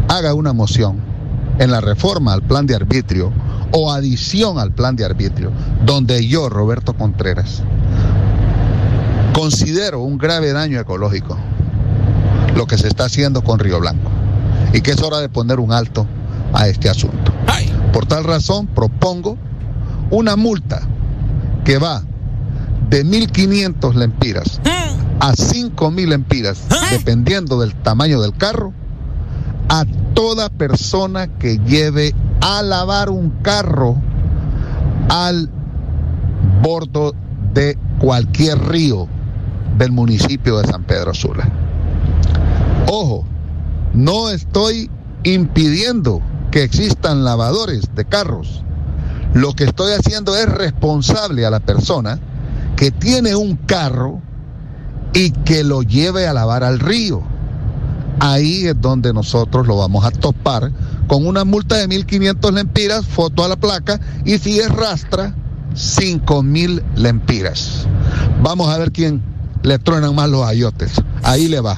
[0.09, 0.99] haga una moción
[1.57, 3.33] en la reforma al plan de arbitrio
[3.71, 5.51] o adición al plan de arbitrio,
[5.83, 7.63] donde yo, Roberto Contreras,
[9.33, 11.35] considero un grave daño ecológico
[12.55, 14.11] lo que se está haciendo con Río Blanco
[14.73, 16.07] y que es hora de poner un alto
[16.53, 17.31] a este asunto.
[17.93, 19.37] Por tal razón, propongo
[20.11, 20.81] una multa
[21.65, 22.03] que va
[22.89, 24.61] de 1.500 lempiras
[25.19, 28.73] a 5.000 lempiras, dependiendo del tamaño del carro,
[29.69, 33.95] a toda persona que lleve a lavar un carro
[35.09, 35.49] al
[36.61, 37.13] bordo
[37.53, 39.07] de cualquier río
[39.77, 41.47] del municipio de San Pedro Sula.
[42.87, 43.25] Ojo,
[43.93, 44.89] no estoy
[45.23, 46.21] impidiendo
[46.51, 48.63] que existan lavadores de carros.
[49.33, 52.19] Lo que estoy haciendo es responsable a la persona
[52.75, 54.21] que tiene un carro
[55.13, 57.21] y que lo lleve a lavar al río.
[58.19, 60.71] Ahí es donde nosotros lo vamos a topar
[61.07, 65.35] con una multa de 1.500 lempiras, foto a la placa, y si es rastra,
[65.73, 67.87] 5.000 lempiras.
[68.41, 69.21] Vamos a ver quién
[69.63, 70.93] le truenan más los ayotes.
[71.23, 71.77] Ahí le va.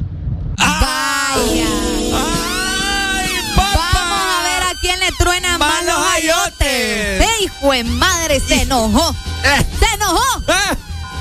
[5.17, 6.67] Truenan más los ayotes.
[6.67, 8.39] ¡Eh, hijo de madre!
[8.39, 9.15] Se enojó.
[9.79, 10.43] ¡Se enojó!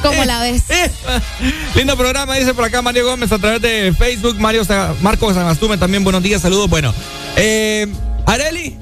[0.02, 0.64] ¿Cómo la ves?
[1.74, 4.36] Lindo programa, dice por acá Mario Gómez a través de Facebook.
[4.38, 6.68] Mario Sa- Marco Sagastume también, buenos días, saludos.
[6.68, 6.92] Bueno,
[7.36, 7.86] eh,
[8.26, 8.76] Areli,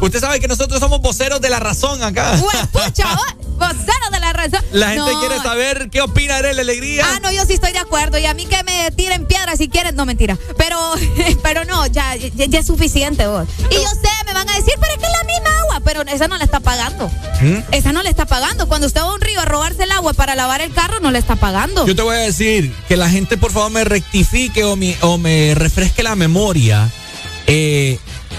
[0.00, 2.36] usted sabe que nosotros somos voceros de la razón acá.
[2.72, 3.16] Pucha,
[3.58, 4.60] vocero de la razón.
[4.72, 5.20] La gente No.
[5.20, 7.04] quiere saber qué opina Areli Alegría.
[7.06, 8.18] Ah, no, yo sí estoy de acuerdo.
[8.18, 9.96] Y a mí que me tiren piedras si quieren.
[9.96, 10.38] No, mentira.
[10.56, 10.78] Pero,
[11.42, 13.46] pero no, ya, ya, ya es suficiente vos.
[13.70, 15.80] Y yo sé, me van a decir, pero es que es la misma agua.
[15.84, 17.08] Pero esa no la está pagando.
[17.40, 17.58] ¿Mm?
[17.72, 18.68] Esa no le está pagando.
[18.68, 21.10] Cuando usted va a un río a robarse el agua para lavar el carro, no
[21.10, 21.86] le está pagando.
[21.86, 25.18] Yo te voy a decir que la gente por favor me rectifique o me, o
[25.18, 26.90] me refresque la memoria.
[27.46, 27.98] Eh,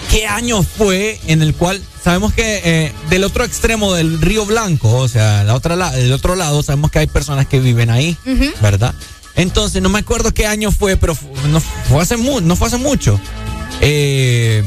[0.10, 4.90] qué año fue en el cual sabemos que eh, del otro extremo del Río Blanco,
[4.98, 8.18] o sea, la otra la- del otro lado, sabemos que hay personas que viven ahí.
[8.62, 8.94] ¿verdad?
[9.36, 12.68] Entonces, no me acuerdo qué año fue, pero fu- no fue hace, mu- no fue
[12.68, 13.20] hace mucho.
[13.82, 14.64] eh,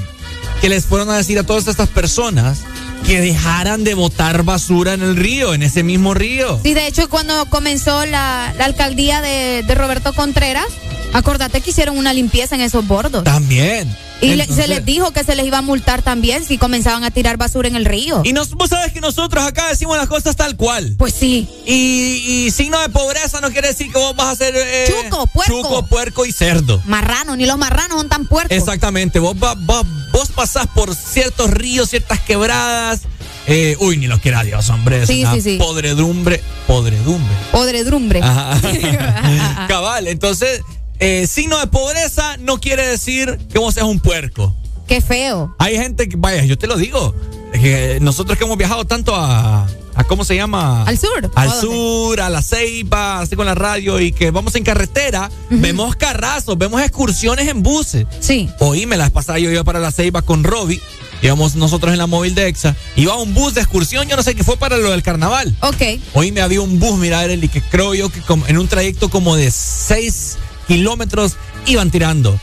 [0.60, 2.58] que les fueron a decir a todas estas personas
[3.04, 6.60] que dejaran de botar basura en el río, en ese mismo río.
[6.62, 10.66] Sí, de hecho, cuando comenzó la, la alcaldía de, de Roberto Contreras,
[11.12, 13.24] acordate que hicieron una limpieza en esos bordos.
[13.24, 13.92] También.
[14.22, 17.10] Y le- se les dijo que se les iba a multar también si comenzaban a
[17.10, 18.22] tirar basura en el río.
[18.24, 20.94] Y nos, vos sabes que nosotros acá decimos las cosas tal cual.
[20.96, 21.48] Pues sí.
[21.66, 25.26] Y, y signo de pobreza no quiere decir que vos vas a ser eh, Chuco,
[25.26, 25.62] puerco.
[25.62, 26.80] chuco, puerco y cerdo.
[26.86, 28.56] Marrano, ni los marranos son tan puercos.
[28.56, 33.00] Exactamente, vos, va- va- vos pasás por ciertos ríos, ciertas quebradas.
[33.48, 35.02] eh, uy, ni lo quiera Dios, hombre.
[35.02, 35.56] Es Sí, una sí, sí.
[35.58, 36.40] podredumbre.
[36.68, 37.34] Podredumbre.
[37.50, 38.20] Podredumbre.
[38.22, 38.60] Ajá.
[39.68, 40.60] Cabal, entonces,
[41.02, 44.54] eh, signo de pobreza no quiere decir que vos seas un puerco.
[44.86, 45.54] Qué feo.
[45.58, 47.14] Hay gente que, vaya, yo te lo digo,
[47.52, 50.84] que nosotros que hemos viajado tanto a, a ¿cómo se llama?
[50.84, 51.30] Al sur.
[51.34, 55.96] Al sur, a la Ceiba, así con la radio y que vamos en carretera, vemos
[55.96, 58.06] carrazos, vemos excursiones en buses.
[58.20, 58.48] Sí.
[58.60, 60.80] Oíme, la vez pasada yo iba para la Ceiba con Robbie,
[61.20, 64.34] íbamos nosotros en la móvil de EXA, iba un bus de excursión, yo no sé
[64.34, 65.54] qué fue para lo del carnaval.
[65.60, 66.00] Ok.
[66.14, 69.10] Hoy me había un bus, mira, Ereli, que creo yo que como en un trayecto
[69.10, 70.38] como de 6
[70.76, 71.36] kilómetros
[71.66, 72.38] iban tirando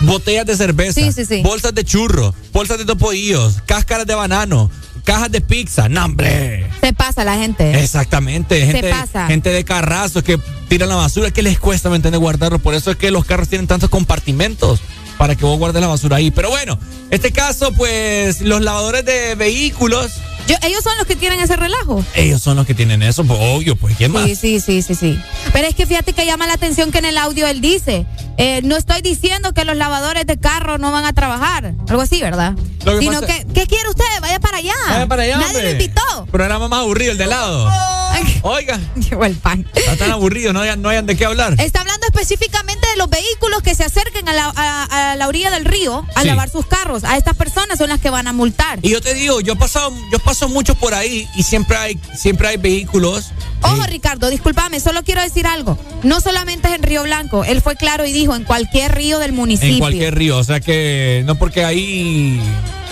[0.00, 1.42] botellas de cerveza, Sí, sí, sí.
[1.42, 4.70] bolsas de churro, bolsas de topodillos, cáscaras de banano,
[5.04, 6.66] cajas de pizza, ¡no, hombre!
[6.80, 7.82] Se pasa la gente.
[7.82, 9.26] Exactamente, Se gente, pasa.
[9.26, 10.38] gente de carrazos que
[10.68, 12.20] tiran la basura, que les cuesta, ¿me entiendes?
[12.20, 12.58] Guardarlo.
[12.58, 14.80] Por eso es que los carros tienen tantos compartimentos
[15.18, 16.30] para que vos guardes la basura ahí.
[16.30, 16.78] Pero bueno,
[17.10, 20.10] este caso, pues, los lavadores de vehículos,
[20.46, 22.04] Yo- ellos son los que tienen ese relajo.
[22.14, 24.24] ellos son los que tienen eso, pues, obvio, pues, ¿quién más?
[24.26, 25.18] Sí, sí, sí, sí, sí.
[25.52, 28.06] Pero es que fíjate que llama la atención que en el audio él dice,
[28.36, 32.20] eh, no estoy diciendo que los lavadores de carro no van a trabajar, algo así,
[32.20, 32.54] ¿verdad?
[32.84, 34.04] Que Sino pasa- que, ¿qué quiere usted?
[34.20, 34.74] Vaya para allá.
[34.88, 36.26] Vaya para allá, Nadie lo invitó.
[36.30, 37.70] Programa más aburrido, el de lado.
[38.42, 38.78] Oiga.
[38.94, 39.66] Llegó el pan.
[39.74, 41.54] Está tan aburrido, no hayan, no hayan de qué hablar.
[41.58, 45.50] Está hablando específicamente de los vehículos que se acerquen a la, a- a la orilla
[45.50, 46.26] del río a Sí.
[46.26, 47.04] lavar sus carros.
[47.04, 48.78] A estas personas son las que van a multar.
[48.82, 51.98] Y yo te digo, yo he pasado, yo paso mucho por ahí y siempre hay,
[52.16, 53.32] siempre hay vehículos.
[53.62, 55.78] Ojo, Ricardo, discúlpame, solo quiero decir algo.
[56.02, 59.32] No solamente es en Río Blanco, él fue claro y dijo en cualquier río del
[59.32, 59.72] municipio.
[59.74, 62.38] En cualquier río, o sea que no porque ahí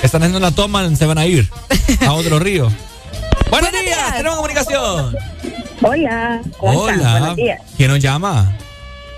[0.02, 1.48] están haciendo una toma se van a ir
[2.06, 2.70] a otro río.
[3.50, 5.16] Buenos, días, tenemos comunicación.
[5.82, 6.40] Hola.
[6.58, 7.00] ¿cómo están?
[7.00, 7.18] Hola.
[7.18, 7.60] Buenos días.
[7.76, 8.56] ¿Quién nos llama?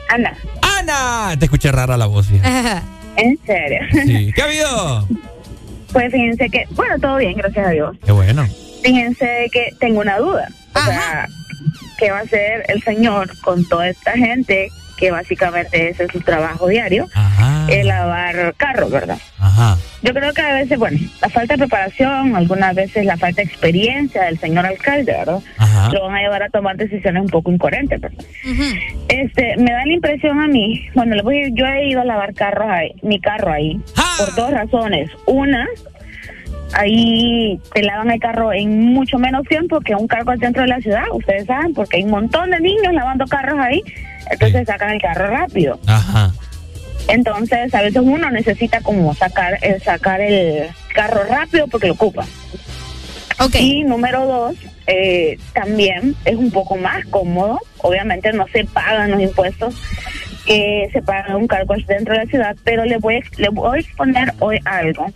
[0.09, 0.37] Ana.
[0.61, 2.27] Ana, te escuché rara la voz.
[3.17, 3.81] ¿En serio?
[4.05, 4.33] Sí.
[4.35, 5.09] ¿Qué ha habido?
[5.93, 7.97] Pues fíjense que, bueno, todo bien, gracias a Dios.
[8.05, 8.49] Qué bueno.
[8.83, 10.49] Fíjense que tengo una duda.
[10.75, 11.29] O sea,
[11.99, 16.21] ¿qué va a hacer el señor con toda esta gente que básicamente ese es su
[16.21, 17.07] trabajo diario?
[17.69, 19.19] El lavar carros, ¿verdad?
[19.39, 19.77] Ajá.
[20.03, 23.49] Yo creo que a veces, bueno, la falta de preparación, algunas veces la falta de
[23.49, 25.39] experiencia del señor alcalde, ¿verdad?
[25.57, 25.91] Ajá.
[25.91, 28.25] Lo van a llevar a tomar decisiones un poco incoherentes, ¿verdad?
[29.09, 32.01] Este, me da la impresión a mí, bueno, le voy a ir- yo he ido
[32.03, 33.81] a lavar carros ahí, mi carro ahí,
[34.19, 35.11] por dos razones.
[35.27, 35.67] Una,
[36.75, 40.69] ahí te lavan el carro en mucho menos tiempo que un carro al centro de
[40.69, 43.81] la ciudad, ustedes saben, porque hay un montón de niños lavando carros ahí,
[44.31, 45.79] entonces sacan el carro rápido.
[45.87, 46.33] Ajá.
[47.09, 52.25] Entonces, a veces uno necesita como sacar el, sacar el carro rápido porque lo ocupa.
[53.59, 57.61] Y número dos, eh, también es un poco más cómodo.
[57.79, 59.75] Obviamente no se pagan los impuestos
[60.45, 63.81] que se paga un cargo dentro de la ciudad, pero le voy, le voy a
[63.81, 65.07] exponer hoy algo.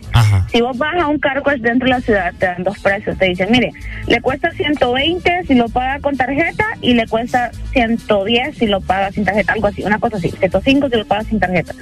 [0.51, 3.17] Si vos vas a un cargo dentro de la ciudad, te dan dos precios.
[3.17, 3.71] Te dicen, mire,
[4.07, 9.11] le cuesta 120 si lo paga con tarjeta y le cuesta 110 si lo paga
[9.11, 9.53] sin tarjeta.
[9.53, 10.29] Algo así, una cosa así.
[10.31, 11.73] 105 si lo paga sin tarjeta.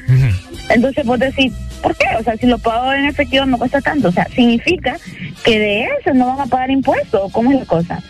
[0.69, 2.08] Entonces vos decís, ¿por qué?
[2.19, 4.09] O sea, si lo pago en efectivo no cuesta tanto.
[4.09, 4.98] O sea, significa
[5.45, 7.22] que de eso no van a pagar impuestos.
[7.24, 8.03] ¿o ¿Cómo es la cosa?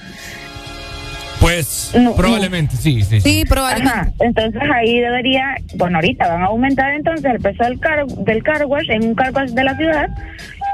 [1.40, 3.22] Pues No, probablemente, sí, sí.
[3.22, 3.90] Sí, probablemente.
[3.92, 8.44] Ajá, entonces ahí debería, bueno, ahorita van a aumentar entonces el precio del car, del
[8.44, 10.10] car wash en un car wash de la ciudad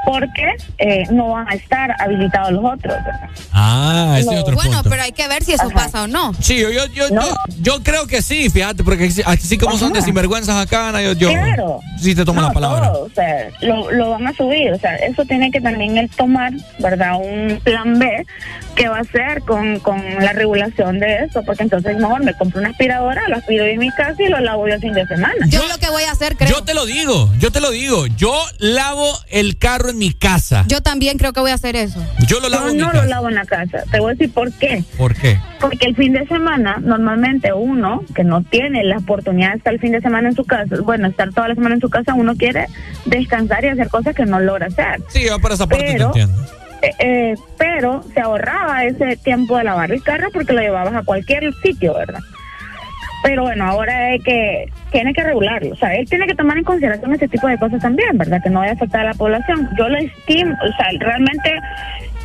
[0.05, 2.93] porque eh, no van a estar habilitados los otros.
[2.95, 3.29] ¿verdad?
[3.51, 4.89] Ah, ese es otro bueno, punto.
[4.89, 6.33] pero hay que ver si eso pasa o no.
[6.39, 7.21] Sí, yo, yo, yo, yo,
[7.61, 10.05] yo creo que sí, fíjate, porque así- como son de Ajá.
[10.05, 11.79] sinvergüenzas acá, yo, yo Claro.
[11.99, 12.91] sí te tomo No, la palabra.
[12.91, 16.09] todo, o sea, lo, lo van a subir, o sea, eso tiene que también él
[16.15, 17.15] tomar, ¿verdad?
[17.15, 18.25] Un plan B
[18.75, 22.59] qué va a hacer con, con la regulación de eso, porque entonces mejor me compro
[22.59, 25.33] una aspiradora, lo aspiro en mi casa y lo lavo yo el fin de semana.
[25.47, 26.49] Yo lo que voy a hacer, creo.
[26.49, 28.07] Yo te lo digo, yo te lo digo.
[28.17, 30.65] Yo lavo el carro en mi casa.
[30.67, 32.03] Yo también creo que voy a hacer eso.
[32.27, 33.03] Yo lo lavo en mi no casa.
[33.03, 33.83] lo lavo en la casa.
[33.91, 34.83] Te voy a decir por qué.
[34.97, 35.39] ¿Por qué?
[35.61, 39.79] Porque el fin de semana, normalmente uno que no tiene la oportunidad de estar el
[39.79, 42.35] fin de semana en su casa, bueno, estar toda la semana en su casa, uno
[42.35, 42.67] quiere
[43.05, 45.01] descansar y hacer cosas que no logra hacer.
[45.09, 46.43] Sí, yo por esa parte Pero- te entiendo.
[46.81, 51.03] Eh, eh, pero se ahorraba ese tiempo de lavar el carro porque lo llevabas a
[51.03, 52.19] cualquier sitio, ¿verdad?
[53.23, 55.71] Pero bueno, ahora es que tiene que regularlo.
[55.71, 58.41] O sea, él tiene que tomar en consideración ese tipo de cosas también, ¿verdad?
[58.43, 59.69] Que no vaya a afectar a la población.
[59.77, 61.49] Yo lo estimo, o sea, realmente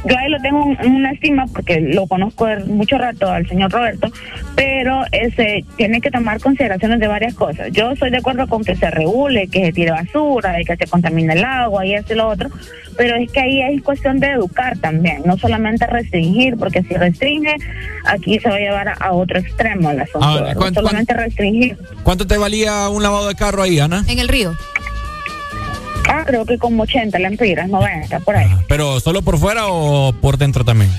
[0.05, 3.71] yo ahí lo tengo en una estima porque lo conozco de mucho rato al señor
[3.73, 4.11] Roberto,
[4.55, 7.69] pero ese tiene que tomar consideraciones de varias cosas.
[7.73, 10.87] Yo estoy de acuerdo con que se regule, que se tire basura, de que se
[10.87, 12.49] contamine el agua y esto y lo otro,
[12.97, 17.55] pero es que ahí es cuestión de educar también, no solamente restringir, porque si restringe,
[18.05, 20.55] aquí se va a llevar a, a otro extremo el asunto, Ahora.
[20.55, 21.77] ¿cuánto- solamente restringir.
[22.03, 24.05] ¿Cuánto te valía un lavado de carro ahí, Ana?
[24.09, 24.55] En el río.
[26.09, 28.51] Ah, creo que como 80 lempiras, 90, por ahí.
[28.67, 30.91] ¿Pero solo por fuera o por dentro también?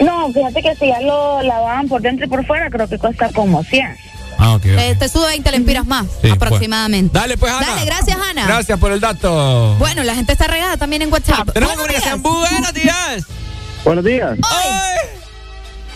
[0.00, 3.30] No, fíjate que si ya lo lavaban por dentro y por fuera, creo que cuesta
[3.32, 3.96] como 100.
[4.38, 4.64] Ah, ok.
[4.66, 7.16] Eh, te sube 20 lempiras más, Sí, aproximadamente.
[7.16, 7.66] Dale, pues, Ana.
[7.68, 8.46] Dale, gracias, Ana.
[8.46, 9.76] Gracias por el dato.
[9.78, 11.52] Bueno, la gente está regada también en WhatsApp.
[11.52, 12.22] Tenemos Buenos días.
[12.22, 13.24] Buenos días.
[13.84, 14.38] Buenos días.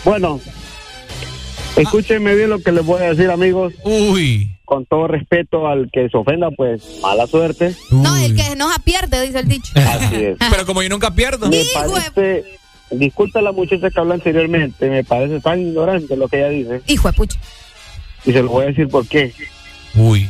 [0.05, 0.39] Bueno,
[1.75, 3.73] escúchenme bien lo que les voy a decir, amigos.
[3.83, 4.58] Uy.
[4.69, 7.73] Con todo respeto al que se ofenda, pues mala suerte.
[7.89, 9.73] No, el que enoja pierde, dice el dicho.
[9.75, 10.37] Así es.
[10.51, 11.49] Pero como yo nunca pierdo.
[11.49, 12.45] Me parece,
[12.91, 16.81] disculpe a la muchacha que habló anteriormente, me parece tan ignorante lo que ella dice.
[16.85, 17.39] Hijo de pucha.
[18.25, 19.33] Y se lo voy a decir por qué.
[19.95, 20.29] Uy.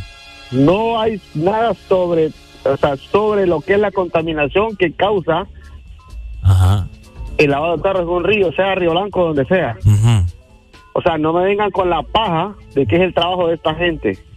[0.52, 2.32] No hay nada sobre,
[2.64, 5.48] o sea, sobre lo que es la contaminación que causa
[7.38, 9.78] el lavado de carros en un río, sea Río Blanco, donde sea.
[10.94, 13.76] O sea, no me vengan con la paja de que es el trabajo de esta
[13.76, 14.29] gente.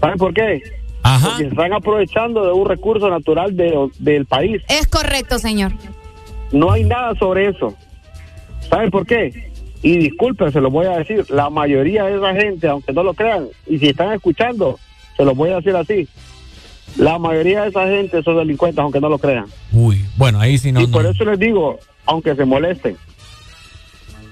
[0.00, 0.62] ¿Saben por qué?
[1.02, 4.62] Porque se están aprovechando de un recurso natural de- del país.
[4.68, 5.72] Es correcto, señor.
[6.52, 7.74] No hay nada sobre eso.
[8.68, 9.50] ¿Saben por qué?
[9.82, 13.14] Y disculpen, se lo voy a decir, la mayoría de esa gente, aunque no lo
[13.14, 14.78] crean, y si están escuchando,
[15.16, 16.06] se los voy a decir así,
[16.96, 19.46] la mayoría de esa gente son delincuentes, aunque no lo crean.
[19.72, 20.04] Uy.
[20.16, 20.80] Bueno, ahí sí no.
[20.82, 21.10] y por no.
[21.10, 22.96] eso les digo, aunque se molesten.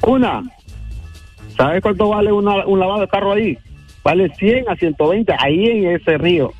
[0.06, 0.42] Una,
[1.56, 3.56] ¿sabes cuánto vale una- un lavado de carro ahí?
[4.02, 6.52] Vale 100 a 120 ahí en ese río.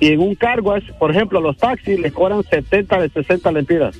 [0.00, 3.96] Y en un cargo, es, por ejemplo, los taxis les cobran 70 de 60 lempiras.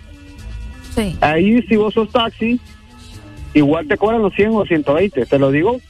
[0.94, 1.16] Sí.
[1.20, 2.60] Ahí si vos sos taxi,
[3.54, 5.26] igual te cobran los 100 o 120.
[5.26, 5.80] Te lo digo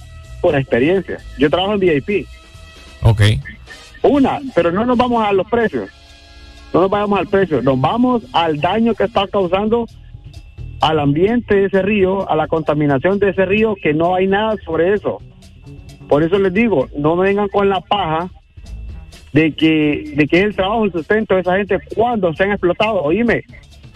[0.41, 1.18] por experiencia.
[1.39, 2.26] Yo trabajo en VIP.
[3.02, 3.23] Ok.
[4.02, 5.89] Una, pero no nos vamos a los precios.
[6.73, 7.62] No nos vayamos al precio.
[7.62, 9.86] Nos vamos al daño que está causando
[10.81, 14.57] al ambiente de ese río, a la contaminación de ese río, que no hay nada
[14.65, 15.20] sobre eso.
[16.12, 18.28] Por eso les digo, no me vengan con la paja
[19.32, 22.50] de que, de que es el trabajo, el sustento de esa gente cuando se han
[22.50, 23.02] explotado.
[23.02, 23.44] Oíme,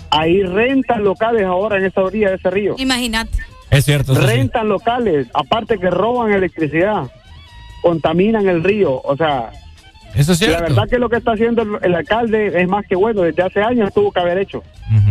[0.09, 2.75] ahí rentan locales ahora en esa orilla de ese río.
[2.78, 3.36] Imagínate.
[3.70, 4.15] Es cierto.
[4.15, 4.23] sí.
[4.23, 7.03] rentan locales, aparte que roban electricidad,
[7.83, 9.51] contaminan el río, o sea,
[10.15, 10.62] Eso es la cierto.
[10.62, 13.61] verdad que lo que está haciendo el, el alcalde es más que bueno, desde hace
[13.61, 14.62] años tuvo que haber hecho.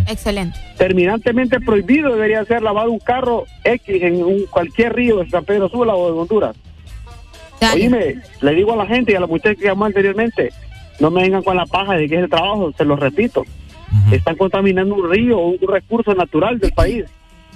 [0.08, 0.58] Excelente.
[0.76, 5.70] Terminantemente prohibido debería ser lavar un carro X en un, cualquier río de San Pedro
[5.70, 6.56] Sula o de Honduras.
[7.74, 10.52] Oíme, le digo a la gente y a la muchacha que llamó anteriormente,
[11.00, 13.44] no me vengan con la paja de que es el trabajo, se lo repito.
[14.12, 17.06] Están contaminando un río, un recurso natural del país.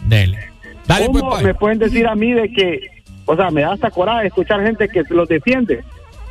[0.05, 0.39] Dele.
[0.87, 1.43] Dale, pues, ¿Cómo pai.
[1.43, 2.79] me pueden decir a mí de que,
[3.25, 5.83] o sea, me da hasta coraje escuchar gente que los defiende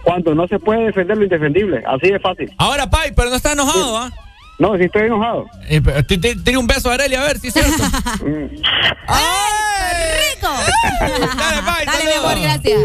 [0.02, 1.82] cuando no se puede defender lo indefendible?
[1.86, 2.50] Así de fácil.
[2.56, 4.10] Ahora, Pai, pero no está enojado, ¿ah?
[4.58, 5.46] No, sí estoy enojado.
[5.68, 7.82] Eh, pero ti- ti- Tire un beso a Arely, a ver si es cierto.
[9.98, 10.48] ¡Rico!
[11.86, 12.80] Dale, mi amor, gracias.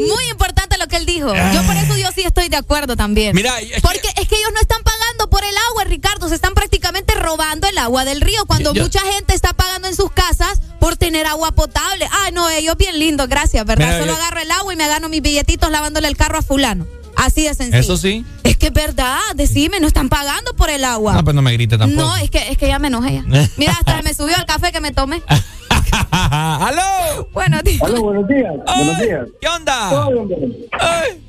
[0.00, 1.34] Muy importante lo que él dijo.
[1.52, 3.34] Yo por eso yo sí estoy de acuerdo también.
[3.34, 6.28] Mira, Porque es que ellos no están pagando por el agua, Ricardo.
[6.28, 9.96] Se están prácticamente robando el agua del río cuando Yo- mucha gente está pagando en
[9.96, 12.08] sus casas por tener agua potable.
[12.10, 13.86] Ay, no, ellos bien lindos, gracias, ¿verdad?
[13.86, 16.42] Mira, Solo yo- agarro el agua y me gano mis billetitos lavándole el carro a
[16.42, 16.86] fulano.
[17.18, 17.80] Así de sencillo.
[17.80, 18.24] Eso sí.
[18.44, 21.14] Es que es verdad, decime, no están pagando por el agua.
[21.14, 22.00] No, pues no me grite tampoco.
[22.00, 23.24] No, es que, es que ya me enojé ya.
[23.56, 25.20] Mira, hasta me subió el café que me tomé.
[26.12, 27.28] ¡Aló!
[27.32, 27.82] Buenos días.
[27.82, 28.54] Aló, buenos días.
[28.64, 29.26] Buenos días.
[29.40, 29.88] ¿Qué onda?
[29.90, 30.36] Ay, hombre.
[30.78, 31.20] ¡Ay!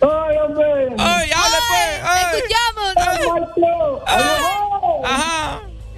[0.00, 0.94] ¡Ay, hombre!
[0.96, 1.86] ¡Ay, hable, pues!
[2.32, 4.02] ¡Escuchamos!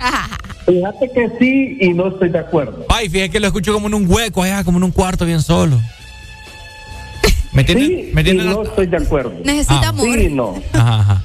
[0.00, 0.38] Ajá.
[0.64, 2.86] Fíjate que sí y no estoy de acuerdo.
[2.88, 5.42] Ay, fíjate que lo escucho como en un hueco allá, como en un cuarto bien
[5.42, 5.78] solo.
[7.52, 7.86] ¿Me entiendes?
[7.88, 8.46] Sí ¿Me y entiendes?
[8.46, 9.32] no estoy de acuerdo.
[9.44, 9.88] Necesita Ah.
[9.88, 10.06] amor.
[10.18, 10.54] Sí, no.
[10.72, 11.24] Ajá, ajá.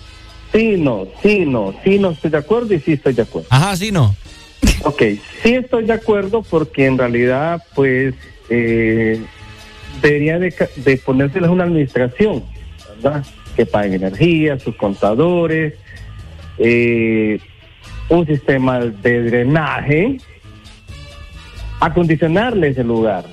[0.54, 1.08] Sí, no.
[1.22, 1.74] Sí, no.
[1.84, 3.48] Sí, no estoy de acuerdo y sí estoy de acuerdo.
[3.52, 4.16] Ajá, sí, no.
[4.84, 5.02] Ok,
[5.44, 8.14] sí estoy de acuerdo porque en realidad, pues,
[8.50, 9.22] eh,
[10.02, 12.44] debería de, de ponérseles una administración,
[13.02, 13.26] ¿verdad?
[13.56, 15.74] Que paguen energía, sus contadores,
[16.58, 17.40] eh,
[18.10, 20.18] un sistema de drenaje,
[21.80, 23.26] acondicionarles el lugar,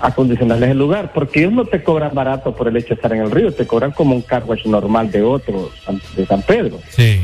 [0.00, 3.22] acondicionarles el lugar, porque ellos no te cobran barato por el hecho de estar en
[3.22, 5.70] el río, te cobran como un car wash normal de otro,
[6.16, 6.78] de San Pedro.
[6.90, 7.20] Sí.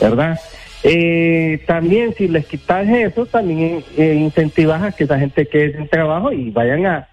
[0.00, 0.40] ¿verdad?
[0.82, 5.88] Eh, también si les quitas eso, también eh, incentivas a que esa gente quede sin
[5.88, 7.08] trabajo y vayan a,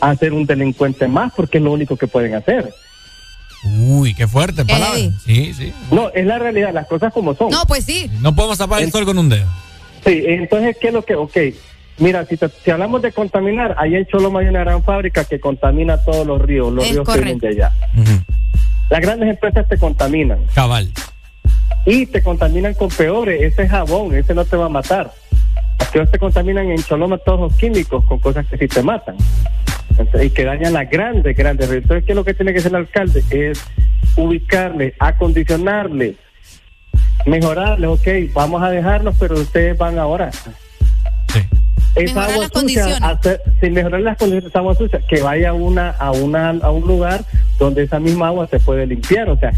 [0.00, 2.72] a ser un delincuente más, porque es lo único que pueden hacer.
[3.78, 4.98] Uy, qué fuerte palabra.
[5.24, 5.72] Sí, sí.
[5.90, 7.50] No, es la realidad, las cosas como son.
[7.50, 8.10] No, pues sí.
[8.20, 9.46] No podemos tapar el sol con un dedo.
[10.04, 11.14] Sí, entonces, ¿qué es lo que...?
[11.14, 11.36] Ok,
[11.98, 15.40] mira, si, te- si hablamos de contaminar, allá en Choloma hay una gran fábrica que
[15.40, 17.72] contamina todos los ríos, los Es ríos que vienen de allá.
[18.90, 20.38] Las grandes empresas te contaminan.
[20.54, 20.90] Cabal.
[21.86, 25.12] Y te contaminan con peores, ese es jabón, ese no te va a matar.
[25.78, 29.16] Aquí te contaminan en Choloma todos los químicos con cosas que sí te matan.
[29.90, 31.68] Entonces, y que dañan las grandes, grandes.
[31.68, 31.82] ríos.
[31.82, 33.22] Entonces, ¿qué es lo que tiene que hacer el alcalde?
[33.30, 33.64] Es
[34.16, 36.16] ubicarle, acondicionarle,
[37.26, 40.30] mejorarle, ok, vamos a dejarlos, pero ustedes van ahora.
[41.96, 45.22] Esa Mejorar agua las sucia, hacer- sin mejorar las condiciones de esa agua sucia, que
[45.22, 47.24] vaya a una, a una, a un lugar
[47.58, 49.52] donde esa misma agua se puede limpiar, o sea,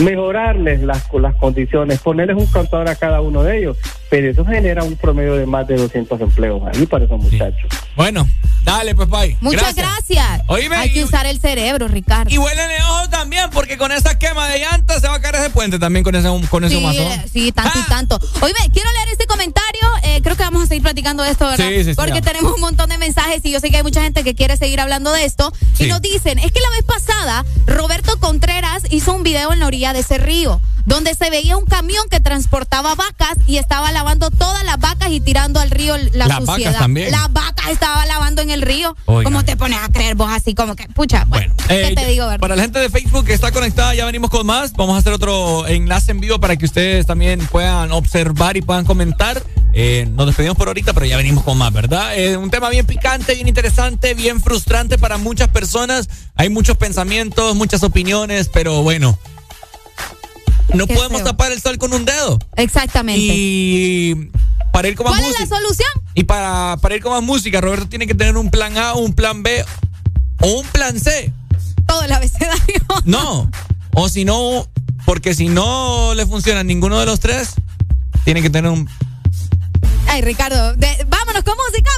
[0.00, 3.76] mejorarles las, las condiciones, ponerles un contador a cada uno de ellos,
[4.08, 7.70] pero eso genera un promedio de más de 200 empleos ahí para esos muchachos.
[8.00, 8.26] Bueno,
[8.64, 9.36] dale, pues, Pai.
[9.42, 10.40] Muchas gracias.
[10.46, 12.30] Oíme, Hay que y- usar el cerebro, Ricardo.
[12.32, 15.34] Y huelen el ojo también, porque con esa quema de llantas se va a caer
[15.34, 17.02] ese puente también con ese, con ese Sí, mazón.
[17.12, 18.18] eh, sí, tanto y tanto.
[18.40, 19.60] Oye, quiero leer este comentario.
[20.02, 21.68] eh, creo que vamos a seguir platicando de esto, ¿verdad?
[21.68, 22.20] Sí, sí, sí, Porque ya.
[22.22, 24.80] tenemos un montón de mensajes y yo sé que hay mucha gente que quiere seguir
[24.80, 25.52] hablando de esto.
[25.78, 29.66] Y nos dicen, es que la vez pasada, Roberto Contreras hizo un video en la
[29.66, 34.30] orilla de ese río, donde se veía un camión que transportaba vacas y estaba lavando
[34.30, 36.78] todas las vacas y tirando al río la Las vacas suciedad.
[36.78, 37.10] también.
[37.10, 38.96] Las vacas estaba lavando en el río.
[39.04, 40.54] ¿Cómo te pones a creer vos así?
[40.54, 42.40] Como que, pucha, bueno, ¿qué Eh, te digo, verdad?
[42.40, 44.72] Para la gente de Facebook que está conectada, ya venimos con más.
[44.72, 48.84] Vamos a hacer otro enlace en vivo para que ustedes también puedan observar y puedan
[48.84, 49.42] comentar.
[49.72, 52.16] Eh, nos despedimos por ahorita, pero ya venimos con más, ¿verdad?
[52.18, 56.08] Eh, un tema bien picante, bien interesante, bien frustrante para muchas personas.
[56.34, 59.18] Hay muchos pensamientos, muchas opiniones, pero bueno.
[60.74, 61.30] No Qué podemos feo.
[61.30, 62.38] tapar el sol con un dedo.
[62.56, 63.20] Exactamente.
[63.22, 64.30] Y
[64.72, 65.88] para ir con más ¿Cuál es la música- solución?
[66.14, 69.12] y para, para ir con más música, Roberto tiene que tener un plan A, un
[69.14, 69.64] plan B
[70.40, 71.32] o un plan C.
[71.86, 72.80] Todo el abecedario.
[73.04, 73.50] No.
[73.94, 74.68] O si no,
[75.04, 77.50] porque si no le funciona ninguno de los tres,
[78.24, 78.88] tiene que tener un.
[80.06, 81.90] Ay, Ricardo, de- vámonos con música.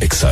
[0.00, 0.30] Exa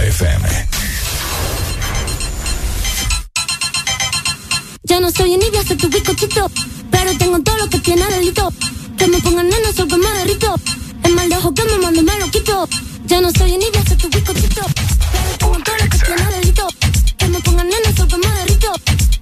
[4.88, 6.50] Ya no soy envidia, soy tu bizcochito.
[6.90, 8.50] Pero tengo todo lo que tiene delito.
[8.96, 10.08] Que me pongan nena, soy que me.
[11.04, 12.66] El mal de ojo que me mando me lo quito.
[13.04, 14.62] Ya no soy envidia, soy tu bizcochito.
[15.12, 16.68] Pero tengo todo lo que tiene delito.
[17.18, 18.28] Que me pongan nena, soy que me.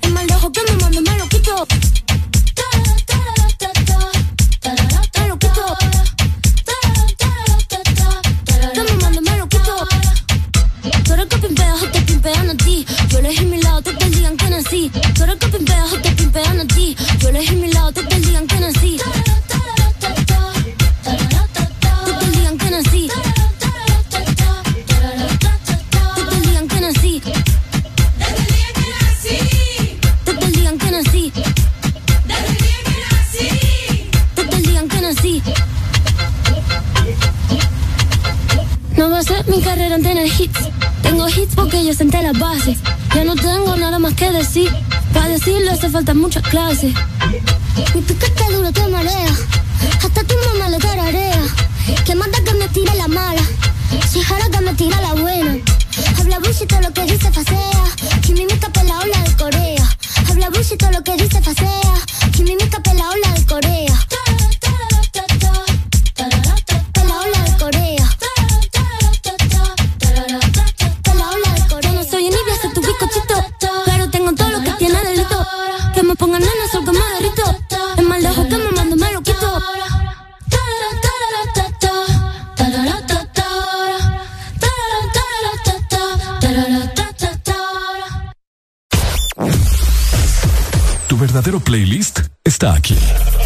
[0.03, 1.67] El mal de ojo que me mando me lo quito.
[11.28, 12.86] Tú que te a ti.
[13.09, 13.83] Yo elegí mi lado,
[14.57, 14.91] nací.
[15.15, 16.97] Tú eres que pimpeas o te pimpean a ti.
[17.20, 18.99] Yo elegí mi lado, te el día en que nací.
[39.23, 40.61] Ser mi carrera en tener hits.
[41.03, 42.78] Tengo hits porque yo senté las bases.
[43.15, 44.70] Ya no tengo nada más que decir.
[45.15, 46.95] Para decirlo hace falta muchas clases.
[47.95, 49.35] Mi piquete duro te marea.
[50.05, 51.41] Hasta tu mamá le tararea.
[52.05, 53.43] Que manda que me tire la mala.
[54.09, 55.57] Si jara que me tira la buena.
[56.19, 57.85] Habla bullshit todo lo que dice facea.
[58.20, 59.97] Quimimica pela ola de Corea.
[60.28, 61.95] Habla bullshit todo lo que dice facea.
[62.33, 62.81] Quimimica
[75.97, 78.07] Que me pongan nena, soy que me derrito.
[78.07, 79.62] Mal de ojo que me mando me lo quito.
[91.08, 92.99] Tu verdadero playlist está aquí.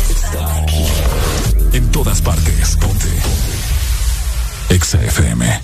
[0.08, 0.86] Está aquí.
[1.72, 2.76] En todas partes.
[2.80, 3.08] Ponte.
[4.70, 5.62] Exa FM.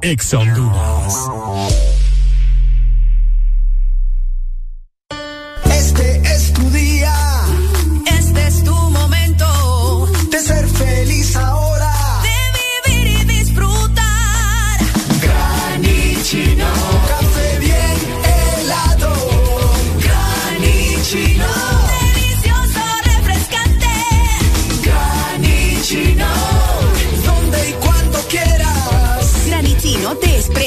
[0.00, 1.91] Exa Honduras.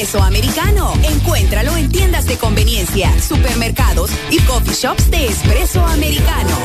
[0.06, 0.94] Espresso Americano.
[1.02, 6.56] Encuéntralo en tiendas de conveniencia, supermercados y coffee shops de Espresso Americano.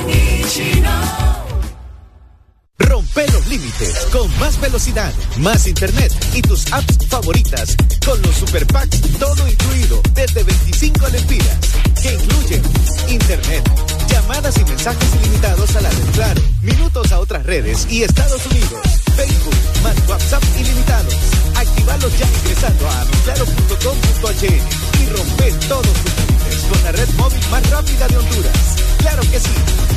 [2.77, 8.67] Rompe los límites con más velocidad, más internet y tus apps favoritas con los super
[8.67, 11.59] packs todo incluido desde 25 lempiras
[12.03, 12.63] que incluyen
[13.09, 13.71] internet,
[14.07, 18.81] llamadas y mensajes ilimitados a la red Claro, minutos a otras redes y Estados Unidos,
[19.17, 21.15] Facebook más WhatsApp ilimitados.
[21.55, 27.71] Actívalos ya ingresando a claro.com.hn y rompe todos tus límites con la red móvil más
[27.71, 28.77] rápida de Honduras.
[28.99, 29.51] Claro que sí,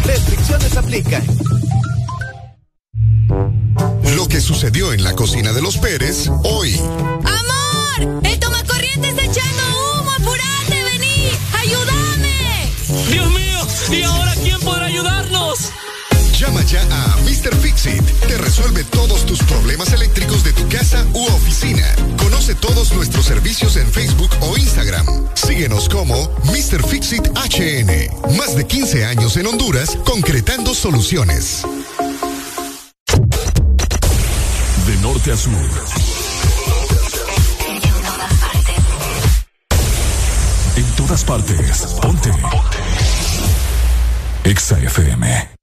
[0.05, 1.23] restricciones aplican.
[4.15, 6.77] Lo que sucedió en la cocina de los Pérez hoy.
[6.77, 8.21] ¡Amor!
[8.23, 9.63] ¡El tomacorriente está echando
[10.01, 10.11] humo!
[10.11, 11.29] ¡Apurate, vení!
[11.59, 12.71] ¡Ayúdame!
[13.09, 13.67] ¡Dios mío!
[13.91, 15.71] ¿Y ahora quién podrá ayudarnos?
[16.43, 17.55] Llama ya a Mr.
[17.55, 18.03] Fixit.
[18.27, 21.87] Te resuelve todos tus problemas eléctricos de tu casa u oficina.
[22.17, 25.05] Conoce todos nuestros servicios en Facebook o Instagram.
[25.35, 26.85] Síguenos como Mr.
[26.85, 28.35] Fixit HN.
[28.37, 31.61] Más de 15 años en Honduras concretando soluciones.
[34.85, 35.53] De norte a sur.
[40.75, 41.85] En todas partes.
[42.01, 42.31] Ponte.
[44.43, 45.62] Exa FM.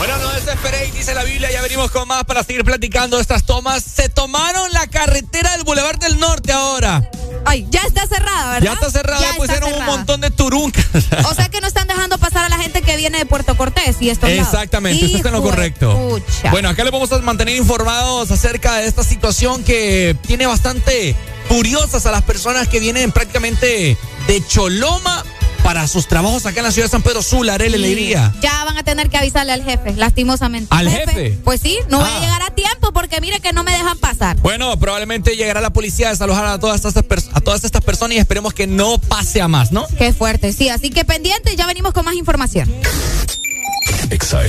[0.00, 1.50] Bueno, no desesperéis, dice la Biblia.
[1.52, 3.84] Ya venimos con más para seguir platicando estas tomas.
[3.84, 7.10] Se tomaron la carretera del Boulevard del Norte ahora.
[7.44, 8.64] Ay, ya está cerrada, ¿verdad?
[8.64, 9.96] Ya está cerrada, Ya pusieron está un cerrada.
[9.98, 10.86] montón de turuncas.
[11.30, 13.96] O sea que no están dejando pasar a la gente que viene de Puerto Cortés
[14.00, 16.18] y esto Exactamente, usted está en lo correcto.
[16.50, 21.14] Bueno, acá les vamos a mantener informados acerca de esta situación que tiene bastante
[21.48, 25.24] curiosas a las personas que vienen prácticamente de Choloma
[25.62, 28.32] para sus trabajos acá en la ciudad de San Pedro Sula, Arele, le diría.
[28.40, 30.68] Ya van a tener que avisarle al jefe, lastimosamente.
[30.70, 31.38] ¿Al jefe?
[31.44, 32.20] Pues sí, no voy a Ah.
[32.20, 34.36] llegar a tiempo porque mire que no me dejan pasar.
[34.38, 38.18] Bueno, probablemente llegará la policía a desalojar a todas estas, a todas estas personas y
[38.18, 39.86] esperemos que no pase a más, ¿no?
[39.98, 40.68] Qué fuerte, sí.
[40.68, 42.70] Así que pendientes, ya venimos con más información.
[44.10, 44.40] Exa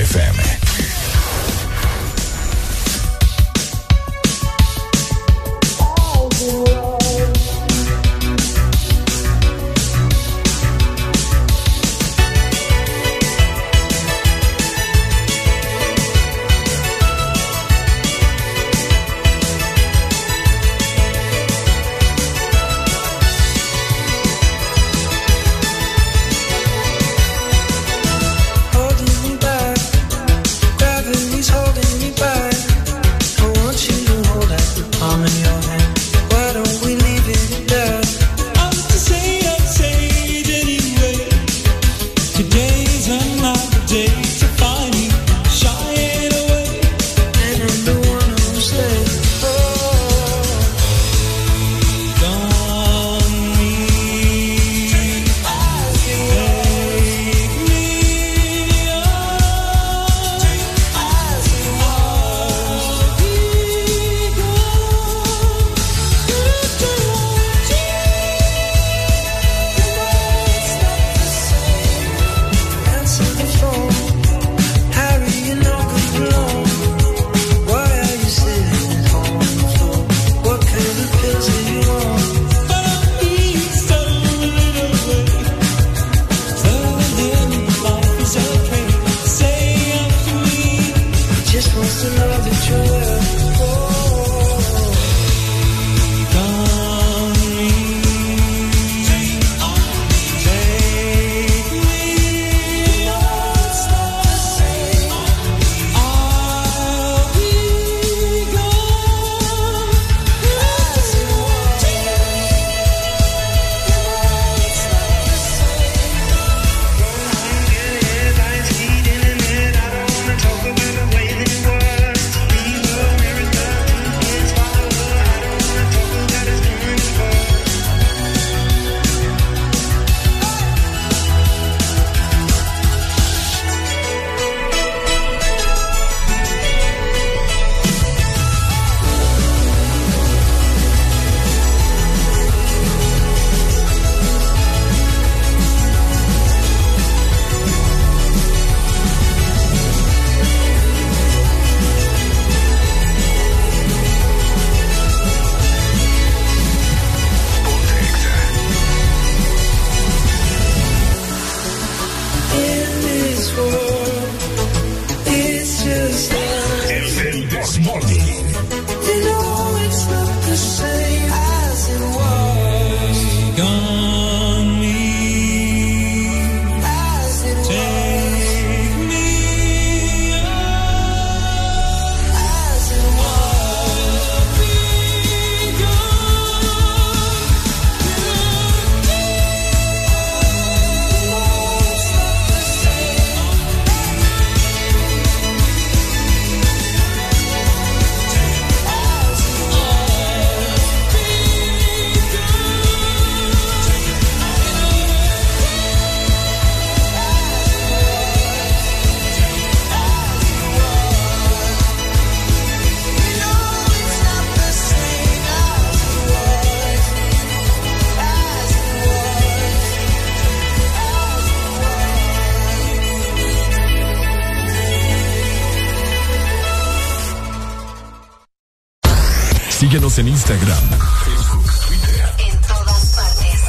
[230.22, 230.88] en Instagram,
[231.24, 232.30] Facebook, Twitter.
[232.38, 233.60] En todas partes.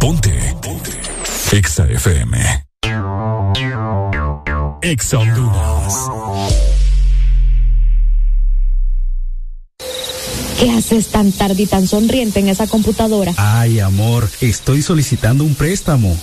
[0.00, 0.56] Ponte.
[0.60, 0.90] Ponte.
[1.52, 2.64] Exa FM.
[4.82, 5.94] Exa Honduras.
[10.58, 13.32] ¿Qué haces tan tarde y tan sonriente en esa computadora?
[13.36, 16.16] Ay, amor, estoy solicitando un préstamo.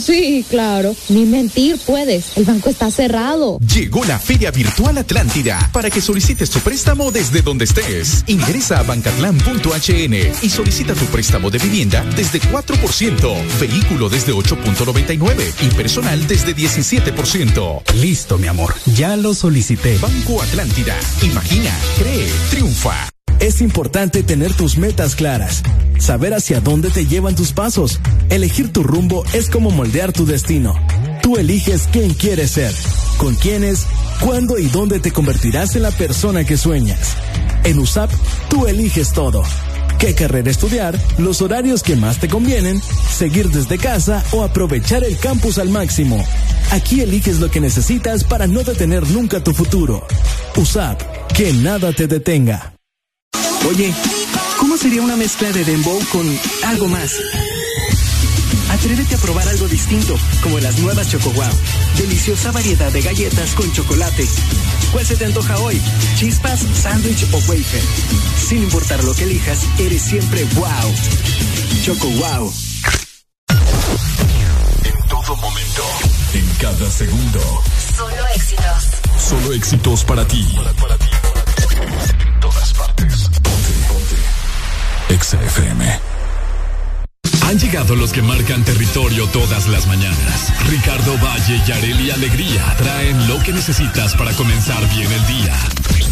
[0.00, 0.94] Sí, claro.
[1.08, 2.36] Ni mentir puedes.
[2.36, 3.58] El banco está cerrado.
[3.60, 8.24] Llegó la Feria Virtual Atlántida para que solicites tu préstamo desde donde estés.
[8.26, 15.74] Ingresa a bancatlán.hn y solicita tu préstamo de vivienda desde 4%, vehículo desde 8.99 y
[15.74, 17.82] personal desde 17%.
[17.94, 19.98] Listo, mi amor, ya lo solicité.
[19.98, 20.96] Banco Atlántida.
[21.22, 23.08] Imagina, cree, triunfa.
[23.40, 25.62] Es importante tener tus metas claras,
[26.00, 28.00] saber hacia dónde te llevan tus pasos.
[28.30, 30.74] Elegir tu rumbo es como moldear tu destino.
[31.22, 32.74] Tú eliges quién quieres ser,
[33.16, 33.86] con quiénes,
[34.20, 37.16] cuándo y dónde te convertirás en la persona que sueñas.
[37.64, 38.10] En USAP,
[38.50, 39.42] tú eliges todo.
[39.98, 40.98] ¿Qué carrera estudiar?
[41.16, 46.24] Los horarios que más te convienen, seguir desde casa o aprovechar el campus al máximo.
[46.70, 50.06] Aquí eliges lo que necesitas para no detener nunca tu futuro.
[50.54, 51.00] USAP,
[51.34, 52.74] que nada te detenga.
[53.68, 53.92] Oye,
[54.58, 56.26] ¿cómo sería una mezcla de dembow con
[56.64, 57.12] algo más?
[58.78, 61.50] Atrévete a probar algo distinto, como las nuevas Choco Wow.
[61.96, 64.24] Deliciosa variedad de galletas con chocolate.
[64.92, 65.80] ¿Cuál se te antoja hoy?
[66.16, 67.82] ¿Chispas, sándwich o wafer?
[68.36, 70.94] Sin importar lo que elijas, eres siempre wow.
[71.82, 72.54] Choco Wow.
[74.84, 75.82] En todo momento.
[76.34, 77.62] En cada segundo.
[77.96, 78.84] Solo éxitos.
[79.28, 80.46] Solo éxitos para ti.
[82.20, 83.28] En todas partes.
[83.42, 85.14] Ponte, ponte.
[85.14, 86.07] Exa FM.
[87.48, 90.52] Han llegado los que marcan territorio todas las mañanas.
[90.68, 95.56] Ricardo Valle y Areli Alegría traen lo que necesitas para comenzar bien el día.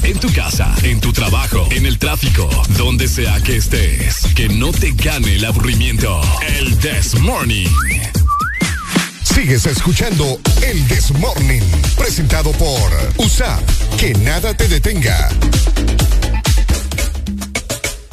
[0.02, 2.48] En tu casa, en tu trabajo, en el tráfico,
[2.78, 4.22] donde sea que estés.
[4.34, 6.22] Que no te gane el aburrimiento.
[6.58, 7.68] El This Morning.
[9.22, 11.60] Sigues escuchando el This Morning,
[11.98, 13.60] presentado por USAP.
[13.98, 15.28] Que nada te detenga.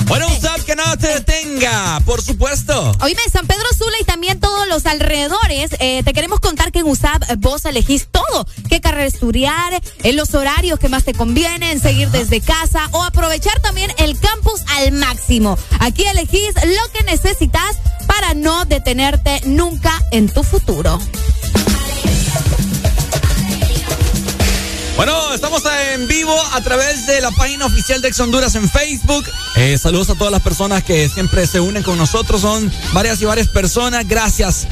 [0.06, 2.92] Bueno, USAP, que nada te detenga, por supuesto.
[3.02, 6.88] Oíme, San Pedro Sula y también todos los alrededores, eh, te queremos contar que en
[6.88, 8.46] USAP eh, vos elegís todo.
[8.70, 9.82] ¿Qué carrera estudiar?
[10.04, 14.62] En los horarios que más te convienen, seguir desde casa o aprovechar también el campus
[14.76, 15.58] al máximo.
[15.80, 21.00] Aquí elegís lo que necesitas para no detenerte nunca en tu futuro.
[24.96, 25.64] Bueno, estamos
[25.94, 29.26] en vivo a través de la página oficial de Ex Honduras en Facebook.
[29.56, 32.42] Eh, saludos a todas las personas que siempre se unen con nosotros.
[32.42, 34.08] Son varias y varias personas.
[34.08, 34.68] Gracias.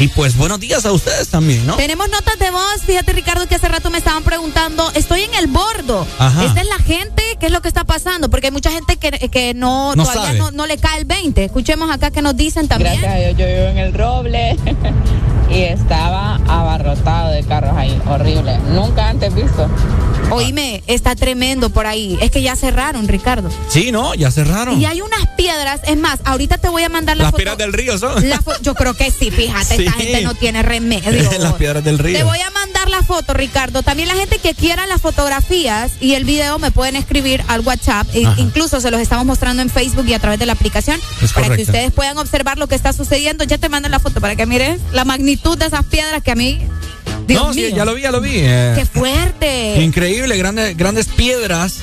[0.00, 1.76] Y pues buenos días a ustedes también, ¿no?
[1.76, 2.82] Tenemos notas de voz.
[2.86, 4.90] Fíjate, Ricardo, que hace rato me estaban preguntando.
[4.94, 6.06] Estoy en el bordo.
[6.18, 6.44] Ajá.
[6.44, 7.22] ¿Esta es la gente?
[7.38, 8.30] ¿Qué es lo que está pasando?
[8.30, 11.44] Porque hay mucha gente que, que no, No todavía no, no le cae el 20.
[11.44, 13.00] Escuchemos acá que nos dicen también.
[13.00, 14.56] Gracias a Dios, yo vivo en el Roble
[15.50, 16.67] y estaba ahí,
[18.10, 18.58] horrible.
[18.70, 19.68] Nunca antes visto.
[20.30, 22.18] Oíme, está tremendo por ahí.
[22.20, 23.48] Es que ya cerraron, Ricardo.
[23.68, 24.14] Sí, ¿no?
[24.14, 24.78] Ya cerraron.
[24.80, 27.38] Y hay unas piedras, es más, ahorita te voy a mandar la Las foto.
[27.38, 28.28] piedras del río son.
[28.28, 29.84] La yo creo que sí, fíjate, Sí.
[29.86, 31.10] esta gente no tiene remedio.
[31.38, 32.18] Las piedras del río.
[32.18, 33.82] Te voy a mandar la foto, Ricardo.
[33.82, 38.06] También la gente que quiera las fotografías y el video me pueden escribir al WhatsApp.
[38.14, 38.34] E- Ajá.
[38.40, 41.54] incluso se los estamos mostrando en Facebook y a través de la aplicación Es para
[41.56, 43.44] que ustedes puedan observar lo que está sucediendo.
[43.44, 46.34] Ya te mando la foto para que mires la magnitud de esas piedras que a
[46.34, 46.60] mí.
[47.28, 48.32] Dios no, sí, ya lo vi, ya lo vi.
[48.34, 48.72] eh.
[48.74, 49.80] ¡Qué fuerte!
[49.82, 51.76] Increíble, grandes, grandes piedras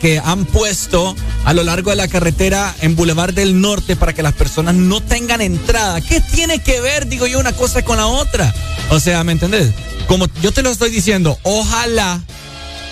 [0.00, 4.22] que han puesto a lo largo de la carretera en Boulevard del Norte para que
[4.22, 6.00] las personas no tengan entrada.
[6.02, 8.54] ¿Qué tiene que ver, digo yo, una cosa con la otra?
[8.90, 9.70] O sea, ¿me entendés?
[10.06, 12.20] Como yo te lo estoy diciendo, ojalá,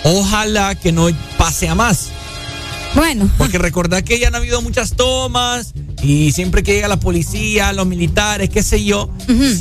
[0.03, 2.07] ojalá que no pase a más.
[2.95, 3.29] Bueno.
[3.37, 7.87] Porque recordad que ya han habido muchas tomas y siempre que llega la policía, los
[7.87, 9.09] militares, qué sé yo,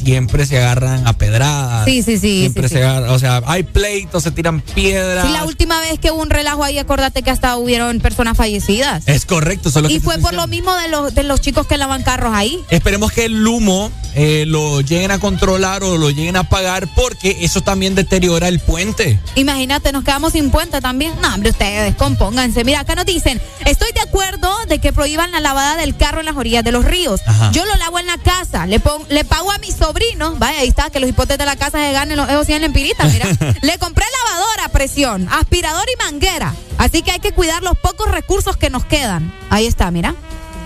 [0.02, 1.84] siempre se agarran a pedradas.
[1.86, 2.84] Sí, sí, sí, Siempre sí, se sí.
[2.84, 5.26] agarran, o sea, hay pleitos, se tiran piedras.
[5.26, 9.06] Sí, la última vez que hubo un relajo ahí, acordate que hasta hubieron personas fallecidas.
[9.06, 12.02] Es correcto, solo Y fue por lo mismo de los, de los chicos que lavan
[12.02, 12.60] carros ahí.
[12.70, 17.36] Esperemos que el humo eh, lo lleguen a controlar o lo lleguen a apagar porque
[17.42, 19.20] eso también deteriora el puente.
[19.34, 21.12] Imagínate, nos quedamos sin puente también.
[21.20, 22.64] No, hombre, ustedes compónganse.
[22.64, 26.26] Mira, acá nos dicen, estoy de acuerdo de que prohíban la lavada del carro en
[26.26, 27.20] las orillas de los ríos.
[27.26, 27.50] Ajá.
[27.52, 30.68] Yo lo lavo en la casa, le, pon- le pago a mis sobrinos, vaya, ahí
[30.68, 33.26] está, que los hipotes de la casa se ganen los esos 100 empiritas, mira.
[33.62, 36.54] le compré lavadora a presión, aspirador y manguera.
[36.78, 39.32] Así que hay que cuidar los pocos recursos que nos quedan.
[39.50, 40.14] Ahí está, mira.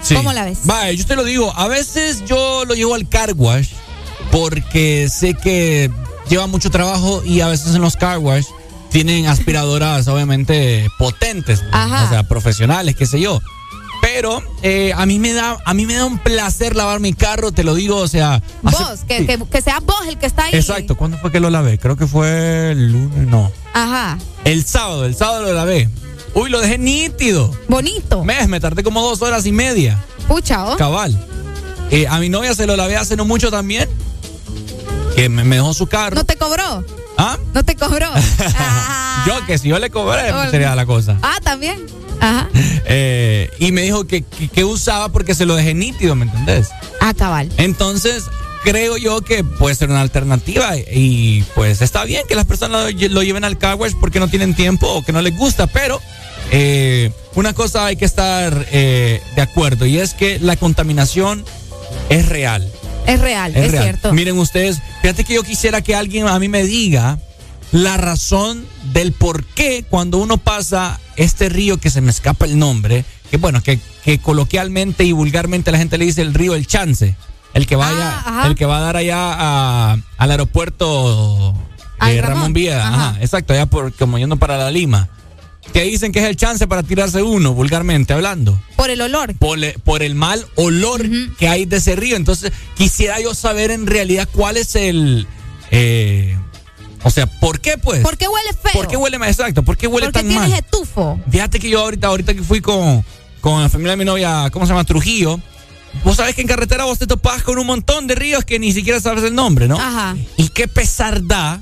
[0.02, 0.14] Sí.
[0.14, 0.60] ¿Cómo la ves?
[0.64, 3.68] Vaya, yo te lo digo, a veces yo lo llevo al car wash
[4.30, 5.90] porque sé que
[6.28, 8.46] lleva mucho trabajo y a veces en los car wash
[8.90, 12.04] tienen aspiradoras obviamente potentes, Ajá.
[12.04, 13.40] o sea, profesionales, qué sé yo.
[14.02, 17.52] Pero eh, a mí me da a mí me da un placer lavar mi carro,
[17.52, 20.44] te lo digo, o sea, hace- Vos, que, que, que sea vos el que está
[20.44, 20.54] ahí.
[20.54, 21.78] Exacto, ¿cuándo fue que lo lavé?
[21.78, 23.52] Creo que fue el lunes, no.
[23.74, 24.16] Ajá.
[24.44, 25.90] El sábado, el sábado lo lavé.
[26.34, 27.54] Uy, lo dejé nítido.
[27.68, 28.24] Bonito.
[28.24, 30.02] Mes, me tardé como dos horas y media.
[30.28, 30.76] Pucha, ¿oh?
[30.76, 31.18] Cabal.
[31.90, 33.88] Eh, a mi novia se lo lavé hace no mucho también.
[35.16, 36.14] Que me, me dejó su carro.
[36.14, 36.84] ¿No te cobró?
[37.18, 37.36] ¿Ah?
[37.52, 38.06] ¿No te cobró?
[39.26, 41.18] Yo que si yo le cobré, Ol- sería la cosa.
[41.22, 41.84] ah, también.
[42.20, 42.48] Ajá.
[42.92, 46.70] Eh, y me dijo que, que, que usaba porque se lo dejé nítido, ¿me entendés?
[47.00, 47.48] Ah, cabal.
[47.56, 48.24] Entonces,
[48.64, 53.08] creo yo que puede ser una alternativa y pues está bien que las personas lo,
[53.10, 56.00] lo lleven al car wash porque no tienen tiempo o que no les gusta, pero
[56.50, 61.44] eh, una cosa hay que estar eh, de acuerdo y es que la contaminación
[62.08, 62.70] es real.
[63.06, 63.84] Es real, es, real.
[63.84, 64.12] cierto.
[64.12, 67.18] Miren ustedes, fíjate que yo quisiera que alguien a mí me diga
[67.72, 72.58] la razón del por qué cuando uno pasa este río que se me escapa el
[72.58, 76.66] nombre, que bueno, que, que coloquialmente y vulgarmente la gente le dice el río El
[76.66, 77.16] Chance,
[77.54, 81.54] el que vaya, Ah, el que va a dar allá a- al aeropuerto
[82.06, 82.54] eh, Ramón.
[82.54, 83.08] Ramón Ajá.
[83.10, 85.08] ajá, exacto, allá por, como yendo para la Lima.
[85.72, 89.34] Que dicen que es el chance para tirarse uno, vulgarmente hablando Por el olor.
[89.36, 91.02] por, le- por el mal olor
[91.38, 92.16] que hay de ese río.
[92.16, 95.28] Entonces, quisiera yo saber en realidad cuál es el.
[95.70, 96.36] eh,
[97.02, 98.02] o sea, ¿por qué pues?
[98.02, 98.72] ¿Por qué huele feo?
[98.72, 99.62] ¿Por qué huele más exacto?
[99.62, 100.58] ¿Por qué huele Porque tan tienes mal?
[100.58, 101.20] etufo.
[101.30, 103.04] Fíjate que yo ahorita, ahorita que fui con,
[103.40, 104.84] con la familia de mi novia, ¿cómo se llama?
[104.84, 105.40] Trujillo.
[106.04, 108.72] Vos sabés que en carretera vos te topás con un montón de ríos que ni
[108.72, 109.80] siquiera sabes el nombre, ¿no?
[109.80, 110.16] Ajá.
[110.36, 111.60] Y qué pesar da,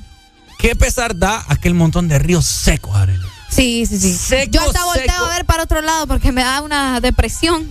[0.59, 3.19] qué pesar da aquel montón de ríos secos, Arely.
[3.49, 4.13] Sí, sí, sí.
[4.13, 7.67] Seco, Yo hasta volteo a ver para otro lado porque me da una depresión.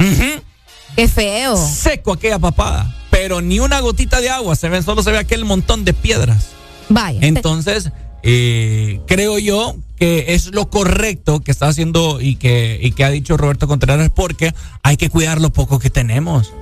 [0.97, 1.57] Qué feo.
[1.57, 2.94] Seco aquella papada.
[3.10, 6.48] Pero ni una gotita de agua se ve, solo se ve aquel montón de piedras.
[6.89, 7.20] Vaya.
[7.23, 7.90] Entonces,
[8.23, 13.10] eh, creo yo que es lo correcto que está haciendo y que, y que ha
[13.10, 16.52] dicho Roberto Contreras porque hay que cuidar lo poco que tenemos.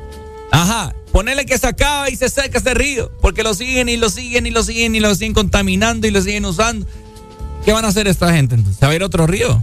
[0.51, 4.11] Ajá, ponele que se acaba y se seca ese río, porque lo siguen y lo
[4.11, 6.87] siguen y lo siguen y lo siguen contaminando y lo siguen usando.
[7.67, 8.79] ¿Qué van a hacer esta gente entonces?
[8.79, 9.61] ¿Se va a ir otro río?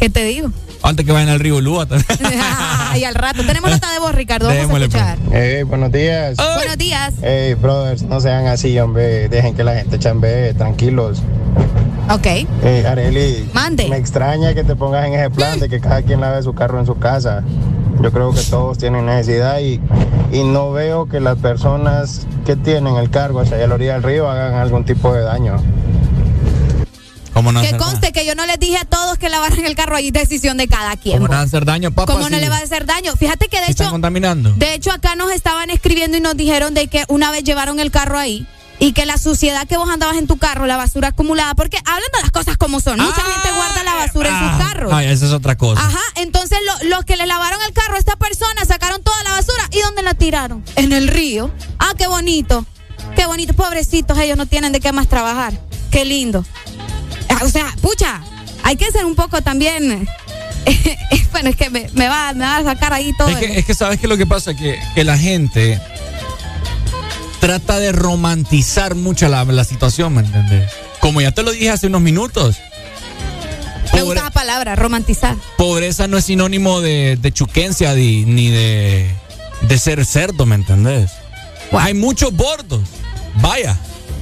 [0.00, 0.50] ¿Qué te digo?
[0.82, 2.06] Antes que vayan al río Lúa también.
[2.96, 3.44] y al rato.
[3.44, 4.48] Tenemos nota de voz, Ricardo.
[4.48, 5.18] Vamos Démosle, a escuchar.
[5.32, 6.36] Hey, buenos días.
[6.36, 7.14] Buenos días.
[7.22, 9.28] Hey, brothers, no sean así, hombre.
[9.28, 11.22] Dejen que la gente chambe, tranquilos.
[12.10, 12.26] Ok.
[12.62, 13.48] Hey, Areli.
[13.52, 13.88] Mande.
[13.88, 16.80] Me extraña que te pongas en ese plan de que cada quien lave su carro
[16.80, 17.44] en su casa.
[18.02, 19.78] Yo creo que todos tienen necesidad y,
[20.32, 23.92] y no veo que las personas que tienen el cargo hacia allá a la orilla
[23.94, 25.56] del río hagan algún tipo de daño.
[27.40, 29.96] ¿Cómo no Que conste que yo no les dije a todos que lavaran el carro
[29.96, 31.16] ahí, decisión de cada quien.
[31.16, 32.12] ¿Cómo no va a hacer daño, papá?
[32.12, 33.14] ¿Cómo no le va a hacer daño?
[33.16, 34.52] Fíjate que de ¿Sí están hecho, contaminando?
[34.56, 37.90] de hecho acá nos estaban escribiendo y nos dijeron de que una vez llevaron el
[37.90, 38.46] carro ahí
[38.78, 42.08] y que la suciedad que vos andabas en tu carro, la basura acumulada, porque hablan
[42.14, 42.98] de las cosas como son.
[42.98, 44.92] Mucha gente guarda la basura en sus carros.
[44.92, 45.82] Ay, esa es otra cosa.
[45.86, 49.32] Ajá, entonces lo- los que le lavaron el carro a esta persona sacaron toda la
[49.32, 50.64] basura y ¿dónde la tiraron?
[50.76, 51.50] En el río.
[51.78, 52.64] Ah, qué bonito.
[53.16, 53.52] Qué bonito.
[53.52, 55.52] Pobrecitos, ellos no tienen de qué más trabajar.
[55.90, 56.44] Qué lindo.
[57.42, 58.20] O sea, pucha,
[58.62, 60.08] hay que ser un poco también.
[61.32, 63.28] bueno, es que me, me va, me va a sacar ahí todo.
[63.28, 65.80] Es que, es que sabes que lo que pasa que, que la gente
[67.40, 70.70] trata de romantizar mucho la, la situación, ¿me entiendes?
[71.00, 72.58] Como ya te lo dije hace unos minutos,
[73.94, 75.36] me gusta la palabra, romantizar.
[75.56, 79.10] pobreza no es sinónimo de, de chuquencia ni de,
[79.62, 81.10] de ser cerdo, ¿me entendés?
[81.72, 82.82] Hay muchos bordos.
[83.36, 83.76] Vaya,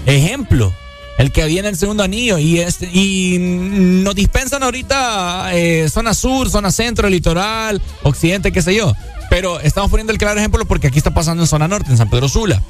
[0.06, 0.72] ejemplo,
[1.18, 6.48] el que en el segundo anillo y este y nos dispensan ahorita eh, zona sur,
[6.48, 8.92] zona centro, litoral, occidente, qué sé yo.
[9.28, 12.08] Pero estamos poniendo el claro ejemplo porque aquí está pasando en zona norte, en San
[12.08, 12.62] Pedro Sula.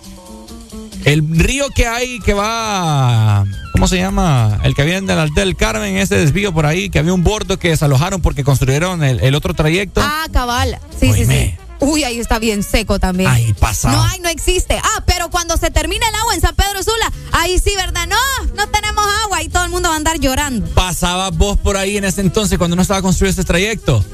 [1.05, 4.59] El río que hay que va, ¿cómo se llama?
[4.65, 7.59] El que viene del Alto del Carmen, ese desvío por ahí, que había un bordo
[7.59, 10.01] que desalojaron porque construyeron el, el otro trayecto.
[10.03, 10.79] Ah, cabal.
[10.99, 11.55] Sí, sí, sí.
[11.81, 13.31] Uy, ahí está bien seco también.
[13.31, 13.91] Ahí pasa.
[13.91, 14.79] No hay, no existe.
[14.83, 18.07] Ah, pero cuando se termina el agua en San Pedro Sula, ahí sí, ¿verdad?
[18.07, 20.67] No, no tenemos agua y todo el mundo va a andar llorando.
[20.75, 24.05] pasaba vos por ahí en ese entonces cuando no estaba construido ese trayecto.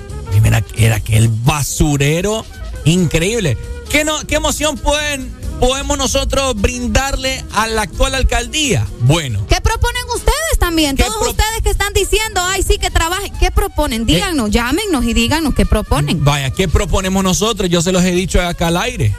[0.43, 2.45] Mira, era aquel basurero
[2.85, 3.57] increíble.
[3.89, 8.87] ¿Qué, no, qué emoción pueden, podemos nosotros brindarle a la actual alcaldía?
[9.01, 10.97] Bueno, ¿Qué proponen ustedes también?
[10.97, 13.33] ¿Qué Todos ustedes que están diciendo, ay, sí, que trabajen.
[13.39, 14.07] ¿Qué proponen?
[14.07, 16.25] Díganos, llámenos y díganos qué proponen.
[16.25, 17.71] vaya, ¿qué proponemos nosotros?
[17.71, 19.15] Yo se los he dicho acá al aire.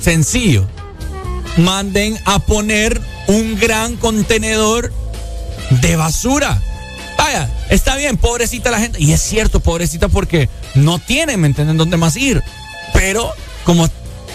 [0.00, 0.66] Sencillo.
[1.56, 4.92] Manden a poner un gran contenedor
[5.70, 6.60] de basura.
[7.18, 9.00] Vaya, está bien, pobrecita la gente.
[9.02, 12.42] Y es cierto, pobrecita, porque no tienen, ¿me entienden?, dónde más ir.
[12.94, 13.30] Pero,
[13.64, 13.88] como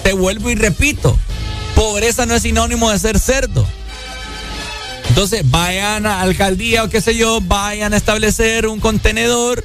[0.06, 1.17] te vuelvo y repito,
[1.74, 3.66] pobreza no es sinónimo de ser cerdo.
[5.09, 9.64] Entonces, vayan a alcaldía o qué sé yo, vayan a establecer un contenedor,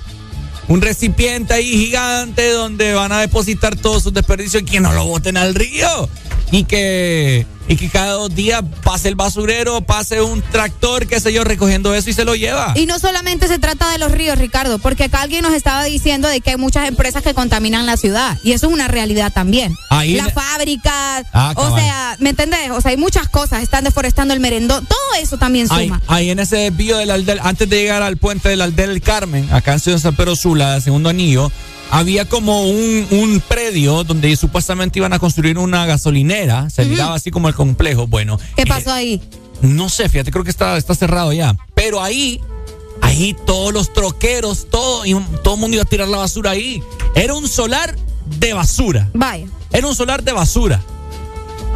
[0.69, 5.05] un recipiente ahí gigante donde van a depositar todos sus desperdicios y que no lo
[5.05, 6.09] boten al río.
[6.53, 11.33] Y que, y que cada dos días pase el basurero, pase un tractor, qué sé
[11.33, 12.73] yo, recogiendo eso y se lo lleva.
[12.75, 16.27] Y no solamente se trata de los ríos, Ricardo, porque acá alguien nos estaba diciendo
[16.27, 18.37] de que hay muchas empresas que contaminan la ciudad.
[18.43, 19.73] Y eso es una realidad también.
[19.91, 22.71] Ahí Las en- fábricas, Ah, o sea, ¿me entendés?
[22.73, 26.03] O sea, hay muchas cosas, están deforestando el merendón, todo eso también Ahí, suma.
[26.09, 29.49] ahí en ese desvío del Aldel, antes de llegar al puente del Aldel del Carmen,
[29.53, 31.53] acá en Ciudad San Pedro Sula, segundo anillo,
[31.91, 36.71] había como un, un predio donde supuestamente iban a construir una gasolinera.
[36.71, 38.07] Se miraba así como el complejo.
[38.07, 39.21] Bueno, ¿Qué pasó ahí?
[39.63, 41.57] no sé, fíjate, creo que está, está cerrado ya.
[41.75, 42.41] Pero ahí,
[43.03, 46.83] ahí todos los troqueros, todo, y todo el mundo iba a tirar la basura ahí.
[47.15, 47.97] Era un solar
[48.39, 49.09] de basura.
[49.13, 49.47] Vaya.
[49.73, 50.81] Era un solar de basura.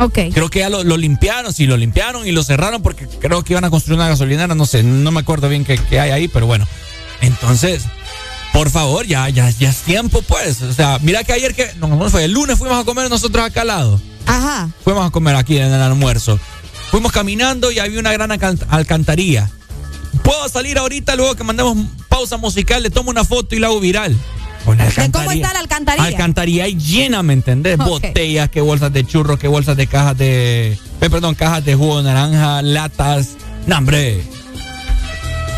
[0.00, 0.18] Ok.
[0.32, 3.52] Creo que ya lo, lo limpiaron, sí, lo limpiaron y lo cerraron porque creo que
[3.52, 6.28] iban a construir una gasolinera, no sé, no me acuerdo bien qué, qué hay ahí,
[6.28, 6.66] pero bueno.
[7.20, 7.84] Entonces,
[8.54, 10.62] por favor, ya, ya, ya es tiempo, pues.
[10.62, 13.44] O sea, mira que ayer que, no, no fue, el lunes fuimos a comer nosotros
[13.44, 14.00] acá al lado.
[14.26, 14.70] Ajá.
[14.84, 16.38] Fuimos a comer aquí en el almuerzo.
[16.90, 19.50] Fuimos caminando y había una gran alcan- alcantarilla.
[20.22, 21.76] Puedo salir ahorita luego que mandemos
[22.08, 24.16] pausa musical, le tomo una foto y la hago viral.
[24.64, 26.06] Con la ¿De cómo está la alcantarilla?
[26.06, 27.76] Alcantarilla llena, ¿me entendés?
[27.76, 30.72] Botellas, que bolsas de churros, que bolsas de cajas de.
[31.00, 33.30] eh, perdón, cajas de jugo de naranja, latas.
[33.66, 34.22] No, hombre.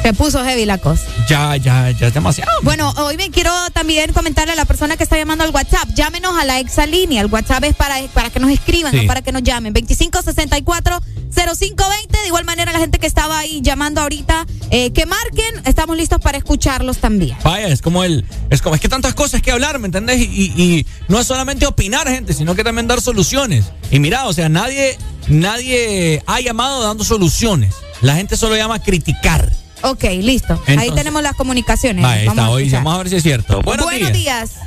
[0.03, 1.03] Se puso heavy la cosa.
[1.29, 2.49] Ya, ya, ya es demasiado.
[2.63, 5.89] Bueno, hoy me quiero también comentarle a la persona que está llamando al WhatsApp.
[5.97, 7.21] Llámenos a la exalínea.
[7.23, 9.01] El WhatsApp es para, para que nos escriban, Sí.
[9.01, 9.75] no para que nos llamen.
[9.75, 12.21] 2564-0520.
[12.21, 15.63] De igual manera, la gente que estaba ahí llamando ahorita, eh, que marquen.
[15.65, 17.37] Estamos listos para escucharlos también.
[17.43, 18.25] Vaya, es como el.
[18.49, 20.21] Es como es que tantas cosas que hablar, ¿me entendés?
[20.21, 23.65] Y, y- y no es solamente opinar, gente, sino que también dar soluciones.
[23.91, 27.75] Y mira, o sea, nadie, nadie ha llamado dando soluciones.
[28.03, 29.51] La gente solo llama a criticar.
[29.83, 30.61] Ok, listo.
[30.67, 32.05] Ahí tenemos las comunicaciones.
[32.05, 33.61] Ahí Vamos está, a hoy vamos a ver si es cierto.
[33.63, 34.55] Buenos, Buenos días.
[34.55, 34.61] días.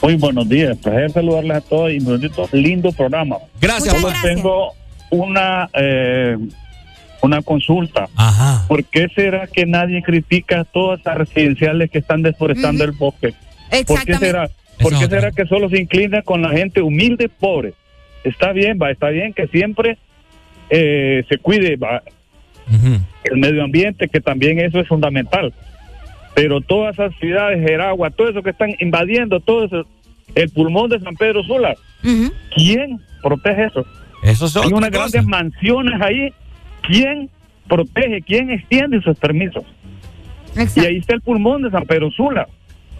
[0.00, 3.36] Muy buenos días, placer saludarles a todos y un lindo programa.
[3.60, 4.72] Gracias, Solo Muchas tengo
[5.10, 6.36] una eh,
[7.20, 8.08] una consulta.
[8.14, 8.64] Ajá.
[8.68, 13.34] ¿Por qué será que nadie critica todas las residenciales que están deforestando el bosque?
[13.86, 14.48] ¿Por qué será?
[14.78, 17.74] ¿Por qué será que solo se inclina con la gente humilde, pobre?
[18.22, 19.98] Está bien, va, está bien que siempre
[20.70, 22.02] eh, se cuide va,
[23.24, 25.52] el medio ambiente, que también eso es fundamental.
[26.34, 29.86] Pero todas esas ciudades, Geragua, todo eso que están invadiendo, todo eso,
[30.34, 31.74] el pulmón de San Pedro Sula,
[32.54, 33.84] ¿quién protege eso?
[34.22, 36.32] Eso es Hay unas grandes mansiones ahí,
[36.82, 37.30] ¿quién
[37.68, 38.22] protege?
[38.22, 39.64] ¿Quién extiende esos permisos?
[40.76, 42.48] Y ahí está el pulmón de San Pedro Sula.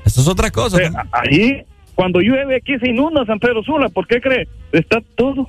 [0.05, 0.77] Eso es otra cosa.
[0.77, 1.63] O sea, ahí,
[1.95, 3.89] cuando llueve aquí se inunda San Pedro Sula.
[3.89, 4.49] ¿Por qué cree?
[4.73, 5.47] Está todo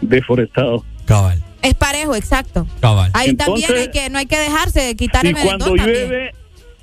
[0.00, 0.84] deforestado.
[1.04, 2.66] Cabal, Es parejo, exacto.
[2.80, 3.10] cabal.
[3.14, 5.86] Ahí Entonces- también hay que, no hay que dejarse de quitar el cuando también.
[5.86, 6.32] llueve,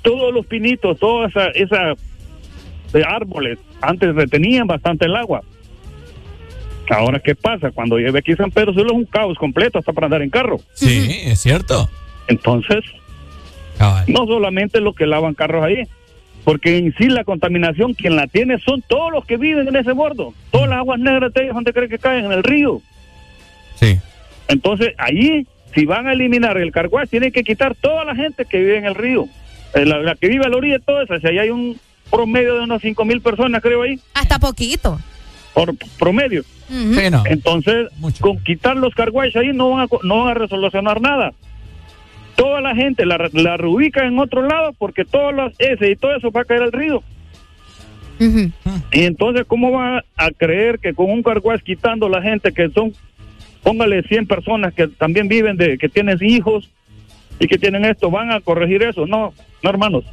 [0.02, 1.94] todos los pinitos, todas esas esa,
[2.92, 5.42] de árboles, antes retenían bastante el agua.
[6.88, 7.70] Ahora, ¿qué pasa?
[7.72, 10.60] Cuando llueve aquí San Pedro Sula es un caos completo hasta para andar en carro.
[10.74, 11.90] Sí, es cierto.
[12.28, 12.84] Entonces,
[14.06, 15.82] no solamente los que lavan carros ahí,
[16.44, 19.92] porque en sí la contaminación, quien la tiene son todos los que viven en ese
[19.92, 20.32] bordo.
[20.52, 22.26] Todas las aguas negras de ellos, ¿dónde creen que caen?
[22.26, 22.80] En el río.
[23.74, 23.98] Sí.
[24.48, 28.58] Entonces, ahí, si van a eliminar el carguaz, tienen que quitar toda la gente que
[28.58, 29.26] vive en el río.
[29.74, 31.18] Eh, La, la que vive a la orilla, toda esa.
[31.20, 31.78] Si ahí hay un
[32.10, 34.98] promedio de unas cinco mil personas, creo ahí, Hasta poquito.
[35.54, 36.42] por promedio.
[36.68, 37.22] Ujú.
[37.26, 37.88] Entonces,
[38.20, 41.32] con quitar los carguays ahí no van a, no van a resolucionar nada.
[42.36, 46.14] Toda la gente la, la reubica en otro lado porque todas las S y todo
[46.16, 47.02] eso va a caer al río.
[48.18, 52.92] Y entonces, ¿cómo van a creer que con un carguaz quitando la gente que son,
[53.66, 56.70] póngale 100 personas que también viven, de que tienen hijos
[57.40, 59.06] y que tienen esto, van a corregir eso?
[59.06, 60.04] No, no hermanos.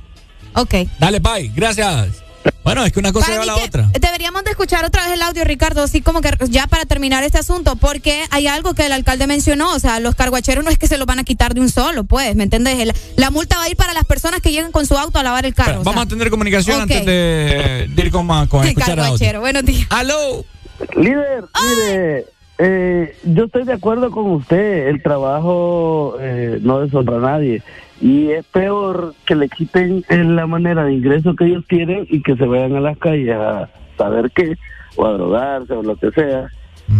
[0.55, 0.73] Ok.
[0.99, 1.51] Dale, bye.
[1.55, 2.23] Gracias.
[2.63, 3.89] Bueno, es que una cosa lleva a la otra.
[3.99, 7.37] Deberíamos de escuchar otra vez el audio, Ricardo, así como que ya para terminar este
[7.37, 10.87] asunto, porque hay algo que el alcalde mencionó, o sea, los carguacheros no es que
[10.87, 12.79] se los van a quitar de un solo, pues, ¿me entiendes?
[12.79, 15.23] El- la multa va a ir para las personas que lleguen con su auto a
[15.23, 15.73] lavar el carro.
[15.73, 15.83] sea.
[15.83, 19.03] Vamos a tener comunicación antes de, de ir con, con Qué escuchar audio.
[19.03, 19.87] carguachero, buenos días.
[19.91, 20.43] ¡Aló!
[20.97, 22.25] Líder, mire,
[22.59, 27.61] eh, yo estoy de acuerdo con usted, el trabajo eh, no deshonra a nadie
[28.01, 32.21] y es peor que le quiten eh, la manera de ingreso que ellos tienen y
[32.21, 34.55] que se vayan a las calles a saber qué,
[34.95, 36.47] o a drogarse o lo que sea,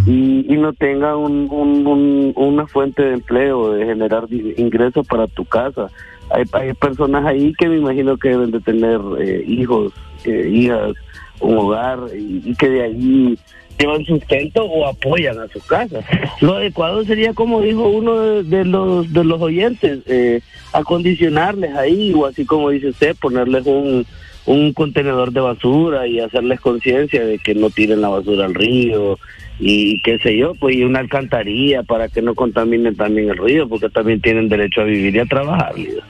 [0.06, 5.26] y, y no tengan un, un- un- una fuente de empleo, de generar ingresos para
[5.26, 5.88] tu casa.
[6.30, 9.92] Hay, hay personas ahí que me imagino que deben de tener eh, hijos,
[10.24, 10.94] eh, hijas,
[11.40, 13.38] un hogar y, y que de ahí
[13.78, 16.00] llevan sustento o apoyan a su casa.
[16.40, 20.40] Lo adecuado sería, como dijo uno de, los de los oyentes, eh,
[20.72, 24.06] acondicionarles ahí, o así como dice usted, ponerles un,
[24.46, 29.18] un contenedor de basura y hacerles conciencia de que no tiren la basura al río
[29.58, 33.68] y qué sé yo, pues y una alcantarilla para que no contaminen también el río,
[33.68, 35.78] porque también tienen derecho a vivir y a trabajar.
[35.78, 36.02] Lido.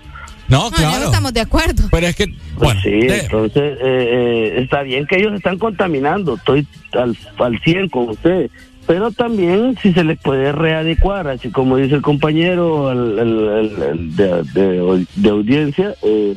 [0.54, 1.84] No, No, ya no estamos de acuerdo.
[1.90, 2.26] Pero es que,
[2.58, 7.88] Pues sí, entonces eh, eh, está bien que ellos están contaminando, estoy al, al 100
[7.88, 8.50] con usted,
[8.86, 13.82] pero también si se les puede readecuar, así como dice el compañero el, el- el-
[13.82, 16.36] el de, de- de audiencia, eh,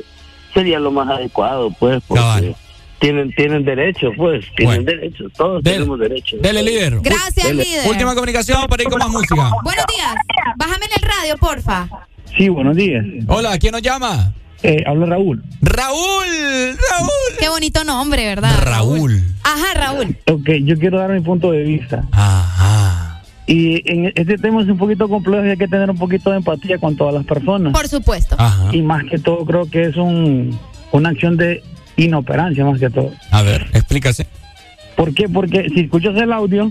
[0.54, 2.54] sería lo más adecuado, pues, porque
[3.00, 6.36] tienen tienen derecho, pues, tienen derecho, todos tenemos derecho.
[6.40, 6.98] Dele, líder.
[7.00, 7.62] Gracias, Dele.
[7.64, 7.86] líder.
[7.88, 9.50] Última comunicación para ir con más música.
[9.62, 10.14] Buenos días.
[10.56, 11.88] Bájame en el radio, porfa.
[12.38, 13.04] Sí, buenos días.
[13.26, 14.32] Hola, ¿quién nos llama?
[14.62, 15.42] Eh, habla Raúl.
[15.60, 16.26] Raúl,
[16.90, 17.36] Raúl.
[17.38, 18.52] Qué bonito nombre, ¿verdad?
[18.62, 19.20] Raúl.
[19.42, 20.16] Ajá, Raúl.
[20.30, 22.04] Ok, yo quiero dar mi punto de vista.
[22.12, 23.22] Ajá.
[23.48, 26.36] Y en este tema es un poquito complejo y hay que tener un poquito de
[26.36, 27.72] empatía con todas las personas.
[27.72, 28.36] Por supuesto.
[28.70, 30.56] Y más que todo creo que es un,
[30.92, 31.60] una acción de
[31.96, 33.10] inoperancia más que todo.
[33.32, 34.28] A ver, explícase.
[34.94, 35.28] ¿Por qué?
[35.28, 36.70] Porque si escuchas el audio,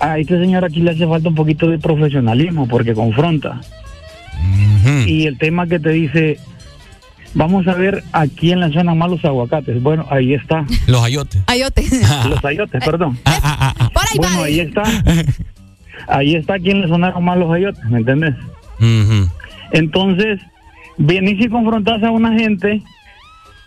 [0.00, 3.60] a este señor aquí le hace falta un poquito de profesionalismo porque confronta.
[5.06, 6.38] Y el tema que te dice,
[7.34, 9.82] vamos a ver aquí en la zona más los aguacates.
[9.82, 10.64] Bueno, ahí está.
[10.86, 11.42] Los ayotes.
[11.46, 11.84] Ayote.
[12.28, 13.16] Los ayotes, perdón.
[13.16, 14.44] Por ahí bueno, va.
[14.44, 14.82] ahí está.
[16.06, 18.34] Ahí está quien le sonaron más los ayotes, ¿me entiendes?
[19.72, 20.40] Entonces,
[20.98, 22.82] venís y confrontás a una gente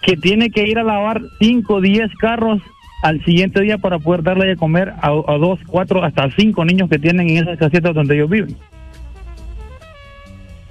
[0.04, 2.62] que tiene que ir a lavar 5 o 10 carros
[3.04, 6.90] al siguiente día para poder darle de comer a, a dos, cuatro, hasta cinco niños
[6.90, 8.56] que tienen en esas casetas donde ellos viven.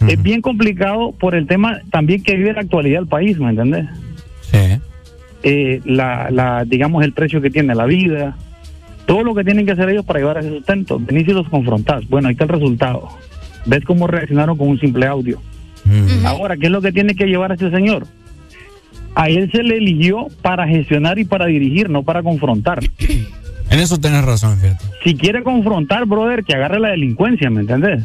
[0.09, 3.87] Es bien complicado por el tema también que vive la actualidad del país, ¿me entiendes?
[4.43, 4.81] Sí.
[5.43, 8.37] Eh, la, la, digamos, el precio que tiene la vida,
[9.07, 10.99] todo lo que tienen que hacer ellos para llevar ese sustento.
[10.99, 12.07] Venís y los confrontás.
[12.09, 13.09] Bueno, ahí está el resultado.
[13.65, 15.41] ¿Ves cómo reaccionaron con un simple audio?
[16.25, 18.07] Ahora, ¿qué es lo que tiene que llevar a este señor?
[19.15, 22.81] A él se le eligió para gestionar y para dirigir, no para confrontar.
[23.71, 24.85] En eso tenés razón, fíjate.
[25.05, 28.03] Si quiere confrontar, brother, que agarre la delincuencia, ¿me entendés?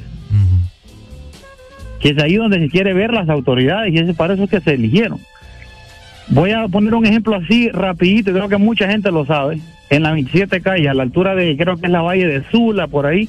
[2.01, 4.73] Que es ahí donde se quiere ver las autoridades y es para eso que se
[4.73, 5.19] eligieron.
[6.27, 9.59] Voy a poner un ejemplo así rapidito, creo que mucha gente lo sabe.
[9.89, 12.87] En la 27 calle, a la altura de, creo que es la Valle de Sula,
[12.87, 13.27] por ahí,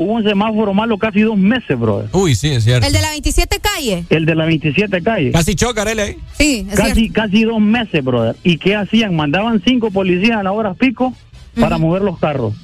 [0.00, 2.08] hubo un semáforo malo casi dos meses, brother.
[2.12, 2.84] Uy, sí, es cierto.
[2.84, 4.04] El de la 27 calle.
[4.10, 5.30] El de la 27 calle.
[5.30, 6.16] Casi choca, ahí.
[6.32, 7.12] Sí, es Casi, cierto.
[7.14, 8.34] casi dos meses, brother.
[8.42, 9.14] ¿Y qué hacían?
[9.14, 11.14] Mandaban cinco policías a la hora pico
[11.60, 12.54] para mover los carros.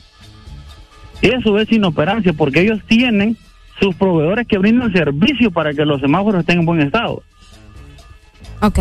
[1.23, 3.37] Eso es inoperancia porque ellos tienen
[3.81, 7.23] sus proveedores que brindan servicio para que los semáforos estén en buen estado.
[8.61, 8.79] Ok.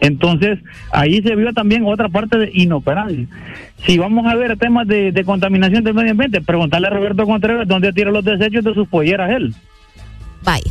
[0.00, 0.60] Entonces,
[0.92, 3.26] ahí se vio también otra parte de inoperancia.
[3.84, 7.66] Si vamos a ver temas de, de contaminación del medio ambiente, preguntarle a Roberto Contreras
[7.66, 9.54] dónde tira los desechos de sus polleras él.
[10.44, 10.70] Vaya.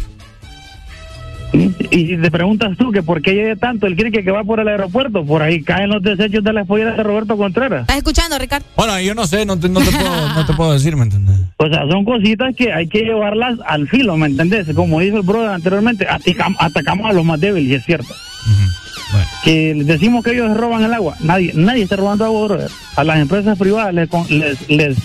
[1.54, 4.60] Y si te preguntas tú que por qué llega tanto el crique que va por
[4.60, 7.82] el aeropuerto, por ahí caen los desechos de las polleras de Roberto Contreras.
[7.82, 8.66] ¿Estás escuchando, Ricardo?
[8.76, 11.40] Bueno, yo no sé, no te, no te, puedo, no te puedo decir, ¿me entiendes?
[11.58, 14.68] O sea, son cositas que hay que llevarlas al filo, ¿me entendés?
[14.76, 18.14] Como dijo el brother anteriormente, aticam- atacamos a los más débiles, y es cierto.
[19.44, 21.16] Que les decimos que ellos roban el agua.
[21.22, 22.70] Nadie nadie está robando agua, brother.
[22.98, 24.98] A las empresas privadas les, con- les, les,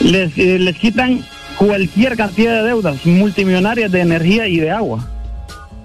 [0.00, 1.20] les, eh, les quitan
[1.58, 5.06] cualquier cantidad de deudas multimillonarias de energía y de agua.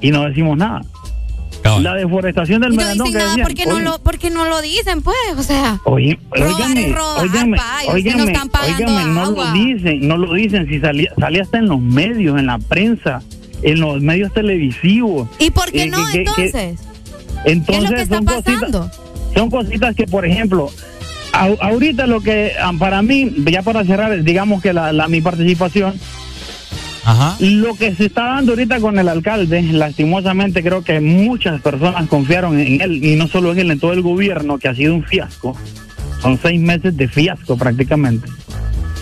[0.03, 0.81] Y no decimos nada.
[1.79, 5.01] La deforestación del Y no dicen nada decían, porque no, lo, porque no lo dicen,
[5.01, 5.15] pues.
[5.37, 5.79] O sea.
[5.85, 9.45] Oye, óigame, óigame, no óigame, están pagando óigame, no agua.
[9.45, 13.21] lo dicen, no lo dicen, si salía, salía hasta en los medios, en la prensa,
[13.61, 15.29] en los medios televisivos.
[15.39, 16.79] ¿Y por qué Eh, no, que- que- entonces?
[17.45, 18.79] entonces ¿Qué es lo que está son pasando?
[18.81, 18.99] cositas,
[19.33, 20.69] son cositas que, por ejemplo,
[21.31, 25.93] ahorita lo que ah, para mí, ya para cerrar, digamos que la, la- mi participación,
[27.39, 32.59] lo que se está dando ahorita con el alcalde, lastimosamente creo que muchas personas confiaron
[32.59, 35.03] en él, y no solo en él, en todo el gobierno, que ha sido un
[35.03, 35.57] fiasco.
[36.21, 38.29] Son seis meses de fiasco prácticamente.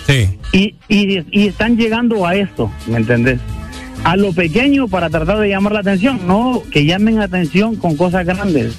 [0.08, 0.30] Sí.
[0.52, 3.40] Y, y, y están llegando a esto, ¿me entendés?
[4.04, 7.96] A lo pequeño para tratar de llamar la atención, no que llamen la atención con
[7.96, 8.74] cosas grandes,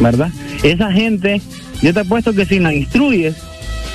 [0.00, 0.30] ¿verdad?
[0.64, 1.40] Esa gente,
[1.80, 3.36] yo te apuesto que si la instruyes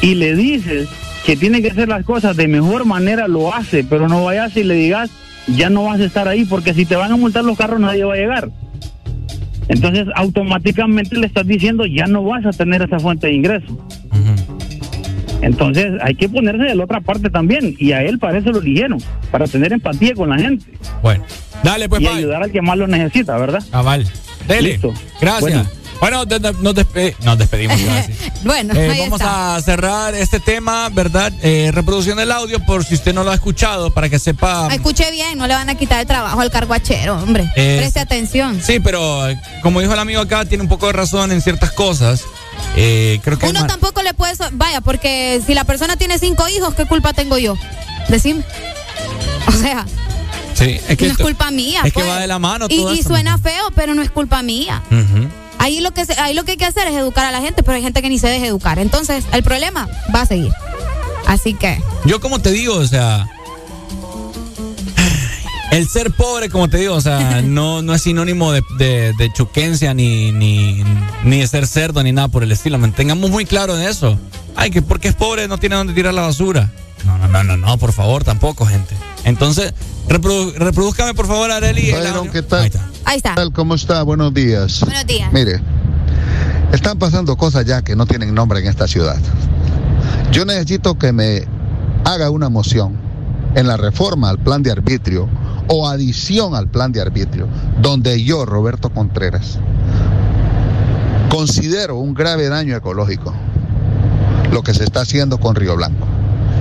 [0.02, 0.88] y le dices
[1.25, 4.64] que tiene que hacer las cosas de mejor manera, lo hace, pero no vayas y
[4.64, 5.09] le digas,
[5.48, 8.03] ya no vas a estar ahí, porque si te van a multar los carros nadie
[8.03, 8.49] va a llegar.
[9.67, 13.77] Entonces automáticamente le estás diciendo, ya no vas a tener esa fuente de ingreso.
[15.41, 18.59] Entonces hay que ponerse de la otra parte también, y a él para eso lo
[18.59, 18.99] eligieron,
[19.31, 20.65] para tener empatía con la gente.
[21.01, 21.23] Bueno,
[21.64, 23.64] dale pues, Y ayudar al que más lo necesita, ¿verdad?
[23.72, 24.06] Cabal.
[24.48, 24.69] Dele.
[24.73, 24.93] Listo.
[25.22, 25.41] Gracias.
[25.41, 25.65] Bueno,
[26.00, 27.78] Bueno, de- de- nos, despe- nos despedimos.
[28.44, 29.58] Bueno, Eh, ahí vamos está.
[29.58, 31.34] a cerrar este tema, ¿verdad?
[31.44, 34.68] Eh, reproducción del audio por si usted no lo ha escuchado, para que sepa.
[34.68, 37.52] Ah, Escuche bien, no le van a quitar el trabajo al carguachero, hombre.
[37.58, 38.61] Eh, Preste atención.
[38.66, 41.72] Sí, pero eh, como dijo el amigo acá, tiene un poco de razón en ciertas
[41.74, 42.22] cosas.
[42.78, 44.36] Eh, creo que Uno tampoco le puede...
[44.38, 47.56] so- Vaya, porque si la persona tiene cinco hijos, ¿qué culpa tengo yo?
[48.08, 48.44] Decime.
[49.48, 49.86] O sea,
[50.53, 51.80] Sí, es que no es culpa mía.
[51.86, 52.08] Es que pues.
[52.08, 54.82] va de la mano Y, todo y esto, suena feo, pero no es culpa mía.
[55.59, 57.75] Ahí lo, que ahí lo que hay que hacer es educar a la gente, pero
[57.75, 58.79] hay gente que ni se deja educar.
[58.79, 60.51] Entonces, el problema va a seguir.
[61.27, 63.29] Así que, Yo como te digo, o sea,
[65.72, 69.31] el ser pobre, como te digo, o sea, no, no es sinónimo de, de, de
[69.33, 70.83] chuquencia ni, ni,
[71.23, 72.77] ni de ser cerdo ni nada por el estilo.
[72.77, 74.17] Mantengamos muy claro en eso.
[74.56, 76.72] Ay, que porque es pobre no tiene dónde tirar la basura.
[77.06, 78.93] No, no, no, no, no, por favor, tampoco, gente.
[79.23, 79.73] Entonces,
[80.09, 81.93] reprodu- reproduzcame, por favor, Areli.
[82.31, 82.69] ¿qué tal?
[83.06, 83.35] ahí está.
[83.35, 83.53] tal?
[83.53, 84.03] ¿Cómo está?
[84.03, 84.81] Buenos días.
[84.81, 85.31] Buenos días.
[85.31, 85.61] Mire,
[86.73, 89.17] están pasando cosas ya que no tienen nombre en esta ciudad.
[90.31, 91.48] Yo necesito que me
[92.03, 92.98] haga una moción
[93.56, 95.27] en la reforma al plan de arbitrio
[95.69, 97.48] o adición al plan de arbitrio,
[97.81, 99.59] donde yo, Roberto Contreras,
[101.30, 103.33] considero un grave daño ecológico
[104.51, 106.07] lo que se está haciendo con Río Blanco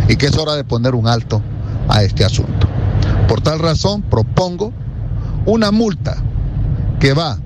[0.08, 1.42] y que es hora de poner un alto
[1.88, 2.68] a este asunto.
[3.26, 4.72] Por tal razón, propongo
[5.46, 6.16] una multa
[7.00, 7.38] que va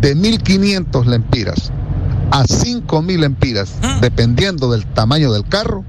[0.00, 1.72] de 1.500 lempiras
[2.30, 5.84] a 5.000 lempiras, dependiendo del tamaño del carro,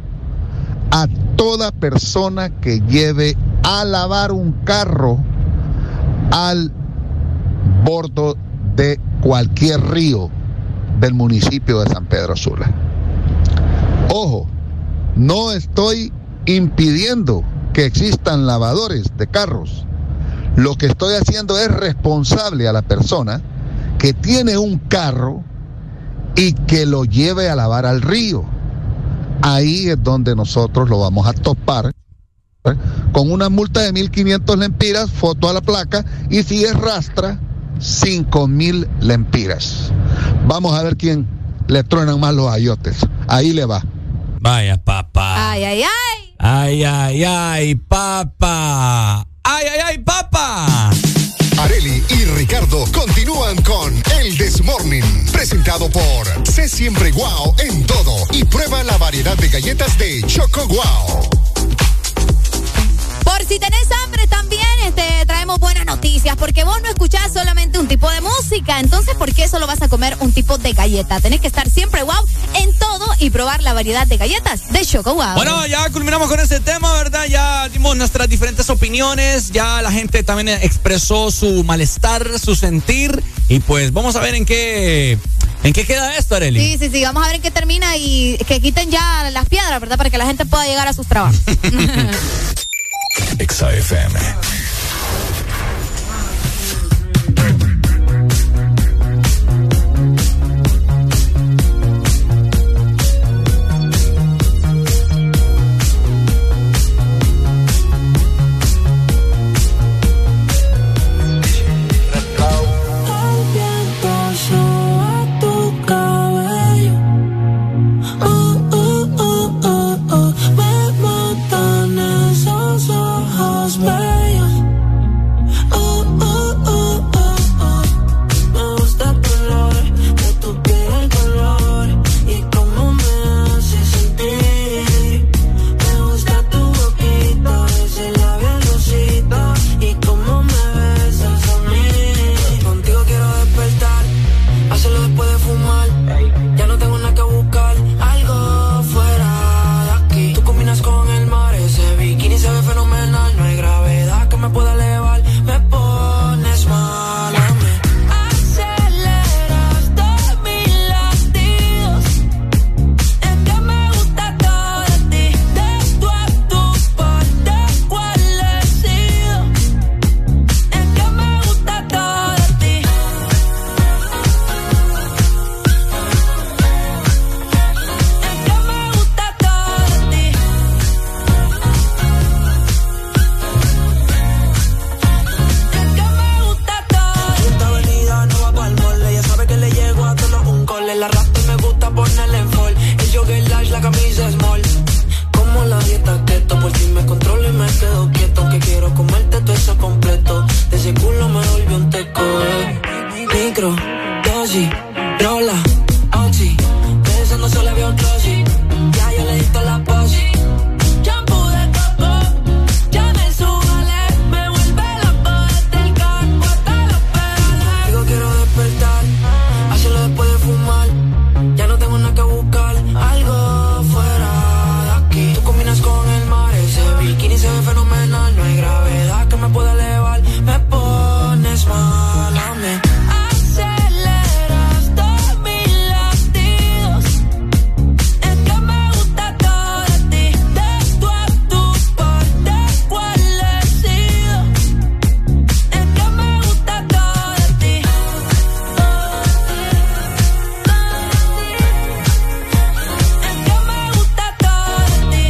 [0.91, 5.19] a toda persona que lleve a lavar un carro
[6.31, 6.71] al
[7.83, 8.35] bordo
[8.75, 10.29] de cualquier río
[10.99, 12.71] del municipio de San Pedro Sula.
[14.09, 14.47] Ojo,
[15.15, 16.11] no estoy
[16.45, 19.85] impidiendo que existan lavadores de carros.
[20.55, 23.41] Lo que estoy haciendo es responsable a la persona
[23.97, 25.43] que tiene un carro
[26.35, 28.45] y que lo lleve a lavar al río.
[29.41, 31.91] Ahí es donde nosotros lo vamos a topar
[32.65, 32.75] ¿eh?
[33.11, 37.39] con una multa de 1.500 lempiras, foto a la placa, y si es rastra,
[37.79, 39.91] 5.000 lempiras.
[40.47, 41.27] Vamos a ver quién
[41.67, 43.05] le truenan más los ayotes.
[43.27, 43.83] Ahí le va.
[44.39, 45.51] Vaya, papá.
[45.51, 46.35] Ay, ay, ay.
[46.37, 49.25] Ay, ay, ay, papá.
[49.43, 50.91] Ay, ay, ay, papá.
[51.59, 58.43] Areli y Ricardo continúan con El Desmorning, presentado por Sé Siempre Guau en todo y
[58.43, 61.29] prueba la variedad de galletas de Choco Guau.
[63.23, 65.14] Por si tenés hambre también, este,
[65.59, 69.67] buenas noticias, porque vos no escuchás solamente un tipo de música, entonces ¿por qué solo
[69.67, 71.19] vas a comer un tipo de galleta?
[71.19, 72.13] Tenés que estar siempre wow
[72.55, 75.35] en todo y probar la variedad de galletas de Choco Wow.
[75.35, 77.25] Bueno, ya culminamos con este tema, ¿verdad?
[77.25, 83.59] Ya dimos nuestras diferentes opiniones, ya la gente también expresó su malestar, su sentir, y
[83.59, 85.17] pues vamos a ver en qué,
[85.63, 86.59] en qué queda esto, Areli.
[86.59, 89.79] Sí, sí, sí, vamos a ver en qué termina y que quiten ya las piedras,
[89.79, 89.97] ¿verdad?
[89.97, 91.39] Para que la gente pueda llegar a sus trabajos.
[93.39, 94.19] Exa FM.